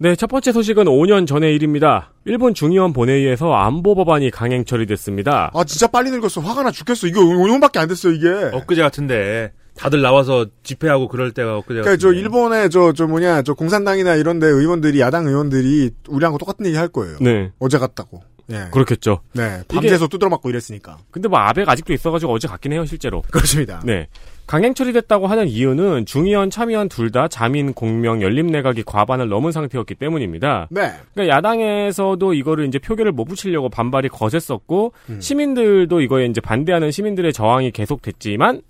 네, 0.02 0.16
첫 0.16 0.26
번째 0.26 0.50
소식은 0.50 0.86
5년 0.86 1.28
전의 1.28 1.54
일입니다. 1.54 2.10
일본 2.24 2.54
중의원 2.54 2.92
본회의에서 2.92 3.52
안보 3.52 3.94
법안이 3.94 4.32
강행 4.32 4.64
처리됐습니다. 4.64 5.52
아, 5.54 5.62
진짜 5.62 5.86
빨리 5.86 6.10
늙었어. 6.10 6.40
화가 6.40 6.64
나 6.64 6.72
죽겠어. 6.72 7.06
이거 7.06 7.20
5년밖에 7.20 7.76
안 7.76 7.86
됐어, 7.86 8.10
이게. 8.10 8.28
엊그제 8.52 8.82
같은데 8.82 9.52
다들 9.76 10.02
나와서 10.02 10.46
집회하고 10.64 11.06
그럴 11.06 11.30
때가 11.30 11.56
엊그제 11.58 11.82
그러니까 11.82 11.96
저 11.98 12.08
같은데. 12.08 12.20
일본의 12.20 12.70
저, 12.70 12.92
저 12.92 13.06
뭐냐, 13.06 13.42
저 13.42 13.54
공산당이나 13.54 14.16
이런 14.16 14.40
데 14.40 14.48
의원들이, 14.48 14.98
야당 14.98 15.28
의원들이 15.28 15.92
우리랑 16.08 16.36
똑같은 16.36 16.66
얘기 16.66 16.76
할 16.76 16.88
거예요. 16.88 17.18
네. 17.20 17.52
어제 17.60 17.78
갔다고. 17.78 18.22
예. 18.50 18.68
그렇겠죠. 18.72 19.20
네. 19.32 19.62
밤새서 19.68 20.08
두드려 20.08 20.28
맞고 20.30 20.50
이랬으니까. 20.50 20.98
근데 21.10 21.28
뭐 21.28 21.38
아베가 21.38 21.72
아직도 21.72 21.92
있어가지고 21.92 22.32
어제 22.32 22.48
갔긴 22.48 22.72
해요, 22.72 22.84
실제로. 22.84 23.22
그렇습니다. 23.30 23.80
네. 23.84 24.08
강행 24.46 24.74
처리됐다고 24.74 25.28
하는 25.28 25.46
이유는 25.48 26.04
중의원, 26.04 26.50
참의원 26.50 26.88
둘 26.88 27.12
다 27.12 27.28
자민, 27.28 27.72
공명, 27.72 28.22
연립 28.22 28.46
내각이 28.46 28.82
과반을 28.84 29.28
넘은 29.28 29.52
상태였기 29.52 29.94
때문입니다. 29.94 30.68
네. 30.70 30.92
그러니까 31.14 31.36
야당에서도 31.36 32.34
이거를 32.34 32.66
이제 32.66 32.78
표결을 32.78 33.12
못 33.12 33.24
붙이려고 33.26 33.68
반발이 33.68 34.08
거셌었고 34.08 34.92
음. 35.10 35.20
시민들도 35.20 36.00
이거에 36.00 36.26
이제 36.26 36.40
반대하는 36.40 36.90
시민들의 36.90 37.32
저항이 37.32 37.70
계속됐지만 37.70 38.62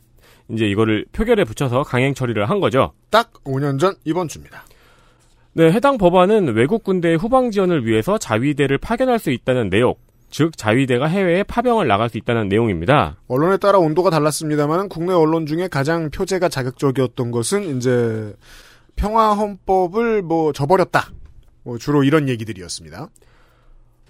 이제 0.51 0.67
이거를 0.67 1.07
표결에 1.13 1.45
붙여서 1.45 1.85
강행 1.85 2.15
처리를 2.15 2.51
한 2.51 2.61
거죠. 2.61 2.93
딱 3.11 3.33
5년 3.45 3.79
전 3.79 3.95
이번 4.05 4.29
주입니다. 4.29 4.65
네, 5.55 5.71
해당 5.71 5.99
법안은 5.99 6.55
외국 6.55 6.83
군대의 6.83 7.19
후방 7.19 7.51
지원을 7.51 7.85
위해서 7.87 8.17
자위대를 8.17 8.79
파견할 8.79 9.19
수 9.19 9.31
있다는 9.31 9.69
내용, 9.69 9.95
즉 10.31 10.57
자위대가 10.57 11.07
해외에 11.07 11.43
파병을 11.43 11.87
나갈 11.87 12.09
수 12.09 12.17
있다는 12.17 12.49
내용입니다. 12.49 13.19
언론에 13.29 13.59
따라 13.59 13.79
온도가 13.79 14.09
달랐습니다만 14.09 14.89
국내 14.89 15.13
언론 15.13 15.45
중에 15.45 15.69
가장 15.69 16.11
표제가 16.11 16.49
자극적이었던 16.49 17.31
것은 17.31 17.77
이제 17.77 18.35
평화 18.97 19.35
헌법을 19.35 20.23
뭐 20.23 20.55
저버렸다. 20.55 21.11
뭐 21.65 21.77
주로 21.77 22.03
이런 22.03 22.31
얘기들이었습니다. 22.31 23.11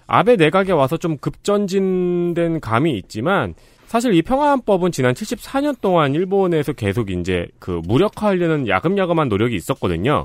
아베 0.07 0.37
내각에 0.37 0.71
와서 0.71 0.95
좀 0.95 1.17
급전진된 1.17 2.61
감이 2.61 2.97
있지만 2.99 3.53
사실 3.85 4.13
이 4.13 4.21
평화헌법은 4.21 4.91
지난 4.91 5.13
74년 5.13 5.79
동안 5.79 6.15
일본에서 6.15 6.73
계속 6.73 7.11
이제 7.11 7.47
그 7.59 7.81
무력화하려는 7.85 8.67
야금야금한 8.67 9.29
노력이 9.29 9.55
있었거든요. 9.55 10.23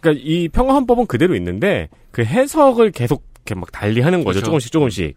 그러니까 0.00 0.22
이 0.24 0.48
평화헌법은 0.48 1.06
그대로 1.06 1.34
있는데 1.36 1.88
그 2.10 2.24
해석을 2.24 2.90
계속 2.92 3.24
이렇게 3.48 3.54
막 3.54 3.72
달리하는 3.72 4.24
거죠. 4.24 4.40
그렇죠. 4.40 4.46
조금씩 4.46 4.72
조금씩. 4.72 5.16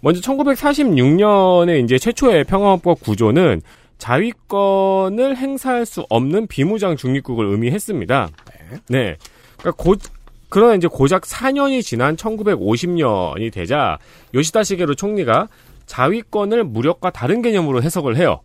먼저 0.00 0.20
1946년에 0.20 1.82
이제 1.82 1.98
최초의 1.98 2.44
평화헌법 2.44 3.00
구조는 3.00 3.62
자위권을 3.98 5.36
행사할 5.36 5.86
수 5.86 6.04
없는 6.08 6.46
비무장 6.46 6.96
중립국을 6.96 7.46
의미했습니다. 7.46 8.28
네. 8.88 9.16
그러니까 9.58 9.82
고, 9.82 9.96
그러나 10.48 10.74
이제 10.74 10.86
고작 10.86 11.22
4년이 11.22 11.82
지난 11.82 12.14
1950년이 12.16 13.52
되자 13.52 13.98
요시다 14.34 14.62
시게루 14.62 14.94
총리가 14.96 15.48
자위권을 15.86 16.64
무력과 16.64 17.10
다른 17.10 17.42
개념으로 17.42 17.82
해석을 17.82 18.16
해요. 18.16 18.40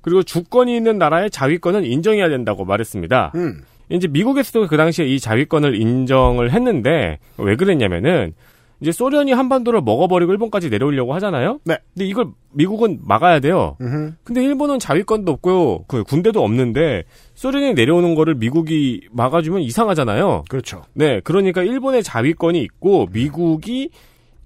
그리고 0.00 0.22
주권이 0.22 0.76
있는 0.76 0.98
나라의 0.98 1.30
자위권은 1.30 1.84
인정해야 1.84 2.28
된다고 2.28 2.64
말했습니다. 2.64 3.32
음. 3.36 3.62
이제 3.90 4.08
미국에서도 4.08 4.66
그 4.66 4.76
당시에 4.76 5.06
이 5.06 5.20
자위권을 5.20 5.80
인정을 5.80 6.52
했는데 6.52 7.18
왜 7.38 7.56
그랬냐면은 7.56 8.34
이제 8.80 8.92
소련이 8.92 9.32
한반도를 9.32 9.80
먹어버리고 9.82 10.32
일본까지 10.32 10.68
내려오려고 10.68 11.14
하잖아요. 11.14 11.60
네. 11.64 11.78
근데 11.94 12.06
이걸 12.06 12.26
미국은 12.52 13.00
막아야 13.02 13.40
돼요. 13.40 13.76
음흠. 13.80 14.12
근데 14.24 14.44
일본은 14.44 14.78
자위권도 14.78 15.32
없고요. 15.32 15.84
그 15.86 16.04
군대도 16.04 16.42
없는데 16.42 17.04
소련이 17.34 17.74
내려오는 17.74 18.14
거를 18.14 18.34
미국이 18.34 19.08
막아주면 19.12 19.62
이상하잖아요. 19.62 20.44
그렇죠. 20.48 20.82
네, 20.92 21.20
그러니까 21.24 21.62
일본의 21.62 22.02
자위권이 22.02 22.60
있고 22.60 23.06
미국이 23.12 23.90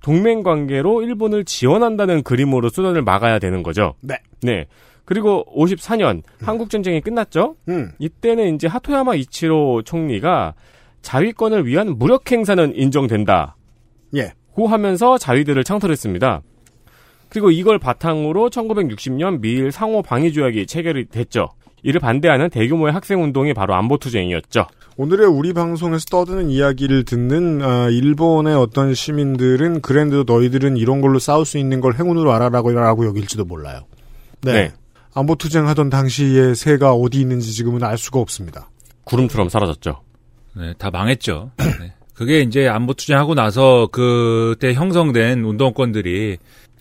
동맹 0.02 0.42
관계로 0.42 1.02
일본을 1.02 1.44
지원한다는 1.44 2.22
그림으로 2.22 2.68
소련을 2.68 3.02
막아야 3.02 3.38
되는 3.38 3.62
거죠. 3.62 3.94
네. 4.00 4.18
네. 4.42 4.66
그리고 5.08 5.42
54년 5.56 6.22
한국 6.42 6.68
전쟁이 6.68 7.00
끝났죠. 7.00 7.56
음. 7.70 7.92
이때는 7.98 8.54
이제 8.54 8.66
하토야마 8.66 9.14
이치로 9.14 9.80
총리가 9.80 10.52
자위권을 11.00 11.64
위한 11.64 11.96
무력 11.96 12.30
행사는 12.30 12.74
인정된다. 12.76 13.56
예. 14.16 14.34
고 14.52 14.66
하면서 14.66 15.16
자위들을 15.16 15.64
창설했습니다. 15.64 16.42
그리고 17.30 17.50
이걸 17.50 17.78
바탕으로 17.78 18.50
1960년 18.50 19.40
미일 19.40 19.72
상호 19.72 20.02
방위 20.02 20.30
조약이 20.30 20.66
체결이 20.66 21.06
됐죠. 21.06 21.48
이를 21.82 22.02
반대하는 22.02 22.50
대규모의 22.50 22.92
학생 22.92 23.22
운동이 23.22 23.54
바로 23.54 23.74
안보 23.76 23.96
투쟁이었죠. 23.96 24.66
오늘의 24.98 25.26
우리 25.26 25.54
방송에서 25.54 26.04
떠드는 26.10 26.50
이야기를 26.50 27.06
듣는 27.06 27.62
아, 27.62 27.88
일본의 27.88 28.54
어떤 28.54 28.92
시민들은 28.92 29.80
그랜드 29.80 30.24
너희들은 30.26 30.76
이런 30.76 31.00
걸로 31.00 31.18
싸울 31.18 31.46
수 31.46 31.56
있는 31.56 31.80
걸 31.80 31.94
행운으로 31.94 32.30
알아라고 32.30 32.72
라고 32.72 33.06
여길지도 33.06 33.46
몰라요. 33.46 33.86
네. 34.42 34.52
네. 34.52 34.72
안보 35.14 35.34
투쟁하던 35.34 35.90
당시의 35.90 36.54
새가 36.54 36.92
어디 36.92 37.20
있는지 37.20 37.52
지금은 37.52 37.82
알 37.82 37.98
수가 37.98 38.20
없습니다. 38.20 38.70
구름처럼 39.04 39.48
사라졌죠. 39.48 40.02
네, 40.56 40.74
다 40.78 40.90
망했죠. 40.90 41.50
네. 41.56 41.94
그게 42.14 42.40
이제 42.40 42.66
안보 42.66 42.94
투쟁하고 42.94 43.34
나서 43.34 43.88
그때 43.92 44.74
형성된 44.74 45.44
운동권들이 45.44 46.38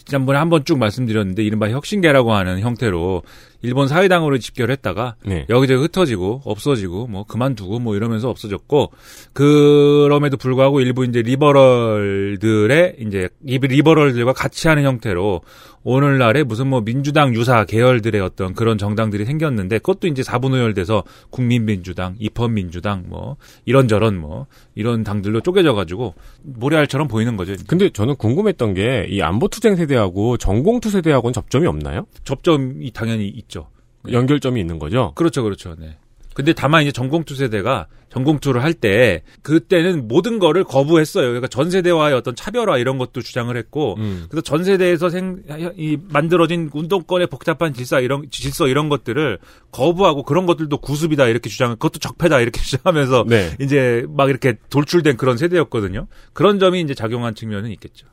지난번에 0.08 0.40
한 0.40 0.50
번 0.50 0.64
쭉 0.64 0.78
말씀드렸는데 0.80 1.44
이른바 1.44 1.70
혁신계라고 1.70 2.34
하는 2.34 2.60
형태로 2.62 3.24
일본 3.64 3.88
사회당으로 3.88 4.38
집결했다가 4.38 5.16
네. 5.26 5.46
여기저기 5.50 5.82
흩어지고 5.82 6.42
없어지고 6.46 7.08
뭐 7.08 7.24
그만두고 7.26 7.80
뭐 7.80 7.96
이러면서 7.96 8.30
없어졌고 8.30 8.92
그럼에도 9.34 10.38
불구하고 10.38 10.80
일부 10.80 11.04
이제 11.06 11.22
리버럴들의 11.22 12.96
이제 13.00 13.30
이 13.46 13.58
리버럴들과 13.58 14.34
같이 14.34 14.68
하는 14.68 14.84
형태로 14.84 15.42
오늘날에 15.84 16.44
무슨 16.44 16.68
뭐 16.68 16.82
민주당 16.82 17.34
유사 17.34 17.64
계열들의 17.64 18.20
어떤 18.20 18.54
그런 18.54 18.78
정당들이 18.78 19.24
생겼는데 19.26 19.78
그것도 19.80 20.08
이제 20.08 20.22
사분오열돼서 20.22 21.04
국민민주당, 21.30 22.16
입헌민주당 22.20 23.06
뭐 23.08 23.38
이런저런 23.66 24.18
뭐 24.20 24.48
이런 24.76 25.04
당들로 25.04 25.40
쪼개져 25.42 25.74
가지고 25.74 26.14
모래알처럼 26.44 27.08
보이는 27.08 27.38
거죠. 27.38 27.56
근데 27.68 27.90
저는 27.90 28.16
궁금했던 28.18 28.74
게 28.74 29.08
이 29.10 29.22
안보 29.22 29.48
투쟁 29.48 29.76
세대 29.78 29.96
하고 29.98 30.38
전공투 30.38 30.90
세대하고는 30.90 31.34
접점이 31.34 31.68
없나요? 31.68 32.06
접점이 32.24 32.92
당연히 32.92 33.28
있죠. 33.28 33.70
연결점이 34.10 34.60
있는 34.60 34.80
거죠. 34.80 35.12
그렇죠, 35.16 35.44
그렇죠. 35.44 35.76
네. 35.78 35.98
근데 36.34 36.54
다만 36.54 36.84
이제 36.84 36.92
전공투 36.92 37.34
세대가 37.36 37.88
전공투를 38.10 38.64
할 38.64 38.76
때 38.76 39.24
그때는 39.42 40.08
모든 40.08 40.38
거를 40.38 40.64
거부했어요. 40.64 41.26
그러니까 41.26 41.48
전 41.48 41.72
세대와의 41.72 42.16
어떤 42.16 42.36
차별화 42.36 42.78
이런 42.78 43.00
것도 43.00 43.22
주장을 43.22 43.56
했고 43.58 43.96
음. 43.98 44.28
그래서 44.30 44.44
전 44.44 44.64
세대에서 44.64 45.10
생, 45.10 45.42
이 45.76 45.98
만들어진 46.10 46.70
운동권의 46.72 47.26
복잡한 47.28 47.74
질서 47.74 48.00
이런 48.02 48.30
질서 48.30 48.68
이런 48.68 48.88
것들을 48.88 49.40
거부하고 49.72 50.22
그런 50.22 50.46
것들도 50.46 50.78
구습이다 50.78 51.26
이렇게 51.26 51.50
주장, 51.50 51.72
그것도 51.72 51.98
적폐다 51.98 52.40
이렇게 52.40 52.62
주장하면서 52.62 53.26
네. 53.28 53.56
이제 53.60 54.06
막 54.10 54.30
이렇게 54.30 54.58
돌출된 54.70 55.18
그런 55.18 55.38
세대였거든요. 55.38 56.06
그런 56.34 56.60
점이 56.60 56.82
이제 56.82 56.94
작용한 56.94 57.34
측면은 57.34 57.72
있겠죠. 57.72 58.06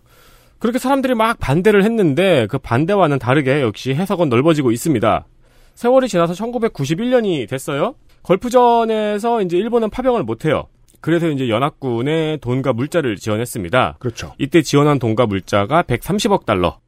그렇게 0.59 0.79
사람들이 0.79 1.15
막 1.15 1.39
반대를 1.39 1.85
했는데 1.85 2.47
그 2.51 2.59
반대와는 2.59 3.19
다르게 3.19 3.61
역시 3.61 3.95
해석은 3.95 4.29
넓어지고 4.29 4.71
있습니다. 4.73 5.27
세월이 5.75 6.09
지나서 6.09 6.33
1991년이 6.33 7.49
됐어요. 7.49 7.95
걸프전에서 8.23 9.43
이제 9.43 9.57
일본은 9.59 9.91
파병을 9.91 10.23
못해요. 10.23 10.69
그래서 11.01 11.29
이제 11.29 11.51
연합군에 11.51 12.39
돈과 12.39 12.73
물자를 12.73 13.17
지원했습니다. 13.17 13.97
그렇죠. 13.99 14.33
이때 14.39 14.63
지원한 14.63 14.99
돈과 14.99 15.27
물자가 15.27 15.83
130억 15.83 16.47
달러. 16.47 16.79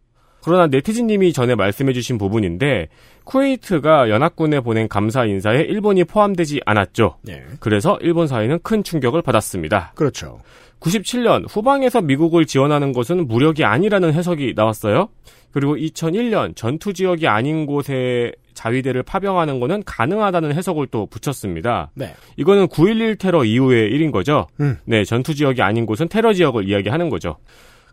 그러나 0.47 0.68
네티즌님이 0.68 1.32
전에 1.32 1.57
말씀해주신 1.57 2.18
부분인데 2.18 2.86
쿠웨이트가 3.24 4.11
연합군에 4.11 4.61
보낸 4.61 4.86
감사 4.86 5.24
인사에 5.24 5.62
일본이 5.62 6.05
포함되지 6.05 6.61
않았죠. 6.64 7.16
예. 7.28 7.42
그래서 7.59 7.99
일본 8.01 8.28
사회는 8.28 8.61
큰 8.62 8.84
충격을 8.84 9.22
받았습니다. 9.22 9.90
그렇죠. 9.97 10.38
97년 10.78 11.47
후방에서 11.49 12.01
미국을 12.01 12.47
지원하는 12.47 12.92
것은 12.92 13.26
무력이 13.26 13.64
아니라는 13.64 14.12
해석이 14.12 14.53
나왔어요. 14.55 15.09
그리고 15.51 15.74
2001년 15.74 16.55
전투 16.55 16.92
지역이 16.92 17.26
아닌 17.26 17.66
곳에 17.66 18.30
자위대를 18.55 19.03
파병하는 19.03 19.59
거는 19.59 19.82
가능하다는 19.84 20.55
해석을 20.55 20.86
또 20.92 21.07
붙였습니다. 21.07 21.90
네. 21.94 22.14
이거는 22.36 22.68
9.11 22.68 23.18
테러 23.18 23.44
이후의 23.44 23.90
일인 23.90 24.12
거죠. 24.12 24.47
음. 24.61 24.78
네, 24.84 25.03
전투 25.03 25.34
지역이 25.34 25.61
아닌 25.61 25.86
곳은 25.86 26.07
테러 26.07 26.32
지역을 26.32 26.68
이야기하는 26.68 27.11
거죠. 27.11 27.36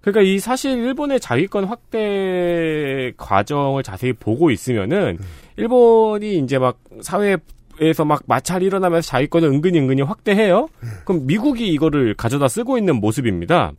그러니까 0.04 0.22
이 0.22 0.38
사실 0.38 0.78
일본의 0.78 1.22
자위권 1.22 1.64
확대 1.64 3.14
과정을 3.16 3.84
자세히 3.84 4.12
보고 4.14 4.52
있으면은 4.52 5.18
일본이 5.56 6.38
이제 6.38 6.60
막 6.60 6.78
사회 7.02 7.38
에서 7.82 8.06
막 8.06 8.22
마찰이 8.28 8.68
일어나면서 8.68 9.08
자위권을 9.08 9.50
은근히 9.50 9.80
은근히 9.80 10.04
확대해요. 10.04 10.68
그럼 11.06 11.26
미국이 11.26 11.70
이거를 11.70 12.14
가져다 12.14 12.48
쓰고 12.48 12.78
있는 12.78 12.98
모습입니다. 12.98 13.72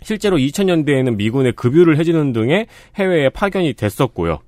실제로 0.00 0.38
2000년대에는 0.38 1.16
미군의 1.16 1.52
급유를 1.52 1.98
해주는 1.98 2.32
등의 2.32 2.66
해외에 2.96 3.28
파견이 3.28 3.74
됐었고요. 3.74 4.38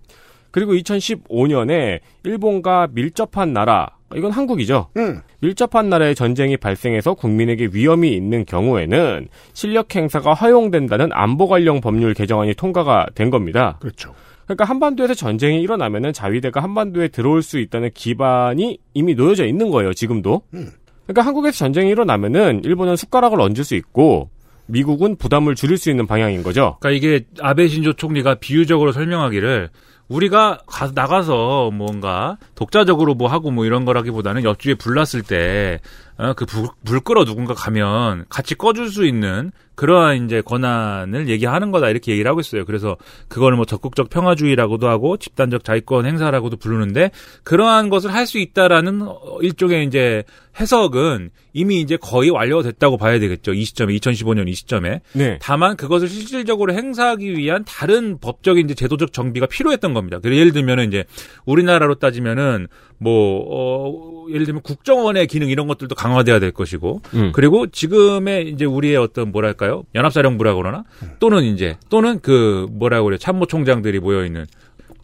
그리고 0.51 0.73
2015년에 0.73 2.01
일본과 2.23 2.89
밀접한 2.93 3.53
나라, 3.53 3.91
이건 4.15 4.31
한국이죠. 4.31 4.89
음. 4.97 5.21
밀접한 5.41 5.89
나라의 5.89 6.15
전쟁이 6.15 6.57
발생해서 6.57 7.15
국민에게 7.15 7.71
위험이 7.73 8.13
있는 8.13 8.45
경우에는 8.45 9.29
실력 9.53 9.95
행사가 9.95 10.35
허용된다는 10.35 11.11
안보 11.13 11.49
관련 11.49 11.81
법률 11.81 12.15
개정안이 12.15 12.55
통과가 12.55 13.07
된 13.15 13.31
겁니다. 13.31 13.79
그렇죠. 13.81 14.15
그러니까 14.45 14.65
한반도에서 14.65 15.15
전쟁이 15.15 15.63
일어나면은 15.63 16.13
자위대가 16.13 16.63
한반도에 16.63 17.09
들어올 17.09 17.43
수 17.43 17.59
있다는 17.59 17.91
기반이 17.95 18.79
이미 18.93 19.15
놓여져 19.15 19.47
있는 19.47 19.71
거예요, 19.71 19.95
지금도. 19.95 20.43
음. 20.55 20.71
그러니까 21.07 21.23
한국에서 21.23 21.57
전쟁이 21.57 21.91
일어나면은 21.91 22.63
일본은 22.65 22.97
숟가락을 22.97 23.41
얹을 23.41 23.65
수 23.65 23.75
있고 23.75 24.31
미국은 24.67 25.17
부담을 25.17 25.55
줄일 25.55 25.77
수 25.77 25.91
있는 25.91 26.07
방향인 26.07 26.43
거죠. 26.43 26.79
그러니까 26.81 26.91
이게 26.91 27.25
아베 27.41 27.69
신조 27.69 27.95
총리가 27.95 28.37
비유적으로 28.37 28.93
설명하기를 28.93 29.71
우리가 30.09 30.61
가, 30.67 30.91
나가서 30.95 31.71
뭔가 31.73 32.37
독자적으로 32.55 33.15
뭐 33.15 33.29
하고 33.29 33.51
뭐 33.51 33.65
이런 33.65 33.85
거라기보다는 33.85 34.45
옆집에 34.45 34.75
불 34.75 34.95
났을 34.95 35.23
때, 35.23 35.81
어, 36.17 36.33
그 36.35 36.47
불, 36.47 36.69
불 36.85 37.01
끌어 37.01 37.25
누군가 37.25 37.55
가면 37.55 38.27
같이 38.29 38.55
꺼줄 38.55 38.89
수 38.89 39.05
있는 39.05 39.51
그러한 39.75 40.25
이제 40.25 40.41
권한을 40.41 41.29
얘기하는 41.29 41.73
거다 41.73 41.89
이렇게 41.91 42.13
얘기를 42.13 42.31
하고 42.31 42.41
있어요. 42.41 42.65
그래서 42.65 42.97
그거를 43.29 43.57
뭐 43.57 43.65
적극적 43.67 44.09
평화주의라고도 44.09 44.89
하고 44.89 45.17
집단적 45.17 45.65
자위권 45.65 46.07
행사라고도 46.07 46.57
부르는데 46.57 47.11
그러한 47.43 47.89
것을 47.91 48.13
할 48.13 48.25
수 48.25 48.39
있다라는 48.39 49.03
어, 49.03 49.39
일종의 49.43 49.85
이제 49.87 50.25
해석은 50.59 51.31
이미 51.53 51.81
이제 51.81 51.97
거의 51.97 52.31
완료됐다고 52.31 52.97
봐야 52.97 53.19
되겠죠. 53.19 53.53
이 53.53 53.65
시점에 53.65 53.95
2015년 53.95 54.49
이 54.49 54.55
시점에. 54.55 55.03
네. 55.13 55.39
다만 55.43 55.77
그것을 55.77 56.09
실질적으로 56.09 56.73
행사하기 56.73 57.37
위한 57.37 57.65
다른 57.67 58.19
법적인 58.19 58.65
이제 58.65 58.75
제도적 58.75 59.13
정비가 59.13 59.47
필요했던 59.47 59.93
겁니다. 59.95 60.21
그래서 60.23 60.41
예를 60.41 60.53
들면은 60.53 60.89
이제 60.89 61.05
우리나라로 61.45 61.97
따지면은 61.97 62.69
뭐 62.99 63.45
어, 63.51 64.27
예를 64.31 64.47
들면 64.47 64.63
국정원의 64.63 65.27
기능 65.27 65.49
이런 65.49 65.67
것들도 65.67 65.95
강화돼야 66.05 66.39
될 66.39 66.51
것이고 66.53 67.01
음. 67.15 67.33
그리고 67.33 67.67
지금의 67.67 68.51
이제 68.51 68.67
우리의 68.67 68.97
어떤 68.97 69.33
뭐랄까요 69.33 69.85
연합사령부라 69.95 70.55
그러나 70.55 70.85
또는 71.19 71.45
이제 71.45 71.79
또는 71.89 72.21
그 72.21 72.67
뭐라고 72.73 73.07
그래 73.07 73.17
참모총장들이 73.19 74.01
모여 74.01 74.27
있는 74.27 74.45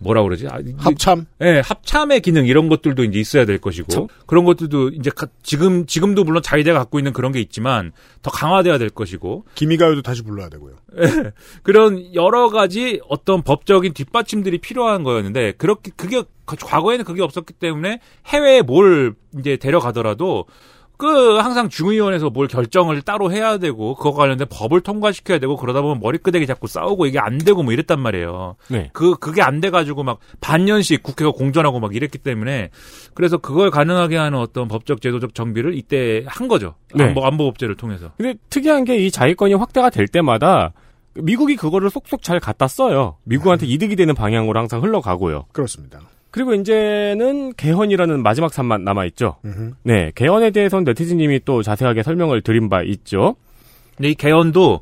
뭐라 0.03 0.22
그러지? 0.22 0.46
아, 0.48 0.59
합참. 0.78 1.26
예, 1.42 1.61
합참의 1.62 2.20
기능 2.22 2.46
이런 2.46 2.70
것들도 2.70 3.05
이제 3.05 3.18
있어야 3.20 3.44
될 3.44 3.59
것이고 3.59 4.09
그런 4.26 4.44
것들도 4.46 4.88
이제 4.90 5.11
가- 5.11 5.26
지금 5.42 5.84
지금도 5.84 6.24
물론 6.24 6.42
자위대가 6.42 6.78
갖고 6.78 6.98
있는 6.98 7.12
그런 7.12 7.32
게 7.32 7.40
있지만 7.40 7.92
더 8.22 8.30
강화돼야 8.30 8.78
될 8.78 8.88
것이고 8.88 9.44
기미가요도 9.55 10.01
다시 10.01 10.22
불러야 10.22 10.48
되고요. 10.48 10.74
예, 11.03 11.32
그런 11.62 12.14
여러 12.14 12.48
가지 12.48 13.01
어떤 13.11 13.42
법적인 13.42 13.92
뒷받침들이 13.92 14.57
필요한 14.59 15.03
거였는데 15.03 15.53
그렇게 15.59 15.90
그게 15.96 16.22
과거에는 16.46 17.05
그게 17.05 17.20
없었기 17.22 17.53
때문에 17.55 18.01
해외에 18.26 18.62
뭘 18.62 19.14
이제 19.38 19.57
데려가더라도 19.59 20.46
그 21.01 21.38
항상 21.38 21.70
중의원에서 21.70 22.28
뭘 22.28 22.46
결정을 22.46 23.01
따로 23.01 23.32
해야 23.32 23.57
되고 23.57 23.94
그거 23.94 24.12
관련된 24.12 24.46
법을 24.51 24.82
통과시켜야 24.82 25.38
되고 25.38 25.57
그러다 25.57 25.80
보면 25.80 25.98
머리끄댕이 26.01 26.46
잡고 26.46 26.66
싸우고 26.66 27.07
이게 27.07 27.18
안 27.18 27.38
되고 27.38 27.62
뭐 27.62 27.72
이랬단 27.72 27.98
말이에요. 27.98 28.57
네. 28.68 28.90
그 28.92 29.16
그게 29.16 29.40
안 29.42 29.61
돼 29.61 29.70
가지고 29.70 30.03
막 30.05 30.18
반년씩 30.40 31.03
국회가 31.03 31.30
공전하고 31.30 31.80
막 31.80 31.94
이랬기 31.96 32.18
때문에 32.18 32.70
그래서 33.14 33.38
그걸 33.38 33.70
가능하게 33.70 34.16
하는 34.16 34.38
어떤 34.38 34.68
법적 34.68 35.01
제도적 35.01 35.34
정비를 35.34 35.74
이때 35.74 36.22
한 36.26 36.46
거죠. 36.48 36.74
네. 36.94 37.05
안보 37.05 37.24
안보 37.24 37.44
법제를 37.44 37.76
통해서. 37.76 38.12
근데 38.16 38.34
특이한 38.51 38.84
게 38.84 39.01
이 39.01 39.11
자위권이 39.11 39.55
확대가 39.55 39.88
될 39.88 40.07
때마다 40.07 40.72
미국이 41.14 41.57
그거를 41.57 41.88
속속 41.88 42.22
잘 42.22 42.38
갖다 42.38 42.68
써요. 42.68 43.16
미국한테 43.24 43.66
이득이 43.66 43.96
되는 43.96 44.14
방향으로 44.14 44.59
항상 44.59 44.82
흘러가고요. 44.82 45.46
그렇습니다. 45.53 46.01
그리고 46.30 46.54
이제는 46.54 47.54
개헌이라는 47.54 48.22
마지막 48.22 48.52
산만 48.52 48.84
남아있죠. 48.84 49.36
네, 49.82 50.12
개헌에 50.14 50.50
대해서는 50.50 50.84
네티즌님이 50.84 51.40
또 51.44 51.62
자세하게 51.62 52.02
설명을 52.02 52.42
드린 52.42 52.68
바 52.68 52.82
있죠. 52.82 53.36
근데 53.96 54.10
이 54.10 54.14
개헌도 54.14 54.80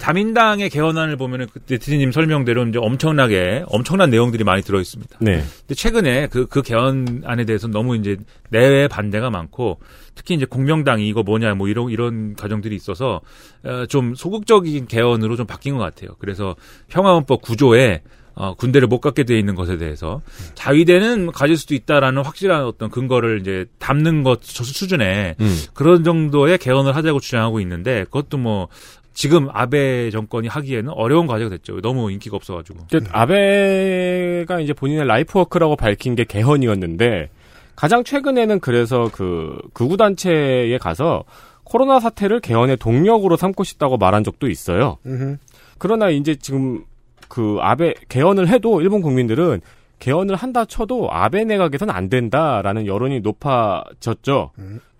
자민당의 0.00 0.68
개헌안을 0.70 1.16
보면은 1.16 1.46
그 1.52 1.60
네티즌님 1.68 2.10
설명대로 2.12 2.66
이제 2.66 2.78
엄청나게 2.78 3.64
엄청난 3.68 4.10
내용들이 4.10 4.42
많이 4.42 4.62
들어 4.62 4.80
있습니다. 4.80 5.18
네. 5.20 5.42
근데 5.60 5.74
최근에 5.74 6.26
그, 6.26 6.46
그 6.46 6.60
개헌안에 6.60 7.44
대해서 7.44 7.68
너무 7.68 7.96
이제 7.96 8.16
내외 8.50 8.88
반대가 8.88 9.30
많고 9.30 9.78
특히 10.14 10.34
이제 10.34 10.44
공명당이 10.44 11.08
이거 11.08 11.22
뭐냐 11.22 11.54
뭐 11.54 11.68
이런 11.68 11.90
이런 11.90 12.34
과정들이 12.34 12.74
있어서 12.74 13.20
어, 13.64 13.86
좀 13.86 14.14
소극적인 14.14 14.86
개헌으로 14.86 15.36
좀 15.36 15.46
바뀐 15.46 15.76
것 15.76 15.82
같아요. 15.82 16.10
그래서 16.18 16.56
평화헌법 16.88 17.40
구조에 17.40 18.02
어, 18.34 18.54
군대를 18.54 18.88
못 18.88 19.00
갖게 19.00 19.24
돼 19.24 19.38
있는 19.38 19.54
것에 19.54 19.76
대해서 19.76 20.22
자위대는 20.54 21.32
가질 21.32 21.56
수도 21.56 21.74
있다라는 21.74 22.24
확실한 22.24 22.64
어떤 22.64 22.90
근거를 22.90 23.40
이제 23.40 23.66
담는 23.78 24.22
것 24.22 24.42
수준의 24.42 25.36
음. 25.40 25.56
그런 25.74 26.04
정도의 26.04 26.58
개헌을 26.58 26.94
하자고 26.96 27.20
주장하고 27.20 27.60
있는데 27.60 28.04
그것도 28.04 28.38
뭐 28.38 28.68
지금 29.12 29.48
아베 29.52 30.10
정권이 30.10 30.48
하기에는 30.48 30.92
어려운 30.94 31.26
과제가 31.26 31.50
됐죠. 31.50 31.80
너무 31.80 32.10
인기가 32.10 32.36
없어가지고. 32.36 32.86
그 32.90 33.00
아베가 33.10 34.60
이제 34.60 34.72
본인의 34.72 35.06
lifework라고 35.06 35.76
밝힌 35.76 36.14
게 36.14 36.24
개헌이었는데 36.24 37.28
가장 37.76 38.04
최근에는 38.04 38.60
그래서 38.60 39.10
그 39.12 39.58
극우단체에 39.72 40.78
가서 40.78 41.24
코로나 41.64 42.00
사태를 42.00 42.40
개헌의 42.40 42.76
동력으로 42.78 43.36
삼고 43.36 43.64
싶다고 43.64 43.96
말한 43.96 44.24
적도 44.24 44.48
있어요. 44.48 44.98
음흠. 45.06 45.36
그러나 45.78 46.10
이제 46.10 46.34
지금 46.34 46.84
그 47.30 47.56
아베 47.60 47.94
개헌을 48.10 48.48
해도 48.48 48.82
일본 48.82 49.00
국민들은 49.00 49.62
개헌을 50.00 50.34
한다 50.34 50.66
쳐도 50.66 51.08
아베 51.10 51.44
내각에서는 51.44 51.94
안 51.94 52.10
된다라는 52.10 52.86
여론이 52.86 53.20
높아졌죠. 53.20 54.50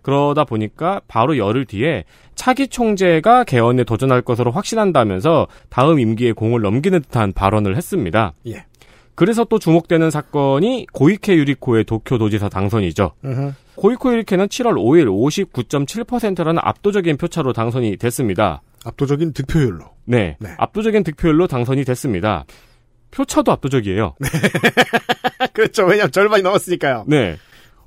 그러다 0.03 0.45
보니까 0.45 1.03
바로 1.09 1.37
열흘 1.37 1.67
뒤에 1.67 2.05
차기 2.35 2.69
총재가 2.69 3.45
개헌에 3.45 3.85
도전할 3.85 4.23
것으로 4.23 4.51
확신한다면서 4.51 5.47
다음 5.69 5.99
임기에 5.99 6.33
공을 6.33 6.63
넘기는 6.63 6.99
듯한 7.03 7.33
발언을 7.33 7.77
했습니다. 7.77 8.33
예. 8.47 8.65
그래서 9.15 9.45
또 9.45 9.59
주목되는 9.59 10.11
사건이 10.11 10.87
고이케 10.93 11.35
유리코의 11.37 11.85
도쿄 11.85 12.17
도지사 12.17 12.49
당선이죠. 12.49 13.13
음흠. 13.25 13.53
고이코 13.75 14.13
유리케는 14.13 14.47
7월 14.47 14.75
5일 14.75 15.07
59.7%라는 15.07 16.61
압도적인 16.63 17.19
표차로 17.19 17.53
당선이 17.53 17.97
됐습니다. 17.99 18.63
압도적인 18.85 19.33
득표율로. 19.33 19.85
네, 20.07 20.37
압도적인 20.59 21.05
득표율로 21.05 21.47
당선이 21.47 21.85
됐습니다. 21.85 22.45
표차도 23.11 23.53
압도적이에요. 23.53 24.15
그렇죠. 25.53 25.85
왜냐면 25.85 26.13
절반이 26.13 26.43
넘었으니까요. 26.43 27.05
네. 27.09 27.37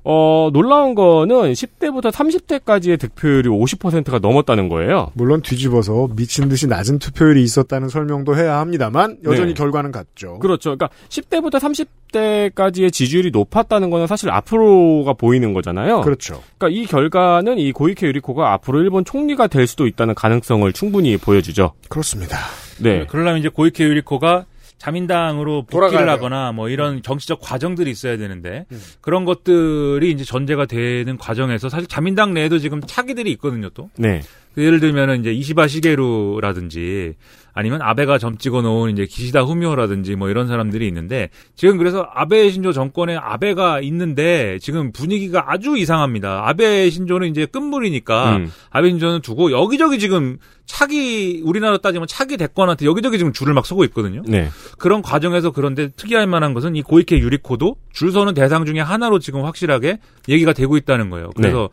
어, 0.06 0.50
놀라운 0.52 0.94
거는 0.94 1.54
10대부터 1.54 2.12
30대까지의 2.12 3.00
득표율이 3.00 3.48
50%가 3.48 4.18
넘었다는 4.18 4.68
거예요. 4.68 5.10
물론 5.14 5.40
뒤집어서 5.40 6.08
미친 6.14 6.50
듯이 6.50 6.66
낮은 6.66 6.98
투표율이 6.98 7.42
있었다는 7.42 7.88
설명도 7.88 8.36
해야 8.36 8.58
합니다만 8.58 9.16
여전히 9.24 9.48
네. 9.48 9.54
결과는 9.54 9.92
같죠. 9.92 10.38
그렇죠. 10.40 10.76
그러니까 10.76 10.90
10대부터 11.08 11.58
30대까지의 11.58 12.92
지지율이 12.92 13.30
높았다는 13.30 13.88
거는 13.88 14.06
사실 14.06 14.30
앞으로가 14.30 15.14
보이는 15.14 15.54
거잖아요. 15.54 16.02
그렇죠. 16.02 16.42
그러니까 16.58 16.78
이 16.78 16.84
결과는 16.84 17.58
이 17.58 17.72
고이케 17.72 18.06
유리코가 18.06 18.52
앞으로 18.52 18.82
일본 18.82 19.06
총리가 19.06 19.46
될 19.46 19.66
수도 19.66 19.86
있다는 19.86 20.14
가능성을 20.14 20.70
충분히 20.74 21.16
보여주죠. 21.16 21.72
그렇습니다. 21.88 22.36
네. 22.78 23.06
그러려면 23.06 23.40
이제 23.40 23.48
고이케 23.48 23.84
유리코가 23.84 24.44
자민당으로 24.84 25.62
복귀를 25.62 26.08
하거나 26.10 26.52
뭐 26.52 26.68
이런 26.68 27.02
정치적 27.02 27.40
과정들이 27.40 27.90
있어야 27.90 28.18
되는데 28.18 28.66
그런 29.00 29.24
것들이 29.24 30.10
이제 30.10 30.24
전제가 30.24 30.66
되는 30.66 31.16
과정에서 31.16 31.70
사실 31.70 31.88
자민당 31.88 32.34
내에도 32.34 32.58
지금 32.58 32.82
차기들이 32.82 33.30
있거든요 33.32 33.70
또. 33.70 33.88
네. 33.96 34.20
그 34.54 34.62
예를 34.62 34.80
들면은 34.80 35.20
이제 35.20 35.32
이시바 35.32 35.68
시게루라든지 35.68 37.14
아니면 37.54 37.80
아베가 37.82 38.18
점 38.18 38.36
찍어 38.36 38.62
놓은 38.62 38.90
이제 38.90 39.06
기시다 39.06 39.42
후미오라든지 39.42 40.16
뭐 40.16 40.28
이런 40.28 40.48
사람들이 40.48 40.86
있는데 40.88 41.30
지금 41.54 41.78
그래서 41.78 42.06
아베 42.12 42.50
신조 42.50 42.72
정권에 42.72 43.16
아베가 43.16 43.80
있는데 43.80 44.58
지금 44.60 44.90
분위기가 44.90 45.44
아주 45.46 45.78
이상합니다. 45.78 46.48
아베 46.48 46.90
신조는 46.90 47.28
이제 47.28 47.46
끝물이니까 47.46 48.36
음. 48.36 48.52
아베 48.70 48.90
신조는 48.90 49.22
두고 49.22 49.52
여기저기 49.52 50.00
지금 50.00 50.38
차기 50.66 51.42
우리나라 51.44 51.78
따지면 51.78 52.08
차기 52.08 52.36
대권한테 52.36 52.86
여기저기 52.86 53.18
지금 53.18 53.32
줄을 53.32 53.54
막 53.54 53.66
서고 53.66 53.84
있거든요. 53.84 54.22
네. 54.26 54.48
그런 54.76 55.00
과정에서 55.00 55.52
그런데 55.52 55.88
특이할 55.88 56.26
만한 56.26 56.54
것은 56.54 56.74
이 56.74 56.82
고이케 56.82 57.18
유리코도 57.18 57.76
줄 57.92 58.10
서는 58.10 58.34
대상 58.34 58.64
중에 58.64 58.80
하나로 58.80 59.20
지금 59.20 59.44
확실하게 59.44 59.98
얘기가 60.28 60.52
되고 60.54 60.76
있다는 60.76 61.08
거예요. 61.10 61.30
그래서 61.36 61.70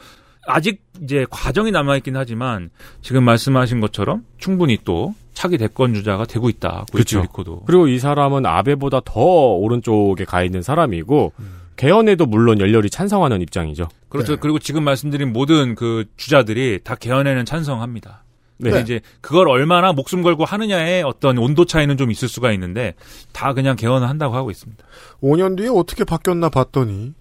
아직 0.47 0.81
이제 1.03 1.25
과정이 1.29 1.71
남아있긴 1.71 2.15
하지만 2.15 2.69
지금 3.01 3.23
말씀하신 3.23 3.79
것처럼 3.79 4.23
충분히 4.37 4.77
또 4.83 5.13
차기 5.33 5.57
대권 5.57 5.93
주자가 5.93 6.25
되고 6.25 6.49
있다. 6.49 6.85
그렇죠. 6.91 7.25
그리고 7.65 7.87
이 7.87 7.99
사람은 7.99 8.45
아베보다 8.45 9.01
더 9.05 9.21
오른쪽에 9.21 10.25
가 10.25 10.43
있는 10.43 10.61
사람이고 10.61 11.33
개헌에도 11.77 12.25
물론 12.25 12.59
열렬히 12.59 12.89
찬성하는 12.89 13.41
입장이죠. 13.41 13.87
그렇죠. 14.09 14.37
그리고 14.37 14.59
지금 14.59 14.83
말씀드린 14.83 15.33
모든 15.33 15.73
그 15.75 16.05
주자들이 16.17 16.81
다 16.83 16.95
개헌에는 16.95 17.45
찬성합니다. 17.45 18.23
네. 18.57 18.69
근데 18.69 18.83
이제 18.83 19.01
그걸 19.21 19.49
얼마나 19.49 19.91
목숨 19.91 20.21
걸고 20.21 20.45
하느냐의 20.45 21.01
어떤 21.01 21.39
온도 21.39 21.65
차이는 21.65 21.97
좀 21.97 22.11
있을 22.11 22.27
수가 22.27 22.51
있는데 22.51 22.93
다 23.31 23.53
그냥 23.53 23.75
개헌을 23.75 24.07
한다고 24.07 24.35
하고 24.35 24.51
있습니다. 24.51 24.83
5년 25.23 25.57
뒤에 25.57 25.69
어떻게 25.69 26.03
바뀌었나 26.03 26.49
봤더니 26.49 27.13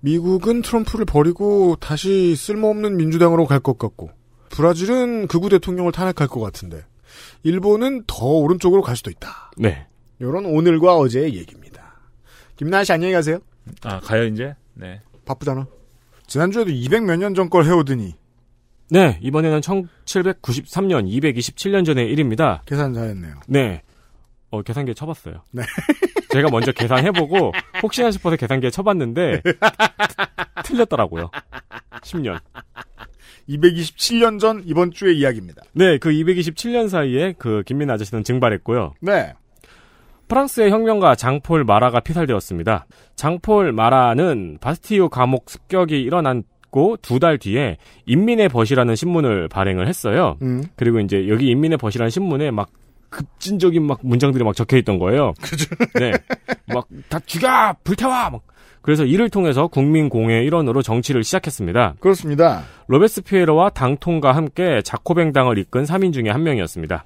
미국은 0.00 0.62
트럼프를 0.62 1.04
버리고 1.04 1.76
다시 1.78 2.34
쓸모없는 2.34 2.96
민주당으로 2.96 3.46
갈 3.46 3.60
것 3.60 3.78
같고 3.78 4.10
브라질은 4.50 5.28
극우 5.28 5.48
대통령을 5.50 5.92
탄핵할 5.92 6.26
것 6.26 6.40
같은데 6.40 6.82
일본은 7.42 8.04
더 8.06 8.24
오른쪽으로 8.26 8.82
갈 8.82 8.96
수도 8.96 9.10
있다. 9.10 9.50
네. 9.56 9.86
이런 10.18 10.44
오늘과 10.46 10.96
어제의 10.96 11.34
얘기입니다. 11.36 11.94
김나희 12.56 12.84
씨 12.84 12.92
안녕히 12.92 13.12
가세요. 13.12 13.38
아 13.84 14.00
가요 14.00 14.24
이제? 14.24 14.54
네. 14.74 15.00
바쁘잖아. 15.24 15.66
지난주에도 16.26 16.70
200 16.70 17.04
몇 17.04 17.16
년 17.18 17.34
전 17.34 17.48
걸 17.48 17.64
해오더니 17.64 18.14
네, 18.90 19.18
이번에는 19.22 19.60
1793년 19.60 21.06
227년 21.06 21.84
전의 21.84 22.10
일입니다. 22.10 22.62
계산 22.66 22.94
잘했네요. 22.94 23.34
네. 23.46 23.82
어, 24.50 24.62
계산기에 24.62 24.94
쳐봤어요. 24.94 25.42
네. 25.50 25.62
제가 26.32 26.48
먼저 26.50 26.72
계산해보고, 26.72 27.52
혹시나 27.82 28.10
싶어서 28.10 28.36
계산기에 28.36 28.70
쳐봤는데, 28.70 29.42
틀렸더라고요. 30.64 31.30
10년. 32.02 32.40
227년 33.48 34.38
전 34.38 34.62
이번 34.66 34.90
주의 34.90 35.18
이야기입니다. 35.18 35.62
네, 35.72 35.98
그 35.98 36.10
227년 36.10 36.88
사이에 36.88 37.34
그 37.38 37.62
김민 37.66 37.90
아저씨는 37.90 38.24
증발했고요. 38.24 38.94
네. 39.00 39.32
프랑스의 40.28 40.70
혁명가 40.70 41.14
장폴 41.14 41.64
마라가 41.64 42.00
피살되었습니다. 42.00 42.86
장폴 43.16 43.72
마라는 43.72 44.58
바스티유 44.60 45.08
감옥 45.08 45.48
습격이 45.48 46.00
일어났고 46.02 46.98
두 47.00 47.18
달 47.18 47.38
뒤에 47.38 47.78
인민의 48.04 48.50
벗이라는 48.50 48.94
신문을 48.94 49.48
발행을 49.48 49.88
했어요. 49.88 50.36
음. 50.42 50.62
그리고 50.76 51.00
이제 51.00 51.28
여기 51.28 51.46
인민의 51.48 51.78
벗이라는 51.78 52.10
신문에 52.10 52.50
막 52.50 52.68
급진적인 53.08 53.82
막 53.86 54.00
문장들이 54.02 54.44
막 54.44 54.54
적혀 54.54 54.76
있던 54.76 54.98
거예요. 54.98 55.32
네. 55.98 56.12
막 56.68 56.86
다 57.08 57.18
죽여! 57.20 57.74
불태워! 57.82 58.12
막. 58.30 58.42
그래서 58.88 59.04
이를 59.04 59.28
통해서 59.28 59.66
국민 59.66 60.08
공회 60.08 60.42
일원으로 60.44 60.80
정치를 60.80 61.22
시작했습니다. 61.22 61.96
그렇습니다. 62.00 62.62
로베스피에로와 62.86 63.68
당통과 63.68 64.32
함께 64.32 64.80
자코뱅당을 64.82 65.58
이끈 65.58 65.84
3인 65.84 66.14
중에 66.14 66.30
한 66.30 66.42
명이었습니다. 66.42 67.04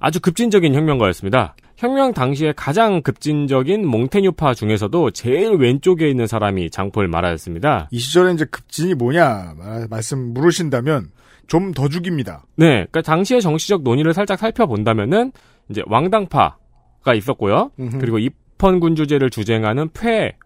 아주 0.00 0.20
급진적인 0.20 0.74
혁명가였습니다. 0.74 1.56
혁명 1.78 2.12
당시에 2.12 2.52
가장 2.54 3.00
급진적인 3.00 3.86
몽테뉴파 3.88 4.52
중에서도 4.52 5.12
제일 5.12 5.52
왼쪽에 5.52 6.10
있는 6.10 6.26
사람이 6.26 6.68
장폴 6.68 7.08
마라였습니다. 7.08 7.88
이 7.90 7.98
시절에 7.98 8.34
이제 8.34 8.44
급진이 8.44 8.92
뭐냐 8.94 9.54
말- 9.56 9.86
말씀 9.88 10.34
물으신다면 10.34 11.06
좀 11.46 11.72
더 11.72 11.88
죽입니다. 11.88 12.44
네, 12.56 12.66
그러니까 12.90 13.00
당시의 13.00 13.40
정치적 13.40 13.82
논의를 13.82 14.12
살짝 14.12 14.38
살펴본다면은 14.38 15.32
이제 15.70 15.82
왕당파가 15.86 17.14
있었고요. 17.14 17.70
음흠. 17.80 17.98
그리고 17.98 18.18
입헌 18.18 18.78
군주제를 18.80 19.30
주쟁하는 19.30 19.88
폐, 19.94 20.36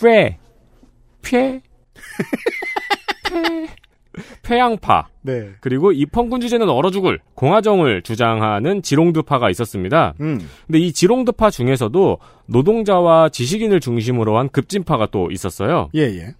폐, 0.00 0.38
폐, 1.22 1.60
폐, 3.24 3.68
폐양파. 4.42 5.08
네. 5.22 5.50
그리고 5.60 5.92
입헌 5.92 6.30
군 6.30 6.40
주제는 6.40 6.68
얼어 6.68 6.90
죽을 6.90 7.18
공화정을 7.34 8.02
주장하는 8.02 8.82
지롱드파가 8.82 9.50
있었습니다. 9.50 10.14
음. 10.20 10.40
근데 10.66 10.78
이 10.78 10.92
지롱드파 10.92 11.50
중에서도 11.50 12.18
노동자와 12.46 13.28
지식인을 13.30 13.80
중심으로 13.80 14.38
한 14.38 14.48
급진파가 14.48 15.08
또 15.10 15.30
있었어요. 15.30 15.90
예, 15.94 16.02
예. 16.02 16.34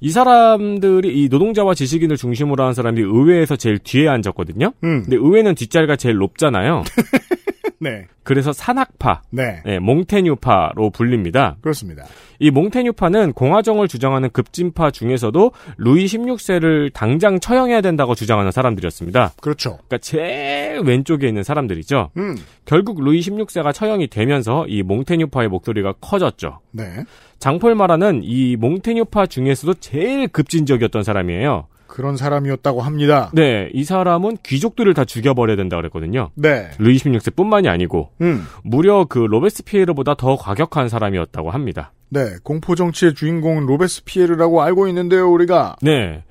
이 0.00 0.10
사람들이 0.10 1.22
이 1.22 1.28
노동자와 1.28 1.74
지식인을 1.74 2.16
중심으로 2.16 2.64
한 2.64 2.72
사람들이 2.72 3.04
의회에서 3.04 3.56
제일 3.56 3.78
뒤에 3.78 4.08
앉았거든요. 4.08 4.72
음. 4.84 5.02
근데 5.02 5.16
의회는 5.16 5.54
뒷자리가 5.56 5.96
제일 5.96 6.16
높잖아요. 6.16 6.84
네. 7.80 8.06
그래서 8.22 8.52
산악파, 8.52 9.22
네. 9.30 9.62
네, 9.64 9.78
몽테뉴파로 9.78 10.90
불립니다. 10.90 11.56
그렇습니다. 11.60 12.04
이 12.38 12.50
몽테뉴파는 12.50 13.32
공화정을 13.32 13.88
주장하는 13.88 14.30
급진파 14.30 14.90
중에서도 14.90 15.52
루이 15.78 16.06
16세를 16.06 16.92
당장 16.92 17.40
처형해야 17.40 17.80
된다고 17.80 18.14
주장하는 18.14 18.52
사람들이었습니다. 18.52 19.32
그렇죠. 19.40 19.76
그러니까 19.76 19.98
제일 19.98 20.80
왼쪽에 20.80 21.26
있는 21.28 21.42
사람들이죠. 21.42 22.10
음. 22.16 22.36
결국 22.64 23.02
루이 23.02 23.20
16세가 23.20 23.72
처형이 23.72 24.08
되면서 24.08 24.66
이 24.68 24.82
몽테뉴파의 24.82 25.48
목소리가 25.48 25.94
커졌죠. 26.00 26.60
네. 26.72 27.04
장폴 27.38 27.74
마라는 27.74 28.20
이 28.24 28.56
몽테뉴파 28.56 29.26
중에서도 29.26 29.74
제일 29.74 30.28
급진적이었던 30.28 31.02
사람이에요. 31.02 31.66
그런 31.88 32.16
사람이었다고 32.16 32.82
합니다. 32.82 33.30
네, 33.34 33.70
이 33.72 33.82
사람은 33.82 34.36
귀족들을 34.44 34.94
다 34.94 35.04
죽여버려야 35.04 35.56
된다 35.56 35.76
그랬거든요. 35.76 36.30
네. 36.36 36.70
루이 36.78 36.96
16세뿐만이 36.98 37.66
아니고 37.66 38.10
음. 38.20 38.44
무려 38.62 39.06
그 39.08 39.18
로베스피에르보다 39.18 40.14
더 40.14 40.36
과격한 40.36 40.88
사람이었다고 40.88 41.50
합니다. 41.50 41.92
네. 42.10 42.36
공포 42.44 42.74
정치의 42.74 43.14
주인공은 43.14 43.66
로베스피에르라고 43.66 44.62
알고 44.62 44.86
있는데요, 44.88 45.30
우리가. 45.32 45.76
네. 45.82 46.22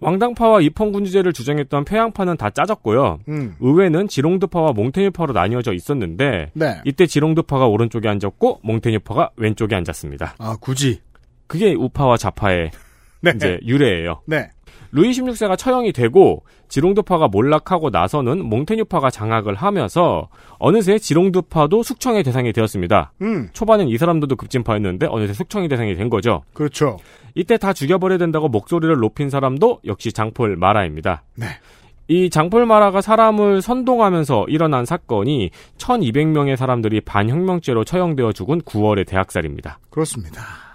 왕당파와 0.00 0.60
입헌군주제를 0.60 1.32
주장했던 1.32 1.84
폐양파는 1.84 2.36
다 2.36 2.50
짜졌고요. 2.50 3.18
음. 3.28 3.56
의회는 3.60 4.06
지롱드파와 4.06 4.72
몽테뉴파로 4.72 5.32
나뉘어져 5.32 5.72
있었는데 5.72 6.52
네. 6.54 6.80
이때 6.84 7.06
지롱드파가 7.06 7.66
오른쪽에 7.66 8.08
앉았고 8.08 8.60
몽테뉴파가 8.62 9.30
왼쪽에 9.36 9.74
앉았습니다. 9.74 10.36
아, 10.38 10.56
굳이. 10.60 11.00
그게 11.48 11.74
우파와 11.74 12.16
좌파의 12.16 12.70
네. 13.22 13.32
이제 13.34 13.58
유래예요. 13.66 14.22
네. 14.26 14.50
루이 14.92 15.10
16세가 15.10 15.56
처형이 15.56 15.92
되고 15.92 16.42
지롱드파가 16.68 17.28
몰락하고 17.28 17.90
나서는 17.90 18.44
몽테뉴파가 18.44 19.10
장악을 19.10 19.54
하면서 19.54 20.28
어느새 20.58 20.98
지롱드파도 20.98 21.82
숙청의 21.82 22.22
대상이 22.22 22.52
되었습니다. 22.52 23.12
음. 23.22 23.48
초반엔 23.52 23.88
이 23.88 23.98
사람들도 23.98 24.36
급진파였는데 24.36 25.06
어느새 25.10 25.32
숙청의 25.32 25.68
대상이 25.68 25.94
된 25.94 26.08
거죠. 26.10 26.42
그렇죠. 26.52 26.98
이때 27.34 27.56
다 27.56 27.72
죽여버려야 27.72 28.18
된다고 28.18 28.48
목소리를 28.48 28.94
높인 28.96 29.30
사람도 29.30 29.80
역시 29.86 30.12
장폴 30.12 30.56
마라입니다. 30.56 31.22
네. 31.34 31.46
이 32.10 32.30
장폴 32.30 32.64
마라가 32.64 33.02
사람을 33.02 33.60
선동하면서 33.60 34.46
일어난 34.48 34.86
사건이 34.86 35.50
1200명의 35.76 36.56
사람들이 36.56 37.02
반혁명죄로 37.02 37.84
처형되어 37.84 38.32
죽은 38.32 38.62
9월의 38.62 39.06
대학살입니다. 39.06 39.78
그렇습니다. 39.90 40.67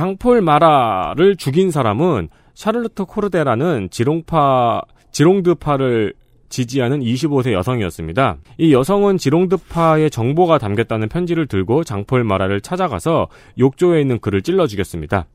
장폴 0.00 0.42
마라를 0.42 1.36
죽인 1.36 1.70
사람은 1.70 2.28
샤를로트 2.52 3.06
코르데라는 3.06 3.88
지롱파 3.90 4.82
지롱드파를 5.10 6.12
지지하는 6.50 7.00
25세 7.00 7.52
여성이었습니다. 7.52 8.36
이 8.58 8.74
여성은 8.74 9.16
지롱드파의 9.16 10.10
정보가 10.10 10.58
담겼다는 10.58 11.08
편지를 11.08 11.46
들고 11.46 11.82
장폴 11.82 12.24
마라를 12.24 12.60
찾아가서 12.60 13.28
욕조에 13.58 14.02
있는 14.02 14.18
그를 14.18 14.42
찔러 14.42 14.66
죽였습니다. 14.66 15.28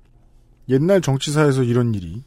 옛날 0.69 1.01
정치사에서 1.01 1.63
이런 1.63 1.95
일이 1.95 2.21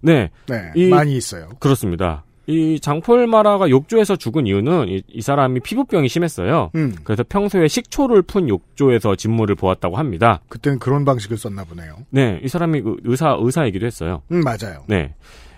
네. 0.00 0.30
네, 0.46 0.70
이- 0.76 0.88
많이 0.90 1.16
있어요. 1.16 1.48
그렇습니다. 1.58 2.22
이 2.48 2.80
장폴 2.80 3.26
마라가 3.26 3.68
욕조에서 3.68 4.16
죽은 4.16 4.46
이유는 4.46 4.88
이, 4.88 5.02
이 5.06 5.20
사람이 5.20 5.60
피부병이 5.60 6.08
심했어요. 6.08 6.70
음. 6.74 6.96
그래서 7.04 7.22
평소에 7.28 7.68
식초를 7.68 8.22
푼 8.22 8.48
욕조에서 8.48 9.16
진물을 9.16 9.54
보았다고 9.54 9.98
합니다. 9.98 10.40
그때는 10.48 10.78
그런 10.78 11.04
방식을 11.04 11.36
썼나 11.36 11.64
보네요. 11.64 11.98
네, 12.08 12.40
이 12.42 12.48
사람이 12.48 12.80
그 12.80 12.96
의사 13.04 13.36
의사이기도 13.38 13.84
했어요. 13.84 14.22
음, 14.32 14.40
맞아요. 14.40 14.84
네. 14.86 15.14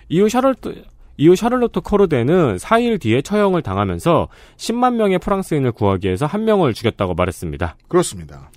이후 0.09 0.27
샤를트 0.27 0.83
이후 1.15 1.35
샤를로트 1.35 1.81
코르데는 1.81 2.57
4일 2.57 2.99
뒤에 2.99 3.21
처형을 3.21 3.61
당하면서 3.61 4.27
10만 4.57 4.95
명의 4.95 5.17
프랑스인을 5.19 5.71
구하기 5.71 6.07
위해서 6.07 6.25
한 6.25 6.43
명을 6.43 6.73
죽였다고 6.73 7.13
말했습니다. 7.13 7.75
그렇습니다. 7.87 8.49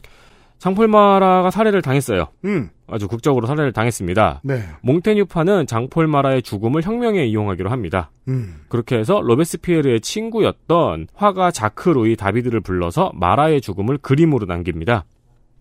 장폴마라가 0.64 1.50
살해를 1.50 1.82
당했어요. 1.82 2.28
음. 2.46 2.70
아주 2.86 3.06
극적으로 3.06 3.46
살해를 3.46 3.74
당했습니다. 3.74 4.40
네. 4.44 4.62
몽테뉴파는 4.80 5.66
장폴마라의 5.66 6.40
죽음을 6.40 6.82
혁명에 6.82 7.22
이용하기로 7.26 7.70
합니다. 7.70 8.10
음. 8.28 8.62
그렇게 8.68 8.96
해서 8.96 9.20
로베스피에르의 9.20 10.00
친구였던 10.00 11.08
화가 11.12 11.50
자크 11.50 11.90
루이 11.90 12.16
다비드를 12.16 12.60
불러서 12.60 13.12
마라의 13.14 13.60
죽음을 13.60 13.98
그림으로 13.98 14.46
남깁니다. 14.46 15.04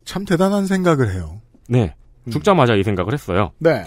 참 0.06 0.24
대단한 0.24 0.68
생각을 0.68 1.14
해요. 1.14 1.42
네. 1.68 1.96
죽자마자 2.30 2.76
이 2.76 2.84
생각을 2.84 3.12
했어요. 3.12 3.52
네. 3.60 3.84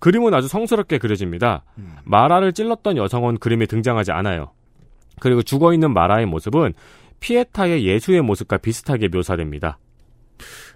그림은 0.00 0.34
아주 0.34 0.48
성스럽게 0.48 0.98
그려집니다. 0.98 1.64
마라를 2.04 2.52
찔렀던 2.52 2.98
여성은 2.98 3.38
그림에 3.38 3.64
등장하지 3.64 4.12
않아요. 4.12 4.50
그리고 5.18 5.42
죽어 5.42 5.72
있는 5.72 5.94
마라의 5.94 6.26
모습은 6.26 6.74
피에타의 7.20 7.86
예수의 7.86 8.20
모습과 8.20 8.58
비슷하게 8.58 9.08
묘사됩니다. 9.08 9.78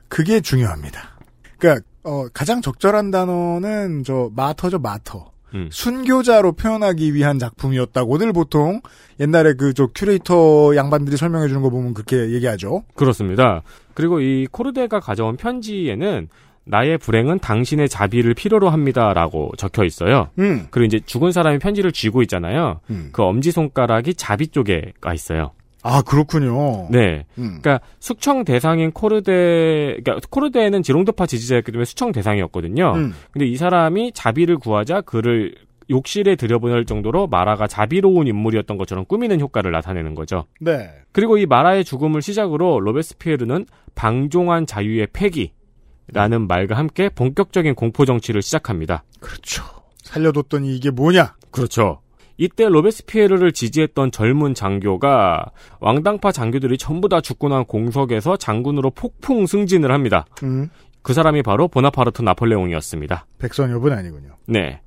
그게 0.09 0.41
중요합니다. 0.41 1.19
그러니까 1.59 1.85
어, 2.05 2.27
가장 2.33 2.61
적절한 2.61 3.11
단어는 3.11 4.03
저 4.05 4.31
마터죠 4.35 4.79
마터. 4.79 5.31
음. 5.55 5.69
순교자로 5.71 6.53
표현하기 6.53 7.13
위한 7.13 7.39
작품이었다고들 7.39 8.33
보통 8.33 8.81
옛날에 9.21 9.53
그 9.53 9.75
저 9.75 9.87
큐레이터 9.95 10.75
양반들이 10.77 11.17
설명해 11.19 11.49
주는 11.49 11.61
거 11.63 11.69
보면 11.71 11.93
그렇게 11.95 12.31
얘기하죠. 12.33 12.85
그렇습니다. 12.95 13.63
그리고 13.95 14.21
이 14.21 14.47
코르데가 14.51 15.01
가져온 15.01 15.37
편지에는 15.37 16.29
나의 16.65 16.97
불행은 16.99 17.41
당신의 17.41 17.89
자비를 17.89 18.35
필요로 18.35 18.71
합니다라고 18.71 19.53
적혀 19.59 19.85
있어요. 19.85 20.29
음. 20.39 20.69
그리고 20.71 20.87
이제 20.87 21.01
죽은 21.05 21.33
사람이 21.33 21.59
편지를 21.59 21.93
쥐고 21.93 22.23
있잖아요. 22.23 22.81
음. 22.91 23.11
그 23.13 23.23
엄지 23.23 23.51
손가락이 23.51 24.15
자비 24.15 24.49
쪽에 24.49 24.93
가 25.01 25.13
있어요. 25.13 25.51
아 25.83 26.01
그렇군요. 26.03 26.89
네. 26.91 27.27
음. 27.39 27.59
그러니까 27.61 27.81
숙청 27.99 28.45
대상인 28.45 28.93
코르데, 28.93 29.99
그러니까 30.03 30.21
코르데는 30.31 30.83
지롱도파 30.83 31.27
지지자였기 31.27 31.73
때문에 31.73 31.85
숙청 31.85 32.13
대상이었거든요. 32.13 32.93
음. 32.95 33.15
근데 33.33 33.47
이 33.47 33.57
사람이 33.57 34.13
자비를 34.13 34.59
구하자 34.59 35.03
그를 35.03 35.55
욕실에 35.91 36.37
들여보낼 36.37 36.87
정도로 36.87 37.27
마라가 37.27 37.67
자비로운 37.67 38.27
인물이었던 38.29 38.77
것처럼 38.77 39.05
꾸미는 39.05 39.41
효과를 39.41 39.73
나타내는 39.73 40.15
거죠. 40.15 40.45
네. 40.61 40.91
그리고 41.11 41.37
이 41.37 41.47
마라의 41.47 41.85
죽음을 41.85 42.23
시작으로 42.23 42.81
로베스피에르는 42.81 43.67
방종한 43.95 44.65
자유의 44.67 45.09
폐기라는 45.13 46.47
말과 46.47 46.77
함께 46.77 47.09
본격적인 47.09 47.75
공포 47.75 48.05
정치를 48.05 48.41
시작합니다. 48.41 49.03
그렇죠. 49.21 49.65
살려뒀더니 50.03 50.75
이게 50.75 50.91
뭐냐? 50.91 51.35
그렇죠. 51.51 52.01
이때 52.37 52.69
로베스피에르를 52.69 53.53
지지했던 53.53 54.11
젊은 54.11 54.55
장교가 54.55 55.51
왕당파 55.81 56.33
장교들이 56.33 56.79
전부 56.79 57.09
다 57.09 57.21
죽고 57.21 57.49
난 57.49 57.65
공석에서 57.65 58.37
장군으로 58.37 58.91
폭풍 58.91 59.47
승진을 59.47 59.93
합니다. 59.93 60.27
음. 60.43 60.71
그 61.03 61.13
사람이 61.13 61.43
바로 61.43 61.69
보나파르트 61.69 62.23
나폴레옹이었습니다. 62.23 63.27
백선엽은 63.39 63.93
아니군요. 63.93 64.37
네. 64.47 64.81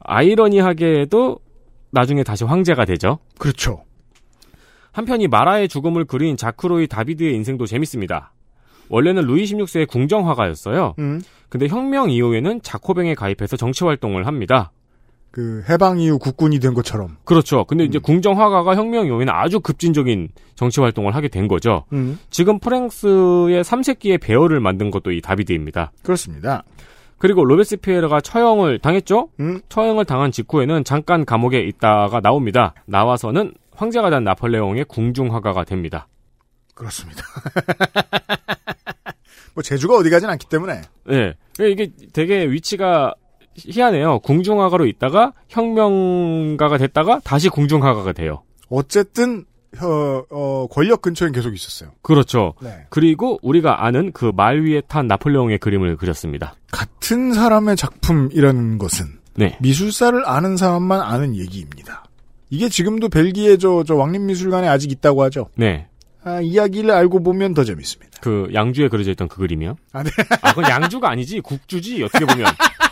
아이러니하게도 0.00 1.38
나중에 1.90 2.22
다시 2.22 2.44
황제가 2.44 2.84
되죠. 2.84 3.18
그렇죠. 3.38 3.84
한편 4.92 5.20
이 5.20 5.28
마라의 5.28 5.68
죽음을 5.68 6.04
그린 6.04 6.36
자크로이 6.36 6.86
다비드의 6.86 7.34
인생도 7.34 7.66
재밌습니다. 7.66 8.32
원래는 8.90 9.22
루이 9.24 9.44
16세의 9.44 9.88
궁정화가였어요. 9.88 10.94
음. 10.98 11.20
근데 11.48 11.68
혁명 11.68 12.10
이후에는 12.10 12.62
자코뱅에 12.62 13.14
가입해서 13.14 13.56
정치 13.56 13.84
활동을 13.84 14.26
합니다. 14.26 14.72
그 15.34 15.64
해방 15.68 15.98
이후 15.98 16.16
국군이 16.16 16.60
된 16.60 16.74
것처럼. 16.74 17.16
그렇죠. 17.24 17.64
근데 17.64 17.82
이제 17.82 17.98
궁정화가가 17.98 18.76
혁명 18.76 19.06
이후에는 19.06 19.32
아주 19.34 19.58
급진적인 19.58 20.28
정치 20.54 20.80
활동을 20.80 21.16
하게 21.16 21.26
된 21.26 21.48
거죠. 21.48 21.86
음. 21.92 22.20
지금 22.30 22.60
프랑스의 22.60 23.64
3세기의 23.64 24.20
배열을 24.20 24.60
만든 24.60 24.92
것도 24.92 25.10
이 25.10 25.20
다비드입니다. 25.20 25.90
그렇습니다. 26.04 26.62
그리고 27.18 27.44
로베스피에르가 27.44 28.20
처형을 28.20 28.78
당했죠? 28.78 29.30
음. 29.40 29.60
처형을 29.68 30.04
당한 30.04 30.30
직후에는 30.30 30.84
잠깐 30.84 31.24
감옥에 31.24 31.62
있다가 31.62 32.20
나옵니다. 32.20 32.72
나와서는 32.86 33.54
황제가 33.72 34.10
된 34.10 34.22
나폴레옹의 34.22 34.84
궁중화가가 34.84 35.64
됩니다. 35.64 36.06
그렇습니다. 36.76 37.24
뭐 39.54 39.64
제주가 39.64 39.96
어디 39.96 40.10
가진 40.10 40.28
않기 40.28 40.48
때문에. 40.48 40.82
네. 41.08 41.34
이게 41.58 41.90
되게 42.12 42.48
위치가 42.48 43.14
희한해요. 43.56 44.20
궁중화가로 44.20 44.86
있다가 44.86 45.32
혁명가가 45.48 46.78
됐다가 46.78 47.20
다시 47.24 47.48
궁중화가가 47.48 48.12
돼요. 48.12 48.42
어쨌든 48.68 49.44
어, 49.80 50.22
어, 50.30 50.66
권력 50.70 51.02
근처에 51.02 51.30
계속 51.32 51.52
있었어요. 51.54 51.90
그렇죠. 52.02 52.54
네. 52.62 52.86
그리고 52.90 53.38
우리가 53.42 53.84
아는 53.84 54.12
그 54.12 54.30
말 54.34 54.62
위에 54.64 54.80
탄 54.86 55.06
나폴레옹의 55.08 55.58
그림을 55.58 55.96
그렸습니다. 55.96 56.54
같은 56.70 57.32
사람의 57.32 57.76
작품이라는 57.76 58.78
것은 58.78 59.06
네. 59.36 59.56
미술사를 59.60 60.22
아는 60.28 60.56
사람만 60.56 61.00
아는 61.00 61.34
얘기입니다. 61.34 62.04
이게 62.50 62.68
지금도 62.68 63.08
벨기에 63.08 63.56
저, 63.56 63.82
저 63.84 63.96
왕립미술관에 63.96 64.68
아직 64.68 64.92
있다고 64.92 65.24
하죠. 65.24 65.48
네. 65.56 65.88
아, 66.22 66.40
이야기를 66.40 66.90
알고 66.92 67.22
보면 67.24 67.52
더 67.54 67.64
재밌습니다. 67.64 68.18
그 68.20 68.48
양주에 68.54 68.88
그려져 68.88 69.10
있던 69.10 69.26
그 69.28 69.38
그림이요? 69.38 69.74
아, 69.92 70.02
네. 70.04 70.10
아, 70.40 70.54
그건 70.54 70.70
양주가 70.70 71.10
아니지. 71.10 71.40
국주지. 71.40 72.02
어떻게 72.04 72.24
보면. 72.24 72.46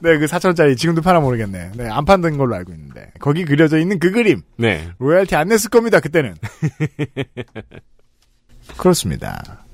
네, 0.00 0.18
그 0.18 0.26
4천짜리 0.26 0.76
지금도 0.76 1.00
팔아 1.00 1.20
모르겠네. 1.20 1.72
네, 1.76 1.88
안 1.88 2.04
판된 2.04 2.36
걸로 2.36 2.54
알고 2.56 2.72
있는데. 2.72 3.12
거기 3.20 3.44
그려져 3.44 3.78
있는 3.78 3.98
그 3.98 4.10
그림. 4.10 4.42
네. 4.56 4.90
로얄티 4.98 5.36
안 5.36 5.48
냈을 5.48 5.70
겁니다, 5.70 6.00
그때는. 6.00 6.34
그렇습니다. 8.76 9.64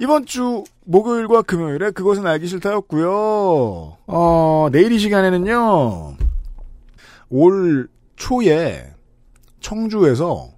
이번 0.00 0.24
주 0.24 0.64
목요일과 0.84 1.42
금요일에 1.42 1.90
그것은 1.90 2.26
알기 2.26 2.46
싫다였고요. 2.46 3.98
어, 4.06 4.68
내일 4.72 4.92
이 4.92 4.98
시간에는요. 4.98 6.16
올 7.28 7.88
초에 8.16 8.92
청주에서 9.60 10.50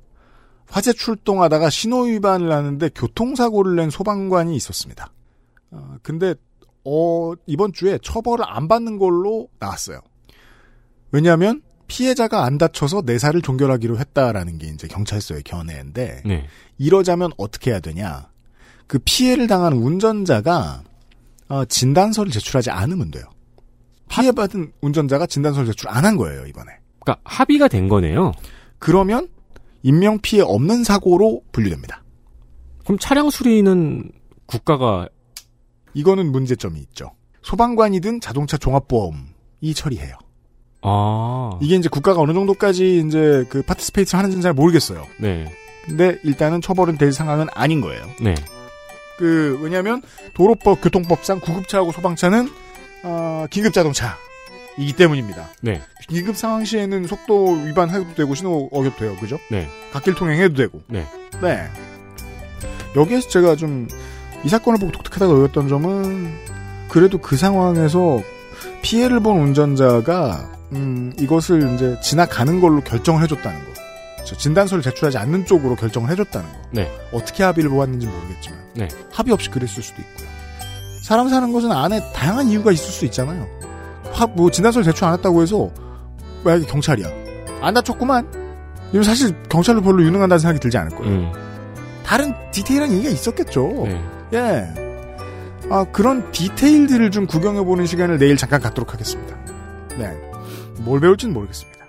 화재 0.69 0.93
출동하다가 0.93 1.71
신호 1.71 2.03
위반을 2.03 2.51
하는데 2.51 2.89
교통사고를 2.95 3.77
낸 3.77 3.91
소방관이 3.91 4.57
있었습니다. 4.57 5.13
어, 5.71 5.97
근데 6.03 6.35
어, 6.85 7.33
이번 7.47 7.73
주에 7.73 7.99
처벌을 8.03 8.45
안 8.49 8.69
받는 8.69 8.99
걸로 8.99 9.49
나왔어요. 9.59 10.01
왜냐하면 11.11 11.63
피해자가 11.87 12.45
안 12.45 12.59
다쳐서 12.59 13.03
내사를 13.05 13.41
종결하기로 13.43 13.99
했다라는 13.99 14.59
게 14.59 14.69
이제 14.69 14.89
경찰서의 14.89 15.43
견해인데 15.43 16.23
네. 16.25 16.47
이러자면 16.79 17.31
어떻게 17.37 17.71
해야 17.71 17.81
되냐? 17.81 18.31
그 18.87 18.99
피해를 19.05 19.47
당한 19.47 19.75
운전자가 19.75 20.83
어, 21.49 21.65
진단서를 21.67 22.33
제출하지 22.33 22.71
않으면 22.71 23.11
돼요. 23.11 23.25
피해받은 24.09 24.73
운전자가 24.81 25.27
진단서를 25.27 25.67
제출 25.69 25.89
안 25.91 26.05
한 26.05 26.17
거예요 26.17 26.47
이번에. 26.47 26.73
그러니까 27.01 27.21
합의가 27.25 27.69
된 27.69 27.89
거네요. 27.89 28.33
그러면 28.79 29.29
인명 29.83 30.19
피해 30.21 30.43
없는 30.43 30.85
사고로 30.85 31.43
분류됩니다. 31.53 32.03
그럼 32.85 32.99
차량 32.99 33.29
수리는 33.31 34.11
국가가 34.47 35.09
이거는 35.95 36.33
문제점이 36.33 36.81
있죠. 36.81 37.13
소방관이든 37.43 38.21
자동차 38.21 38.57
종합보험이 38.57 39.75
처리해요. 39.75 40.17
아. 40.83 41.59
이게 41.61 41.77
이제 41.77 41.89
국가가 41.89 42.21
어느 42.21 42.33
정도까지 42.33 43.05
이제 43.07 43.45
그 43.49 43.63
participate를 43.63 44.19
하는지는 44.19 44.43
잘 44.43 44.53
모르겠어요. 44.53 45.07
네. 45.19 45.51
근데 45.87 46.19
일단은 46.23 46.61
처벌은 46.61 46.99
될 46.99 47.13
상황은 47.13 47.49
아닌 47.55 47.81
거예요. 47.81 48.05
네. 48.21 48.35
그 49.19 49.59
왜냐하면 49.63 50.03
도로법 50.35 50.81
교통법상 50.81 51.41
구급차하고 51.41 51.93
소방차는 51.93 52.49
어, 53.05 53.47
긴급 53.51 53.73
자동차이기 53.73 54.95
때문입니다. 54.97 55.49
네. 55.61 55.83
긴급 56.09 56.37
상황 56.37 56.65
시에는 56.65 57.07
속도 57.07 57.53
위반해도 57.53 58.15
되고 58.15 58.35
신호 58.35 58.69
어겨도 58.73 58.97
돼요, 58.97 59.17
그죠? 59.21 59.39
네. 59.51 59.69
갓길 59.93 60.15
통행해도 60.15 60.55
되고. 60.55 60.83
네. 60.89 61.07
네. 61.41 61.69
여기에서 62.97 63.29
제가 63.29 63.57
좀 63.57 63.89
이 64.45 64.49
사건을 64.49 64.79
보고 64.79 64.93
독특하다고 64.93 65.43
여겼던 65.43 65.69
점은 65.69 66.33
그래도 66.89 67.19
그 67.19 67.37
상황에서 67.37 68.23
피해를 68.83 69.21
본 69.21 69.41
운전자가 69.41 70.51
음, 70.73 71.13
이것을 71.19 71.75
이제 71.75 71.99
지나가는 72.03 72.61
걸로 72.61 72.81
결정을 72.81 73.23
해줬다는 73.23 73.59
거. 73.59 73.73
저 74.25 74.37
진단서를 74.37 74.83
제출하지 74.83 75.19
않는 75.19 75.47
쪽으로 75.47 75.77
결정을 75.77 76.11
해줬다는 76.11 76.51
거. 76.51 76.59
네. 76.71 76.91
어떻게 77.13 77.43
합의를 77.43 77.71
보았는지 77.71 78.07
모르겠지만 78.07 78.59
네. 78.75 78.89
합의 79.13 79.33
없이 79.33 79.51
그랬을 79.51 79.83
수도 79.83 80.01
있고요. 80.01 80.29
사람 81.03 81.29
사는 81.29 81.53
것은 81.53 81.71
안에 81.73 82.01
다양한 82.13 82.49
이유가 82.49 82.73
있을 82.73 82.87
수 82.87 83.05
있잖아요. 83.07 83.47
화, 84.13 84.27
뭐 84.27 84.51
진단서를 84.51 84.85
제출 84.85 85.05
안 85.05 85.15
했다고 85.15 85.43
해서 85.43 85.71
만약에 86.45 86.67
경찰이야. 86.67 87.07
안 87.61 87.75
다쳤구만. 87.75 88.27
이건 88.91 89.03
사실 89.03 89.35
경찰로 89.49 89.83
별로 89.83 90.03
유능한다는 90.03 90.39
생각이 90.39 90.61
들지 90.61 90.77
않을 90.79 90.91
거예요. 90.97 91.13
음. 91.13 91.33
다른 92.05 92.35
디테일한 92.51 92.93
얘기가 92.93 93.11
있었겠죠. 93.11 93.85
네. 93.87 94.03
예. 94.35 94.69
아, 95.71 95.85
그런 95.93 96.31
디테일들을 96.33 97.11
좀 97.11 97.27
구경해보는 97.27 97.87
시간을 97.87 98.19
내일 98.19 98.37
잠깐 98.37 98.61
갖도록 98.61 98.93
하겠습니다. 98.93 99.37
네. 99.99 100.11
뭘 100.81 101.01
배울지는 101.01 101.33
모르겠습니다. 101.33 101.87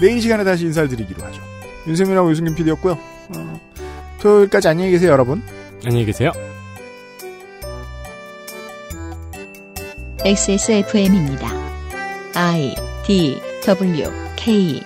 내일 0.00 0.18
이 0.18 0.20
시간에 0.20 0.44
다시 0.44 0.64
인사를 0.66 0.88
드리기로 0.88 1.22
하죠. 1.22 1.40
윤세민하고 1.86 2.30
유승균 2.30 2.54
PD였고요. 2.54 2.92
어, 2.92 3.60
토요일까지 4.20 4.68
안녕히 4.68 4.90
계세요, 4.90 5.12
여러분. 5.12 5.42
안녕히 5.84 6.04
계세요. 6.04 6.32
XSFM입니다. 10.24 11.48
I 12.34 12.74
D 13.06 13.40
W 13.64 14.10
K 14.34 14.82